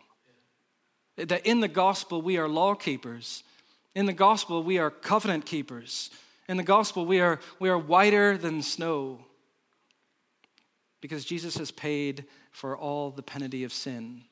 That 1.16 1.46
in 1.46 1.60
the 1.60 1.68
gospel 1.68 2.22
we 2.22 2.38
are 2.38 2.48
law 2.48 2.74
keepers. 2.74 3.42
In 3.94 4.06
the 4.06 4.12
gospel 4.12 4.62
we 4.62 4.78
are 4.78 4.90
covenant 4.90 5.46
keepers. 5.46 6.10
In 6.48 6.56
the 6.56 6.62
gospel 6.62 7.06
we 7.06 7.20
are, 7.20 7.40
we 7.58 7.68
are 7.68 7.78
whiter 7.78 8.38
than 8.38 8.62
snow 8.62 9.18
because 11.04 11.26
Jesus 11.26 11.58
has 11.58 11.70
paid 11.70 12.24
for 12.50 12.74
all 12.74 13.10
the 13.10 13.22
penalty 13.22 13.62
of 13.62 13.74
sin. 13.74 14.22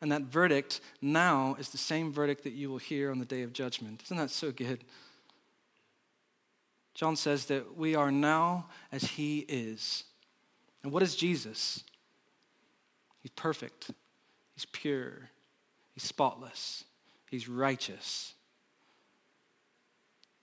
And 0.00 0.12
that 0.12 0.22
verdict 0.22 0.80
now 1.02 1.56
is 1.58 1.70
the 1.70 1.78
same 1.78 2.12
verdict 2.12 2.44
that 2.44 2.52
you 2.52 2.70
will 2.70 2.78
hear 2.78 3.10
on 3.10 3.18
the 3.18 3.24
day 3.24 3.42
of 3.42 3.52
judgment. 3.52 4.02
Isn't 4.04 4.18
that 4.18 4.30
so 4.30 4.52
good? 4.52 4.84
John 6.94 7.16
says 7.16 7.46
that 7.46 7.76
we 7.76 7.96
are 7.96 8.12
now 8.12 8.66
as 8.92 9.02
he 9.02 9.40
is. 9.48 10.04
And 10.84 10.92
what 10.92 11.02
is 11.02 11.16
Jesus? 11.16 11.82
He's 13.20 13.32
perfect, 13.32 13.90
he's 14.54 14.66
pure, 14.66 15.28
he's 15.92 16.04
spotless, 16.04 16.84
he's 17.28 17.48
righteous. 17.48 18.34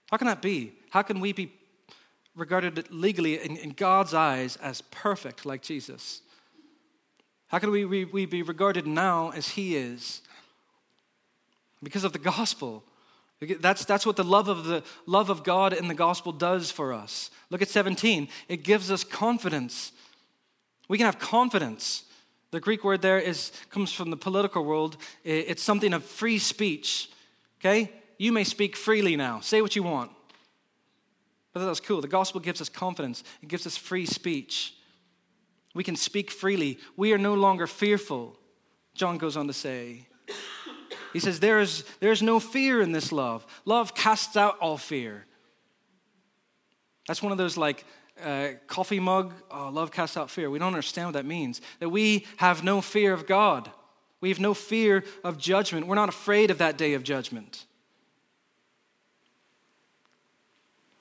How 0.10 0.18
can 0.18 0.28
that 0.28 0.42
be? 0.42 0.74
How 0.90 1.04
can 1.04 1.22
we 1.22 1.32
be 1.32 1.54
regarded 2.36 2.90
legally 2.92 3.42
in, 3.42 3.58
in 3.58 3.72
God's 3.72 4.14
eyes 4.14 4.56
as 4.58 4.82
perfect 4.82 5.46
like 5.46 5.62
Jesus? 5.62 6.22
How 7.48 7.60
can 7.60 7.72
we, 7.72 7.84
we, 7.84 8.06
we 8.06 8.26
be 8.26 8.44
regarded 8.44 8.88
now 8.88 9.32
as 9.32 9.50
He 9.50 9.76
is? 9.76 10.22
Because 11.84 12.04
of 12.04 12.14
the 12.14 12.20
gospel. 12.20 12.84
That's, 13.60 13.86
that's 13.86 14.06
what 14.06 14.16
the 14.16 14.24
love 14.24 14.48
of 14.48 14.66
the 14.66 14.84
love 15.08 15.30
of 15.30 15.44
God 15.44 15.74
in 15.74 15.88
the 15.88 15.96
gospel 15.96 16.32
does 16.32 16.70
for 16.70 16.94
us. 16.94 17.32
Look 17.50 17.62
at 17.62 17.70
17. 17.70 18.30
It 18.48 18.64
gives 18.64 18.92
us 18.92 19.04
confidence. 19.04 19.92
We 20.88 20.98
can 20.98 21.06
have 21.06 21.18
confidence. 21.18 22.04
The 22.52 22.60
Greek 22.60 22.84
word 22.84 23.02
there 23.02 23.20
is 23.20 23.52
comes 23.70 23.92
from 23.92 24.12
the 24.12 24.18
political 24.18 24.64
world. 24.64 24.98
It's 25.24 25.64
something 25.64 25.94
of 25.94 26.04
free 26.04 26.38
speech. 26.38 27.10
Okay? 27.60 27.92
You 28.18 28.32
may 28.32 28.44
speak 28.44 28.76
freely 28.76 29.16
now. 29.16 29.40
Say 29.40 29.62
what 29.62 29.76
you 29.76 29.84
want. 29.84 30.12
But 31.54 31.66
that's 31.66 31.80
cool. 31.80 32.02
The 32.02 32.08
gospel 32.08 32.40
gives 32.40 32.62
us 32.62 32.70
confidence. 32.70 33.24
It 33.42 33.50
gives 33.50 33.68
us 33.68 33.76
free 33.76 34.06
speech. 34.06 34.74
We 35.74 35.84
can 35.84 35.96
speak 35.96 36.32
freely. 36.32 36.80
We 36.96 37.14
are 37.14 37.18
no 37.18 37.34
longer 37.34 37.68
fearful. 37.68 38.38
John 38.94 39.18
goes 39.18 39.38
on 39.38 39.48
to 39.48 39.54
say, 39.54 40.08
he 41.14 41.20
says, 41.20 41.40
there 41.40 41.60
is, 41.60 41.84
there 42.00 42.12
is 42.12 42.22
no 42.22 42.40
fear 42.40 42.82
in 42.82 42.92
this 42.92 43.12
love. 43.12 43.46
Love 43.66 43.94
casts 43.94 44.38
out 44.38 44.58
all 44.60 44.78
fear. 44.78 45.26
That's 47.08 47.22
one 47.22 47.32
of 47.32 47.38
those 47.38 47.58
like 47.58 47.84
uh, 48.24 48.50
coffee 48.68 49.00
mug, 49.00 49.34
oh, 49.50 49.70
love 49.70 49.92
casts 49.92 50.16
out 50.16 50.30
fear. 50.30 50.50
We 50.50 50.60
don't 50.60 50.68
understand 50.68 51.08
what 51.08 51.14
that 51.14 51.26
means. 51.26 51.62
That 51.80 51.90
we 51.90 52.26
have 52.38 52.64
no 52.64 52.82
fear 52.82 53.14
of 53.14 53.28
God. 53.28 53.70
We 54.22 54.30
have 54.30 54.40
no 54.40 54.54
fear 54.54 55.04
of 55.24 55.38
judgment. 55.38 55.88
We're 55.88 55.96
not 55.96 56.10
afraid 56.10 56.52
of 56.52 56.60
that 56.60 56.78
day 56.78 56.94
of 56.94 57.04
judgment. 57.04 57.66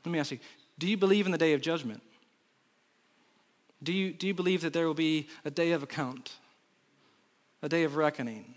Let 0.05 0.13
me 0.13 0.19
ask 0.19 0.31
you 0.31 0.39
do 0.79 0.89
you 0.89 0.97
believe 0.97 1.27
in 1.27 1.33
the 1.33 1.39
day 1.39 1.53
of 1.53 1.61
judgment? 1.61 2.03
Do 3.83 3.93
you, 3.93 4.13
do 4.13 4.27
you 4.27 4.35
believe 4.35 4.63
that 4.63 4.73
there 4.73 4.87
will 4.87 4.95
be 4.95 5.29
a 5.45 5.51
day 5.51 5.73
of 5.73 5.83
account, 5.83 6.33
a 7.63 7.69
day 7.69 7.85
of 7.85 7.97
reckoning? 7.97 8.55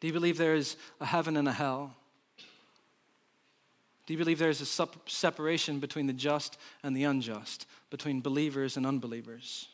Do 0.00 0.06
you 0.06 0.12
believe 0.12 0.38
there 0.38 0.54
is 0.54 0.76
a 1.00 1.06
heaven 1.06 1.36
and 1.36 1.48
a 1.48 1.52
hell? 1.52 1.94
Do 4.06 4.12
you 4.12 4.18
believe 4.18 4.38
there 4.38 4.50
is 4.50 4.60
a 4.60 4.88
separation 5.06 5.80
between 5.80 6.06
the 6.06 6.12
just 6.12 6.58
and 6.84 6.96
the 6.96 7.04
unjust, 7.04 7.66
between 7.90 8.20
believers 8.20 8.76
and 8.76 8.86
unbelievers? 8.86 9.68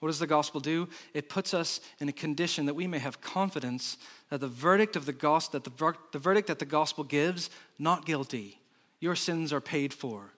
What 0.00 0.08
does 0.08 0.18
the 0.18 0.26
gospel 0.26 0.60
do? 0.60 0.88
It 1.14 1.28
puts 1.28 1.54
us 1.54 1.80
in 2.00 2.08
a 2.08 2.12
condition 2.12 2.66
that 2.66 2.74
we 2.74 2.88
may 2.88 2.98
have 2.98 3.20
confidence 3.20 3.96
that 4.32 4.40
the 4.40 4.48
verdict 4.48 4.96
of 4.96 5.04
the 5.04 5.12
gospel, 5.12 5.60
that 5.60 5.76
the, 5.76 5.94
the 6.12 6.18
verdict 6.18 6.48
that 6.48 6.58
the 6.58 6.64
gospel 6.64 7.04
gives, 7.04 7.50
not 7.78 8.06
guilty. 8.06 8.58
Your 8.98 9.14
sins 9.14 9.52
are 9.52 9.60
paid 9.60 9.92
for. 9.92 10.32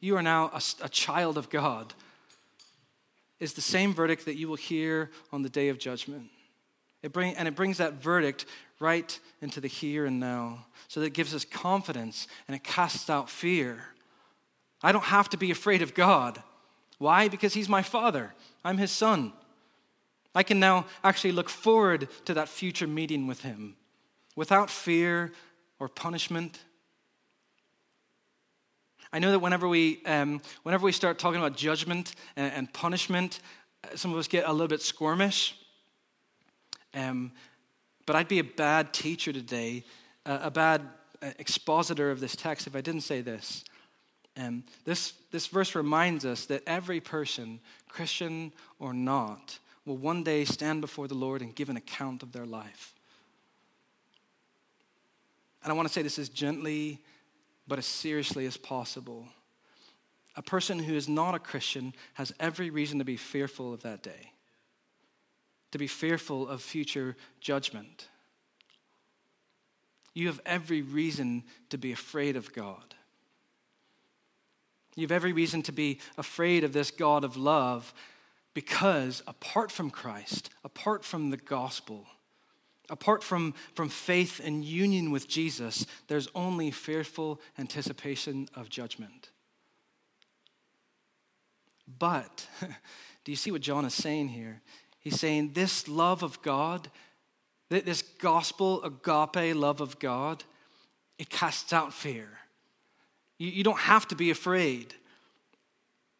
You 0.00 0.16
are 0.16 0.22
now 0.22 0.50
a, 0.52 0.60
a 0.82 0.88
child 0.88 1.38
of 1.38 1.48
God 1.48 1.94
is 3.38 3.52
the 3.52 3.60
same 3.60 3.94
verdict 3.94 4.24
that 4.24 4.34
you 4.34 4.48
will 4.48 4.56
hear 4.56 5.12
on 5.32 5.42
the 5.42 5.48
day 5.48 5.68
of 5.68 5.78
judgment. 5.78 6.24
It 7.04 7.12
bring, 7.12 7.36
and 7.36 7.46
it 7.46 7.54
brings 7.54 7.78
that 7.78 8.02
verdict 8.02 8.44
right 8.80 9.16
into 9.40 9.60
the 9.60 9.68
here 9.68 10.04
and 10.04 10.18
now. 10.18 10.66
So 10.88 10.98
that 10.98 11.06
it 11.06 11.12
gives 11.14 11.32
us 11.32 11.44
confidence 11.44 12.26
and 12.48 12.56
it 12.56 12.64
casts 12.64 13.08
out 13.08 13.30
fear. 13.30 13.84
I 14.82 14.90
don't 14.90 15.04
have 15.04 15.28
to 15.28 15.36
be 15.36 15.52
afraid 15.52 15.80
of 15.80 15.94
God. 15.94 16.42
Why? 16.98 17.28
Because 17.28 17.54
He's 17.54 17.68
my 17.68 17.82
Father, 17.82 18.34
I'm 18.64 18.78
His 18.78 18.90
Son. 18.90 19.32
I 20.34 20.42
can 20.42 20.60
now 20.60 20.86
actually 21.02 21.32
look 21.32 21.48
forward 21.48 22.08
to 22.26 22.34
that 22.34 22.48
future 22.48 22.86
meeting 22.86 23.26
with 23.26 23.42
Him 23.42 23.76
without 24.36 24.70
fear 24.70 25.32
or 25.78 25.88
punishment 25.88 26.60
I 29.12 29.18
know 29.18 29.30
that 29.30 29.38
whenever 29.38 29.66
we, 29.66 30.02
um, 30.04 30.40
whenever 30.64 30.84
we 30.84 30.92
start 30.92 31.18
talking 31.18 31.40
about 31.40 31.56
judgment 31.56 32.14
and, 32.36 32.52
and, 32.52 32.72
punishment, 32.72 33.40
uh, 33.84 33.96
some 33.96 34.12
of 34.12 34.18
us 34.18 34.28
get 34.28 34.46
a 34.46 34.52
little 34.52 34.68
bit 34.68 34.80
squirmish. 34.80 35.54
Um, 36.92 37.32
but 38.04 38.16
I'd 38.16 38.28
be 38.28 38.38
a 38.38 38.44
bad 38.44 38.92
teacher 38.92 39.32
today, 39.32 39.84
uh, 40.26 40.40
a 40.42 40.50
bad 40.50 40.82
uh, 41.22 41.30
expositor 41.38 42.10
of 42.10 42.20
this 42.20 42.36
text 42.36 42.66
if 42.66 42.76
I 42.76 42.80
didn't 42.82 43.00
say 43.02 43.22
this. 43.22 43.64
Um, 44.36 44.64
this. 44.84 45.14
This 45.30 45.46
verse 45.46 45.74
reminds 45.74 46.24
us 46.24 46.46
that 46.46 46.62
every 46.66 47.00
person, 47.00 47.60
Christian 47.88 48.52
or 48.78 48.94
not, 48.94 49.58
will 49.88 49.96
one 49.96 50.22
day 50.22 50.44
stand 50.44 50.80
before 50.80 51.08
the 51.08 51.14
Lord 51.14 51.42
and 51.42 51.54
give 51.54 51.70
an 51.70 51.76
account 51.76 52.22
of 52.22 52.32
their 52.32 52.46
life. 52.46 52.94
And 55.64 55.72
I 55.72 55.74
want 55.74 55.88
to 55.88 55.92
say 55.92 56.02
this 56.02 56.18
as 56.18 56.28
gently 56.28 57.02
but 57.66 57.78
as 57.78 57.86
seriously 57.86 58.46
as 58.46 58.56
possible. 58.56 59.26
A 60.36 60.42
person 60.42 60.78
who 60.78 60.94
is 60.94 61.08
not 61.08 61.34
a 61.34 61.38
Christian 61.38 61.92
has 62.14 62.32
every 62.40 62.70
reason 62.70 62.98
to 62.98 63.04
be 63.04 63.16
fearful 63.16 63.74
of 63.74 63.82
that 63.82 64.02
day, 64.02 64.32
to 65.72 65.78
be 65.78 65.86
fearful 65.86 66.48
of 66.48 66.62
future 66.62 67.16
judgment. 67.40 68.08
You 70.14 70.28
have 70.28 70.40
every 70.46 70.80
reason 70.80 71.44
to 71.70 71.78
be 71.78 71.92
afraid 71.92 72.36
of 72.36 72.52
God. 72.52 72.94
You 74.96 75.02
have 75.02 75.12
every 75.12 75.32
reason 75.32 75.62
to 75.62 75.72
be 75.72 76.00
afraid 76.16 76.64
of 76.64 76.72
this 76.72 76.90
God 76.90 77.22
of 77.24 77.36
love 77.36 77.92
because 78.58 79.22
apart 79.28 79.70
from 79.70 79.88
Christ, 79.88 80.50
apart 80.64 81.04
from 81.04 81.30
the 81.30 81.36
gospel, 81.36 82.06
Apart 82.90 83.22
from, 83.22 83.52
from 83.74 83.90
faith 83.90 84.40
and 84.42 84.64
union 84.64 85.10
with 85.10 85.28
Jesus, 85.28 85.84
there's 86.06 86.26
only 86.34 86.70
fearful 86.70 87.38
anticipation 87.58 88.48
of 88.56 88.70
judgment. 88.70 89.28
But, 91.98 92.48
do 93.24 93.30
you 93.30 93.36
see 93.36 93.50
what 93.50 93.60
John 93.60 93.84
is 93.84 93.92
saying 93.92 94.28
here? 94.28 94.62
He's 95.00 95.20
saying 95.20 95.52
this 95.52 95.86
love 95.86 96.22
of 96.22 96.40
God, 96.40 96.90
this 97.68 98.00
gospel 98.00 98.82
agape 98.82 99.54
love 99.54 99.82
of 99.82 99.98
God, 99.98 100.44
it 101.18 101.28
casts 101.28 101.74
out 101.74 101.92
fear. 101.92 102.30
You, 103.36 103.50
you 103.50 103.64
don't 103.64 103.80
have 103.80 104.08
to 104.08 104.16
be 104.16 104.30
afraid. 104.30 104.94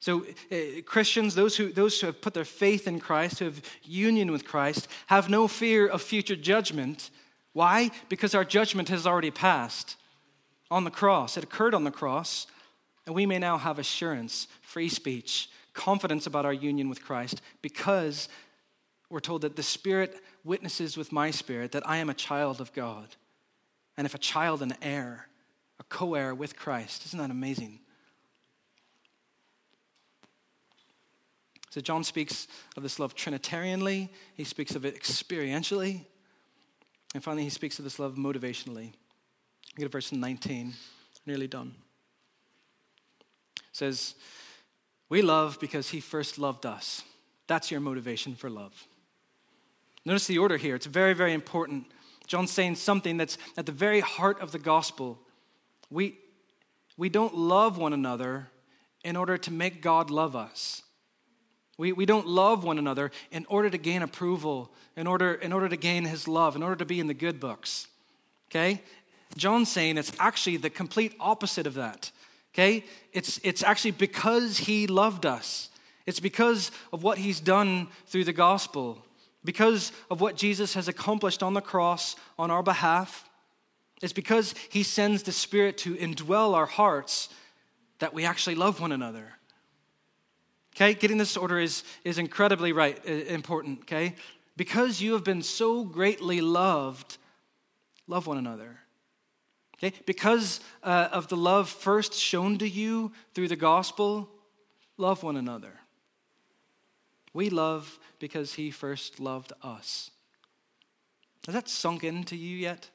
So, 0.01 0.25
uh, 0.53 0.83
Christians, 0.87 1.35
those 1.35 1.57
who, 1.57 1.73
those 1.73 2.01
who 2.01 2.07
have 2.07 2.21
put 2.21 2.35
their 2.35 2.45
faith 2.45 2.87
in 2.87 3.01
Christ, 3.01 3.41
who 3.41 3.47
have 3.47 3.63
union 3.83 4.31
with 4.31 4.45
Christ, 4.45 4.87
have 5.07 5.29
no 5.29 5.49
fear 5.49 5.87
of 5.87 6.03
future 6.03 6.37
judgment. 6.37 7.11
Why? 7.53 7.91
Because 8.09 8.35
our 8.35 8.45
judgment 8.45 8.89
has 8.91 9.07
already 9.07 9.33
passed 9.33 9.97
on 10.71 10.85
the 10.85 10.91
cross. 10.91 11.37
It 11.37 11.45
occurred 11.45 11.75
on 11.75 11.85
the 11.85 11.91
cross, 11.91 12.47
and 13.07 13.15
we 13.15 13.27
may 13.27 13.39
now 13.39 13.59
have 13.59 13.79
assurance, 13.79 14.47
free 14.61 14.89
speech, 14.89 15.51
confidence 15.73 16.27
about 16.27 16.45
our 16.45 16.53
union 16.53 16.89
with 16.89 17.03
Christ 17.03 17.41
because 17.63 18.29
we're 19.11 19.21
told 19.21 19.43
that 19.43 19.57
the 19.57 19.63
Spirit 19.63 20.21
witnesses 20.45 20.97
with 20.97 21.13
my 21.13 21.31
spirit 21.31 21.73
that 21.73 21.89
I 21.89 21.99
am 21.99 22.11
a 22.11 22.15
child 22.15 22.61
of 22.61 22.73
God. 22.73 23.17
And 23.97 24.07
if 24.07 24.15
a 24.15 24.19
child, 24.19 24.63
an 24.63 24.75
heir, 24.83 25.29
a 25.81 25.85
co 25.85 26.15
heir 26.15 26.35
with 26.35 26.57
Christ. 26.57 27.07
Isn't 27.07 27.19
that 27.19 27.31
amazing? 27.31 27.81
So 31.79 31.83
John 31.83 32.03
speaks 32.03 32.49
of 32.77 32.83
this 32.83 32.99
love 32.99 33.15
trinitarianly, 33.15 34.09
he 34.35 34.43
speaks 34.43 34.75
of 34.75 34.85
it 34.85 35.01
experientially, 35.01 36.07
and 37.15 37.23
finally 37.23 37.45
he 37.45 37.51
speaks 37.51 37.79
of 37.79 37.85
this 37.85 38.01
love 38.01 38.17
motivationally. 38.17 38.95
Look 39.79 39.85
at 39.85 39.93
verse 39.93 40.11
19, 40.11 40.75
nearly 41.25 41.47
done. 41.47 41.77
It 43.61 43.63
says, 43.71 44.17
We 45.09 45.23
love 45.23 45.59
because 45.61 45.91
he 45.91 46.01
first 46.01 46.37
loved 46.37 46.67
us. 46.67 47.05
That's 47.47 47.71
your 47.71 47.79
motivation 47.79 48.35
for 48.35 48.51
love. 48.51 48.89
Notice 50.05 50.27
the 50.27 50.39
order 50.39 50.57
here, 50.57 50.75
it's 50.75 50.87
very, 50.87 51.13
very 51.15 51.33
important. 51.33 51.85
John's 52.27 52.51
saying 52.51 52.75
something 52.75 53.19
that's 53.19 53.39
at 53.57 53.67
the 53.67 53.73
very 53.73 54.01
heart 54.01 54.41
of 54.41 54.51
the 54.51 54.59
gospel. 54.59 55.21
We, 55.91 56.19
we 56.97 57.09
don't 57.09 57.37
love 57.37 57.79
one 57.79 57.93
another 57.93 58.49
in 59.05 59.15
order 59.15 59.39
to 59.39 59.53
make 59.53 59.81
God 59.81 60.11
love 60.11 60.35
us. 60.35 60.83
We, 61.79 61.93
we 61.93 62.07
don't 62.07 62.27
love 62.27 62.65
one 62.65 62.77
another 62.79 63.13
in 63.31 63.47
order 63.49 63.71
to 63.71 63.79
gain 63.79 64.03
approval, 64.03 64.71
in 64.97 65.07
order, 65.07 65.35
in 65.35 65.53
order 65.53 65.69
to 65.69 65.77
gain 65.77 66.05
his 66.05 66.27
love, 66.27 66.57
in 66.57 66.63
order 66.63 66.77
to 66.77 66.85
be 66.85 66.99
in 67.01 67.07
the 67.07 67.15
good 67.15 67.39
books. 67.39 67.87
Okay? 68.51 68.83
John's 69.37 69.71
saying 69.71 69.97
it's 69.97 70.13
actually 70.19 70.57
the 70.57 70.71
complete 70.71 71.15
opposite 71.21 71.67
of 71.67 71.75
that. 71.75 72.11
Okay? 72.53 72.85
It's, 73.13 73.39
it's 73.45 73.63
actually 73.63 73.93
because 73.93 74.59
he 74.59 74.89
loved 74.89 75.25
us. 75.25 75.71
It's 76.05 76.21
because 76.21 76.73
of 76.93 77.03
what 77.05 77.19
he's 77.19 77.39
done 77.39 77.89
through 78.07 78.25
the 78.25 78.33
gospel, 78.33 78.99
because 79.45 79.93
of 80.11 80.21
what 80.21 80.37
Jesus 80.37 80.75
has 80.75 80.89
accomplished 80.89 81.43
on 81.43 81.55
the 81.55 81.61
cross 81.61 82.17
on 82.39 82.51
our 82.51 82.63
behalf. 82.63 83.29
It's 84.03 84.13
because 84.13 84.55
he 84.71 84.83
sends 84.83 85.23
the 85.23 85.33
Spirit 85.33 85.79
to 85.79 85.95
indwell 85.95 86.55
our 86.55 86.67
hearts 86.67 87.29
that 88.01 88.15
we 88.15 88.25
actually 88.25 88.57
love 88.57 88.81
one 88.81 88.91
another. 88.91 89.38
Okay, 90.81 90.95
getting 90.95 91.19
this 91.19 91.37
order 91.37 91.59
is, 91.59 91.83
is 92.05 92.19
incredibly 92.19 92.71
right, 92.71 93.05
important, 93.05 93.81
okay? 93.81 94.15
Because 94.57 95.01
you 95.01 95.15
have 95.15 95.25
been 95.25 95.43
so 95.43 95.83
greatly 95.83 96.41
loved, 96.41 97.19
love 98.07 98.29
one 98.29 98.39
another. 98.39 98.79
Okay? 99.77 99.93
Because 100.07 100.61
uh, 100.85 101.09
of 101.11 101.27
the 101.27 101.37
love 101.37 101.69
first 101.69 102.15
shown 102.15 102.59
to 102.59 102.69
you 102.69 103.11
through 103.35 103.49
the 103.49 103.57
gospel, 103.57 104.29
love 104.97 105.25
one 105.25 105.37
another. 105.37 105.73
We 107.35 107.51
love 107.51 107.99
because 108.21 108.55
he 108.55 108.71
first 108.71 109.19
loved 109.19 109.53
us. 109.65 110.13
Has 111.47 111.57
that 111.57 111.69
sunk 111.69 112.05
into 112.05 112.37
you 112.37 112.57
yet? 112.57 112.89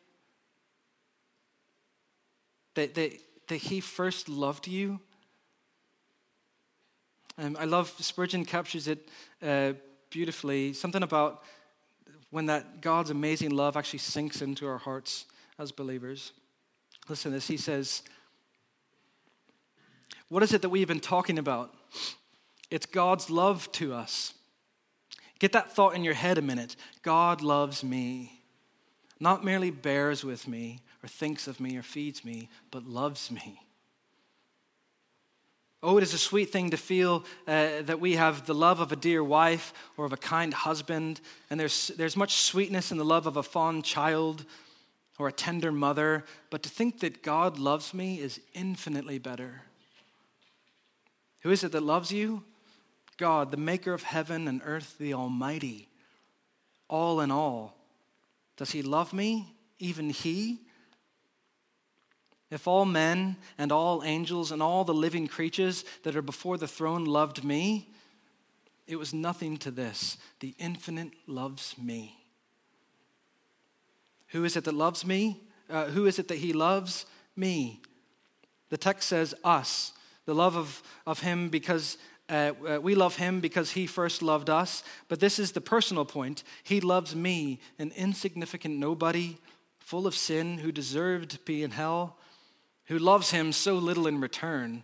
That, 2.75 2.93
that, 2.95 3.19
that 3.49 3.57
He 3.57 3.81
first 3.81 4.29
loved 4.29 4.69
you? 4.69 5.01
Um, 7.37 7.57
I 7.59 7.65
love, 7.65 7.93
Spurgeon 7.99 8.45
captures 8.45 8.87
it 8.87 9.09
uh, 9.41 9.73
beautifully. 10.09 10.73
Something 10.73 11.03
about 11.03 11.43
when 12.29 12.45
that 12.45 12.81
God's 12.81 13.09
amazing 13.09 13.51
love 13.51 13.75
actually 13.75 13.99
sinks 13.99 14.41
into 14.41 14.67
our 14.67 14.77
hearts 14.77 15.25
as 15.57 15.71
believers. 15.71 16.33
Listen 17.09 17.31
to 17.31 17.37
this. 17.37 17.47
He 17.47 17.57
says, 17.57 18.03
What 20.29 20.43
is 20.43 20.53
it 20.53 20.61
that 20.61 20.69
we've 20.69 20.87
been 20.87 20.99
talking 20.99 21.39
about? 21.39 21.73
It's 22.69 22.85
God's 22.85 23.29
love 23.29 23.71
to 23.73 23.93
us. 23.93 24.33
Get 25.39 25.51
that 25.51 25.71
thought 25.75 25.95
in 25.95 26.03
your 26.03 26.13
head 26.13 26.37
a 26.37 26.41
minute. 26.41 26.75
God 27.01 27.41
loves 27.41 27.83
me. 27.83 28.41
Not 29.19 29.43
merely 29.43 29.71
bears 29.71 30.23
with 30.23 30.47
me 30.47 30.81
or 31.03 31.07
thinks 31.07 31.47
of 31.47 31.59
me 31.59 31.77
or 31.77 31.83
feeds 31.83 32.23
me, 32.23 32.49
but 32.71 32.85
loves 32.85 33.29
me. 33.29 33.61
Oh, 35.85 35.97
it 35.97 36.03
is 36.03 36.13
a 36.13 36.17
sweet 36.17 36.49
thing 36.49 36.69
to 36.69 36.77
feel 36.77 37.25
uh, 37.45 37.81
that 37.81 37.99
we 37.99 38.15
have 38.15 38.45
the 38.45 38.55
love 38.55 38.79
of 38.79 38.93
a 38.93 38.95
dear 38.95 39.21
wife 39.21 39.73
or 39.97 40.05
of 40.05 40.13
a 40.13 40.17
kind 40.17 40.53
husband, 40.53 41.19
and 41.49 41.59
there's, 41.59 41.89
there's 41.97 42.15
much 42.15 42.35
sweetness 42.35 42.93
in 42.93 42.97
the 42.97 43.03
love 43.03 43.27
of 43.27 43.35
a 43.35 43.43
fond 43.43 43.83
child 43.83 44.45
or 45.19 45.27
a 45.27 45.31
tender 45.33 45.73
mother, 45.73 46.23
but 46.49 46.63
to 46.63 46.69
think 46.69 47.01
that 47.01 47.21
God 47.21 47.59
loves 47.59 47.93
me 47.93 48.21
is 48.21 48.39
infinitely 48.53 49.19
better. 49.19 49.63
Who 51.41 51.51
is 51.51 51.65
it 51.65 51.73
that 51.73 51.83
loves 51.83 52.13
you? 52.13 52.43
God, 53.17 53.51
the 53.51 53.57
maker 53.57 53.93
of 53.93 54.03
heaven 54.03 54.47
and 54.47 54.61
earth, 54.63 54.95
the 54.97 55.13
Almighty, 55.13 55.89
all 56.87 57.19
in 57.19 57.29
all. 57.29 57.75
Does 58.55 58.71
He 58.71 58.83
love 58.83 59.11
me? 59.11 59.53
Even 59.79 60.09
He? 60.09 60.61
If 62.53 62.67
all 62.67 62.85
men 62.85 63.37
and 63.57 63.71
all 63.71 64.03
angels 64.03 64.51
and 64.51 64.61
all 64.61 64.83
the 64.83 64.93
living 64.93 65.27
creatures 65.27 65.83
that 66.03 66.15
are 66.15 66.21
before 66.21 66.55
the 66.55 66.67
throne 66.67 67.03
loved 67.03 67.43
me, 67.43 67.89
it 68.85 68.97
was 68.97 69.11
nothing 69.11 69.57
to 69.57 69.71
this. 69.71 70.17
The 70.39 70.53
infinite 70.59 71.13
loves 71.25 71.75
me. 71.79 72.15
Who 74.27 74.43
is 74.43 74.55
it 74.55 74.65
that 74.65 74.75
loves 74.75 75.03
me? 75.03 75.41
Uh, 75.67 75.85
who 75.85 76.05
is 76.05 76.19
it 76.19 76.27
that 76.27 76.37
he 76.37 76.53
loves? 76.53 77.07
Me. 77.35 77.81
The 78.69 78.77
text 78.77 79.09
says 79.09 79.33
us. 79.43 79.91
The 80.25 80.35
love 80.35 80.55
of, 80.55 80.83
of 81.07 81.21
him 81.21 81.49
because 81.49 81.97
uh, 82.29 82.51
uh, 82.69 82.79
we 82.79 82.93
love 82.93 83.15
him 83.15 83.39
because 83.39 83.71
he 83.71 83.87
first 83.87 84.21
loved 84.21 84.51
us. 84.51 84.83
But 85.07 85.19
this 85.19 85.39
is 85.39 85.53
the 85.53 85.61
personal 85.61 86.05
point. 86.05 86.43
He 86.61 86.81
loves 86.81 87.15
me, 87.15 87.59
an 87.79 87.91
insignificant 87.95 88.77
nobody, 88.77 89.37
full 89.79 90.05
of 90.05 90.13
sin, 90.13 90.59
who 90.59 90.71
deserved 90.71 91.31
to 91.31 91.39
be 91.39 91.63
in 91.63 91.71
hell 91.71 92.19
who 92.85 92.97
loves 92.97 93.31
him 93.31 93.51
so 93.51 93.75
little 93.75 94.07
in 94.07 94.19
return, 94.19 94.83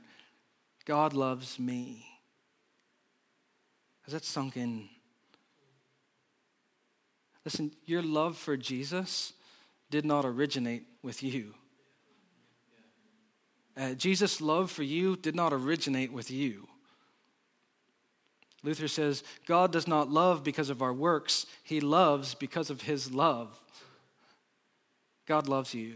God 0.85 1.13
loves 1.13 1.59
me. 1.59 2.05
Has 4.03 4.13
that 4.13 4.25
sunk 4.25 4.57
in? 4.57 4.89
Listen, 7.45 7.71
your 7.85 8.01
love 8.01 8.37
for 8.37 8.57
Jesus 8.57 9.33
did 9.89 10.05
not 10.05 10.25
originate 10.25 10.83
with 11.01 11.23
you. 11.23 11.53
Uh, 13.77 13.93
Jesus' 13.93 14.41
love 14.41 14.69
for 14.69 14.83
you 14.83 15.15
did 15.15 15.35
not 15.35 15.53
originate 15.53 16.11
with 16.11 16.29
you. 16.29 16.67
Luther 18.61 18.89
says, 18.89 19.23
God 19.45 19.71
does 19.71 19.87
not 19.87 20.09
love 20.09 20.43
because 20.43 20.69
of 20.69 20.81
our 20.81 20.93
works, 20.93 21.45
He 21.63 21.79
loves 21.79 22.35
because 22.35 22.69
of 22.69 22.81
His 22.81 23.11
love. 23.11 23.57
God 25.25 25.47
loves 25.47 25.73
you. 25.73 25.95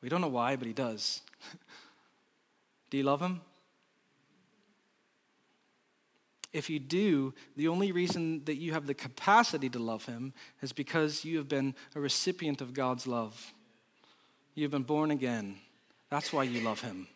We 0.00 0.08
don't 0.08 0.20
know 0.20 0.28
why, 0.28 0.56
but 0.56 0.66
He 0.66 0.72
does. 0.72 1.22
do 2.90 2.96
you 2.96 3.02
love 3.04 3.20
Him? 3.20 3.40
If 6.52 6.70
you 6.70 6.78
do, 6.78 7.34
the 7.56 7.68
only 7.68 7.92
reason 7.92 8.44
that 8.44 8.56
you 8.56 8.72
have 8.72 8.86
the 8.86 8.94
capacity 8.94 9.68
to 9.70 9.78
love 9.78 10.06
Him 10.06 10.32
is 10.62 10.72
because 10.72 11.24
you 11.24 11.36
have 11.36 11.48
been 11.48 11.74
a 11.94 12.00
recipient 12.00 12.60
of 12.60 12.72
God's 12.72 13.06
love. 13.06 13.54
You've 14.54 14.70
been 14.70 14.82
born 14.82 15.10
again. 15.10 15.56
That's 16.10 16.32
why 16.32 16.44
you 16.44 16.60
love 16.60 16.80
Him. 16.80 17.06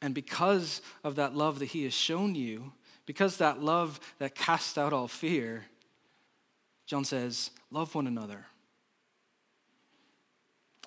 And 0.00 0.14
because 0.14 0.82
of 1.04 1.14
that 1.14 1.34
love 1.34 1.60
that 1.60 1.66
He 1.66 1.84
has 1.84 1.94
shown 1.94 2.34
you, 2.34 2.72
because 3.06 3.36
that 3.36 3.62
love 3.62 4.00
that 4.18 4.34
casts 4.34 4.76
out 4.76 4.92
all 4.92 5.08
fear, 5.08 5.66
John 6.86 7.04
says, 7.04 7.50
love 7.70 7.94
one 7.94 8.06
another. 8.06 8.46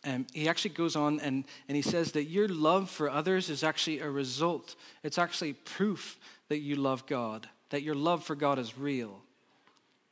Um, 0.05 0.27
he 0.33 0.47
actually 0.47 0.75
goes 0.75 0.95
on 0.95 1.19
and, 1.19 1.45
and 1.67 1.75
he 1.75 1.81
says 1.81 2.11
that 2.11 2.25
your 2.25 2.47
love 2.47 2.89
for 2.89 3.09
others 3.09 3.49
is 3.49 3.63
actually 3.63 3.99
a 3.99 4.09
result. 4.09 4.75
It's 5.03 5.17
actually 5.17 5.53
proof 5.53 6.19
that 6.49 6.59
you 6.59 6.75
love 6.75 7.07
God, 7.07 7.49
that 7.71 7.81
your 7.81 7.95
love 7.95 8.23
for 8.23 8.35
God 8.35 8.59
is 8.59 8.77
real. 8.77 9.21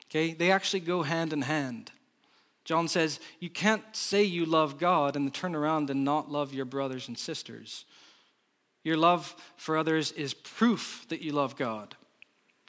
Okay? 0.10 0.34
They 0.34 0.52
actually 0.52 0.80
go 0.80 1.04
hand 1.04 1.32
in 1.32 1.44
hand. 1.44 1.92
John 2.66 2.88
says, 2.88 3.20
You 3.40 3.50
can't 3.50 3.84
say 3.92 4.24
you 4.24 4.46
love 4.46 4.80
God 4.80 5.16
and 5.16 5.34
turn 5.34 5.56
around 5.56 5.90
and 5.90 6.04
not 6.04 6.32
love 6.32 6.54
your 6.54 6.66
brothers 6.66 7.08
and 7.08 7.18
sisters. 7.18 7.86
Your 8.84 8.98
love 8.98 9.36
for 9.58 9.78
others 9.78 10.12
is 10.12 10.34
proof 10.34 11.06
that 11.10 11.22
you 11.22 11.32
love 11.32 11.56
God. 11.56 11.96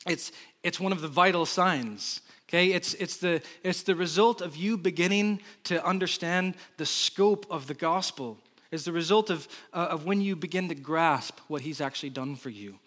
It's, 0.07 0.33
it's 0.63 0.79
one 0.79 0.93
of 0.93 1.01
the 1.01 1.09
vital 1.09 1.47
signs. 1.47 2.21
Okay, 2.55 2.71
it's, 2.71 2.95
it's, 2.95 3.17
the, 3.17 3.43
it's 3.65 3.83
the 3.83 3.97
result 3.97 4.41
of 4.41 4.55
you 4.55 4.79
beginning 4.79 5.41
to 5.65 5.85
understand 5.85 6.55
the 6.77 6.87
scope 6.87 7.47
of 7.51 7.67
the 7.67 7.75
gospel. 7.75 8.39
It's 8.71 8.85
the 8.85 8.93
result 8.93 9.29
of, 9.29 9.49
uh, 9.73 9.89
of 9.91 10.07
when 10.07 10.21
you 10.21 10.37
begin 10.37 10.69
to 10.69 10.77
grasp 10.77 11.41
what 11.49 11.63
he's 11.63 11.81
actually 11.81 12.11
done 12.11 12.37
for 12.37 12.51
you. 12.51 12.79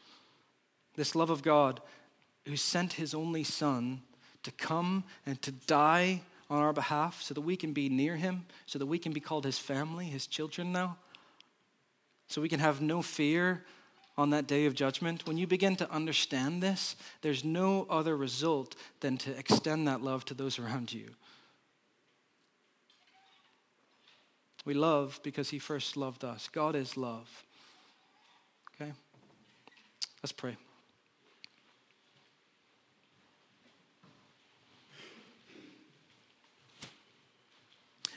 This 0.95 1.15
love 1.15 1.30
of 1.30 1.43
God 1.43 1.82
who 2.45 2.55
sent 2.55 2.93
his 2.93 3.13
only 3.13 3.43
son 3.43 4.03
to 4.43 4.51
come 4.51 5.03
and 5.26 5.41
to 5.41 5.51
die 5.51 6.22
on 6.49 6.59
our 6.59 6.72
behalf 6.72 7.22
so 7.22 7.34
that 7.34 7.41
we 7.41 7.57
can 7.57 7.74
be 7.74 7.89
near 7.89 8.15
him, 8.15 8.45
so 8.68 8.80
that 8.80 8.86
we 8.86 8.97
can 8.97 9.11
be 9.11 9.20
called 9.20 9.43
his 9.43 9.59
family, 9.59 10.05
his 10.05 10.28
children 10.28 10.72
now, 10.72 10.95
so 12.30 12.41
we 12.41 12.47
can 12.47 12.61
have 12.61 12.80
no 12.80 13.01
fear 13.01 13.65
on 14.18 14.32
that 14.32 14.47
day 14.47 14.65
of 14.65 14.74
judgment, 14.74 15.28
when 15.28 15.38
you 15.38 15.45
begin 15.45 15.76
to 15.76 15.91
understand 15.91 16.63
this, 16.63 16.95
there's 17.22 17.43
no 17.43 17.86
other 17.89 18.18
result 18.18 18.76
than 18.99 19.18
to 19.18 19.38
extend 19.38 19.88
that 19.88 20.01
love 20.01 20.26
to 20.26 20.34
those 20.34 20.57
around 20.57 20.91
you. 20.91 21.09
We 24.65 24.74
love 24.74 25.20
because 25.24 25.49
He 25.49 25.59
first 25.59 25.95
loved 25.95 26.24
us. 26.24 26.49
God 26.51 26.76
is 26.76 26.97
love. 26.97 27.30
Okay? 28.76 28.91
Let's 30.24 30.34
pray. 30.34 30.57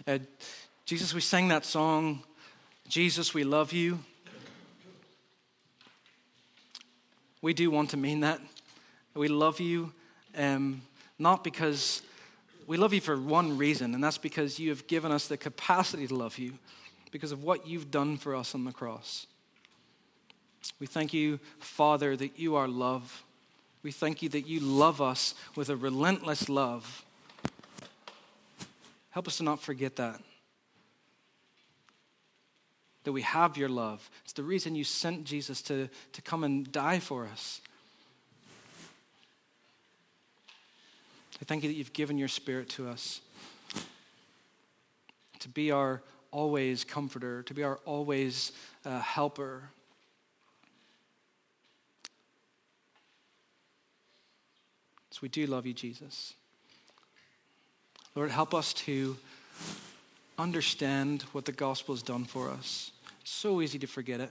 Uh, 0.07 0.19
Jesus, 0.87 1.13
we 1.13 1.21
sang 1.21 1.49
that 1.49 1.65
song, 1.67 2.25
Jesus, 2.89 3.35
we 3.35 3.45
love 3.45 3.73
you. 3.73 4.01
We 7.43 7.55
do 7.55 7.71
want 7.71 7.91
to 7.91 7.97
mean 7.97 8.21
that. 8.21 8.41
We 9.15 9.29
love 9.29 9.61
you, 9.61 9.93
um, 10.37 10.83
not 11.19 11.43
because 11.43 12.03
we 12.67 12.77
love 12.77 12.93
you 12.93 13.01
for 13.01 13.17
one 13.17 13.59
reason, 13.59 13.95
and 13.95 14.05
that's 14.05 14.19
because 14.19 14.59
you 14.59 14.69
have 14.71 14.87
given 14.87 15.11
us 15.11 15.27
the 15.27 15.37
capacity 15.37 16.07
to 16.07 16.15
love 16.15 16.39
you 16.39 16.53
because 17.11 17.33
of 17.33 17.43
what 17.43 17.67
you've 17.67 17.91
done 17.91 18.17
for 18.17 18.37
us 18.37 18.55
on 18.55 18.65
the 18.65 18.73
cross. 18.73 19.27
We 20.79 20.87
thank 20.87 21.13
you, 21.13 21.41
Father, 21.59 22.17
that 22.17 22.39
you 22.39 22.55
are 22.57 22.69
love. 22.69 23.25
We 23.83 23.91
thank 23.91 24.23
you 24.23 24.29
that 24.31 24.47
you 24.47 24.61
love 24.61 25.01
us 25.01 25.35
with 25.57 25.71
a 25.71 25.77
relentless 25.77 26.49
love. 26.49 27.05
Help 29.11 29.27
us 29.27 29.39
to 29.39 29.43
not 29.43 29.61
forget 29.61 29.97
that 29.97 30.21
that 33.05 33.13
we 33.13 33.23
have 33.23 33.57
your 33.57 33.69
love. 33.69 34.11
It's 34.25 34.33
the 34.33 34.43
reason 34.43 34.75
you 34.75 34.85
sent 34.85 35.25
Jesus 35.25 35.63
to, 35.63 35.89
to 36.13 36.23
come 36.23 36.45
and 36.45 36.71
die 36.71 36.99
for 36.99 37.27
us. 37.27 37.61
I 41.41 41.47
thank 41.47 41.63
you 41.63 41.71
that 41.71 41.77
you've 41.77 41.95
given 41.95 42.19
your 42.19 42.29
spirit 42.29 42.69
to 42.71 42.89
us 42.89 43.23
to 45.39 45.49
be 45.49 45.71
our 45.71 46.03
always 46.31 46.85
comforter, 46.85 47.43
to 47.45 47.55
be 47.55 47.65
our 47.65 47.81
always 47.85 48.53
uh, 48.85 49.01
helper. 49.01 49.63
So 55.11 55.21
we 55.23 55.29
do 55.29 55.47
love 55.47 55.67
you, 55.67 55.73
Jesus. 55.73 56.35
Lord, 58.15 58.31
help 58.31 58.55
us 58.55 58.73
to 58.75 59.17
understand 60.41 61.23
what 61.33 61.45
the 61.45 61.53
gospel 61.53 61.95
has 61.95 62.03
done 62.03 62.25
for 62.25 62.51
us. 62.51 62.93
It's 63.21 63.31
so 63.31 63.61
easy 63.61 63.79
to 63.79 63.87
forget 63.87 64.21
it. 64.21 64.31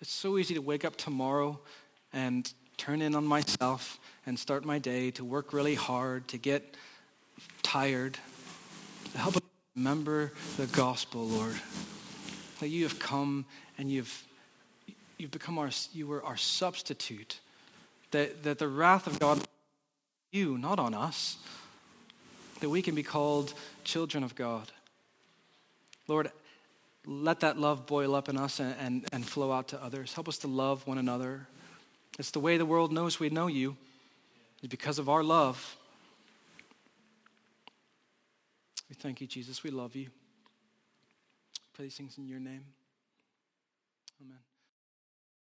It's 0.00 0.12
so 0.12 0.38
easy 0.38 0.54
to 0.54 0.60
wake 0.60 0.84
up 0.84 0.96
tomorrow 0.96 1.58
and 2.12 2.52
turn 2.76 3.02
in 3.02 3.14
on 3.14 3.24
myself 3.24 3.98
and 4.26 4.38
start 4.38 4.64
my 4.64 4.78
day, 4.78 5.10
to 5.12 5.24
work 5.24 5.52
really 5.52 5.74
hard, 5.74 6.28
to 6.28 6.38
get 6.38 6.76
tired. 7.62 8.18
Help 9.14 9.36
us 9.36 9.42
remember 9.74 10.32
the 10.56 10.66
gospel, 10.66 11.26
Lord. 11.26 11.54
That 12.60 12.68
you 12.68 12.84
have 12.84 12.98
come 12.98 13.46
and 13.78 13.90
you've, 13.90 14.24
you've 15.16 15.30
become 15.30 15.58
our, 15.58 15.70
you 15.92 16.06
were 16.06 16.22
our 16.24 16.36
substitute. 16.36 17.40
That, 18.10 18.42
that 18.44 18.58
the 18.58 18.68
wrath 18.68 19.06
of 19.06 19.18
God 19.18 19.40
you, 20.30 20.58
not 20.58 20.78
on 20.78 20.94
us. 20.94 21.38
That 22.60 22.68
we 22.68 22.82
can 22.82 22.94
be 22.94 23.02
called 23.02 23.54
children 23.84 24.22
of 24.22 24.34
God. 24.34 24.70
Lord, 26.08 26.32
let 27.06 27.40
that 27.40 27.58
love 27.58 27.86
boil 27.86 28.14
up 28.14 28.28
in 28.28 28.36
us 28.36 28.58
and, 28.58 28.74
and, 28.80 29.06
and 29.12 29.24
flow 29.24 29.52
out 29.52 29.68
to 29.68 29.82
others. 29.82 30.14
Help 30.14 30.28
us 30.28 30.38
to 30.38 30.48
love 30.48 30.86
one 30.86 30.98
another. 30.98 31.46
It's 32.18 32.30
the 32.30 32.40
way 32.40 32.56
the 32.56 32.66
world 32.66 32.92
knows 32.92 33.20
we 33.20 33.30
know 33.30 33.46
you, 33.46 33.76
is 34.62 34.68
because 34.68 34.98
of 34.98 35.08
our 35.08 35.22
love. 35.22 35.76
We 38.88 38.94
thank 38.94 39.20
you, 39.20 39.26
Jesus. 39.26 39.62
We 39.62 39.70
love 39.70 39.94
you. 39.94 40.08
Pray 41.74 41.84
these 41.84 41.94
things 41.94 42.18
in 42.18 42.26
your 42.26 42.40
name. 42.40 42.64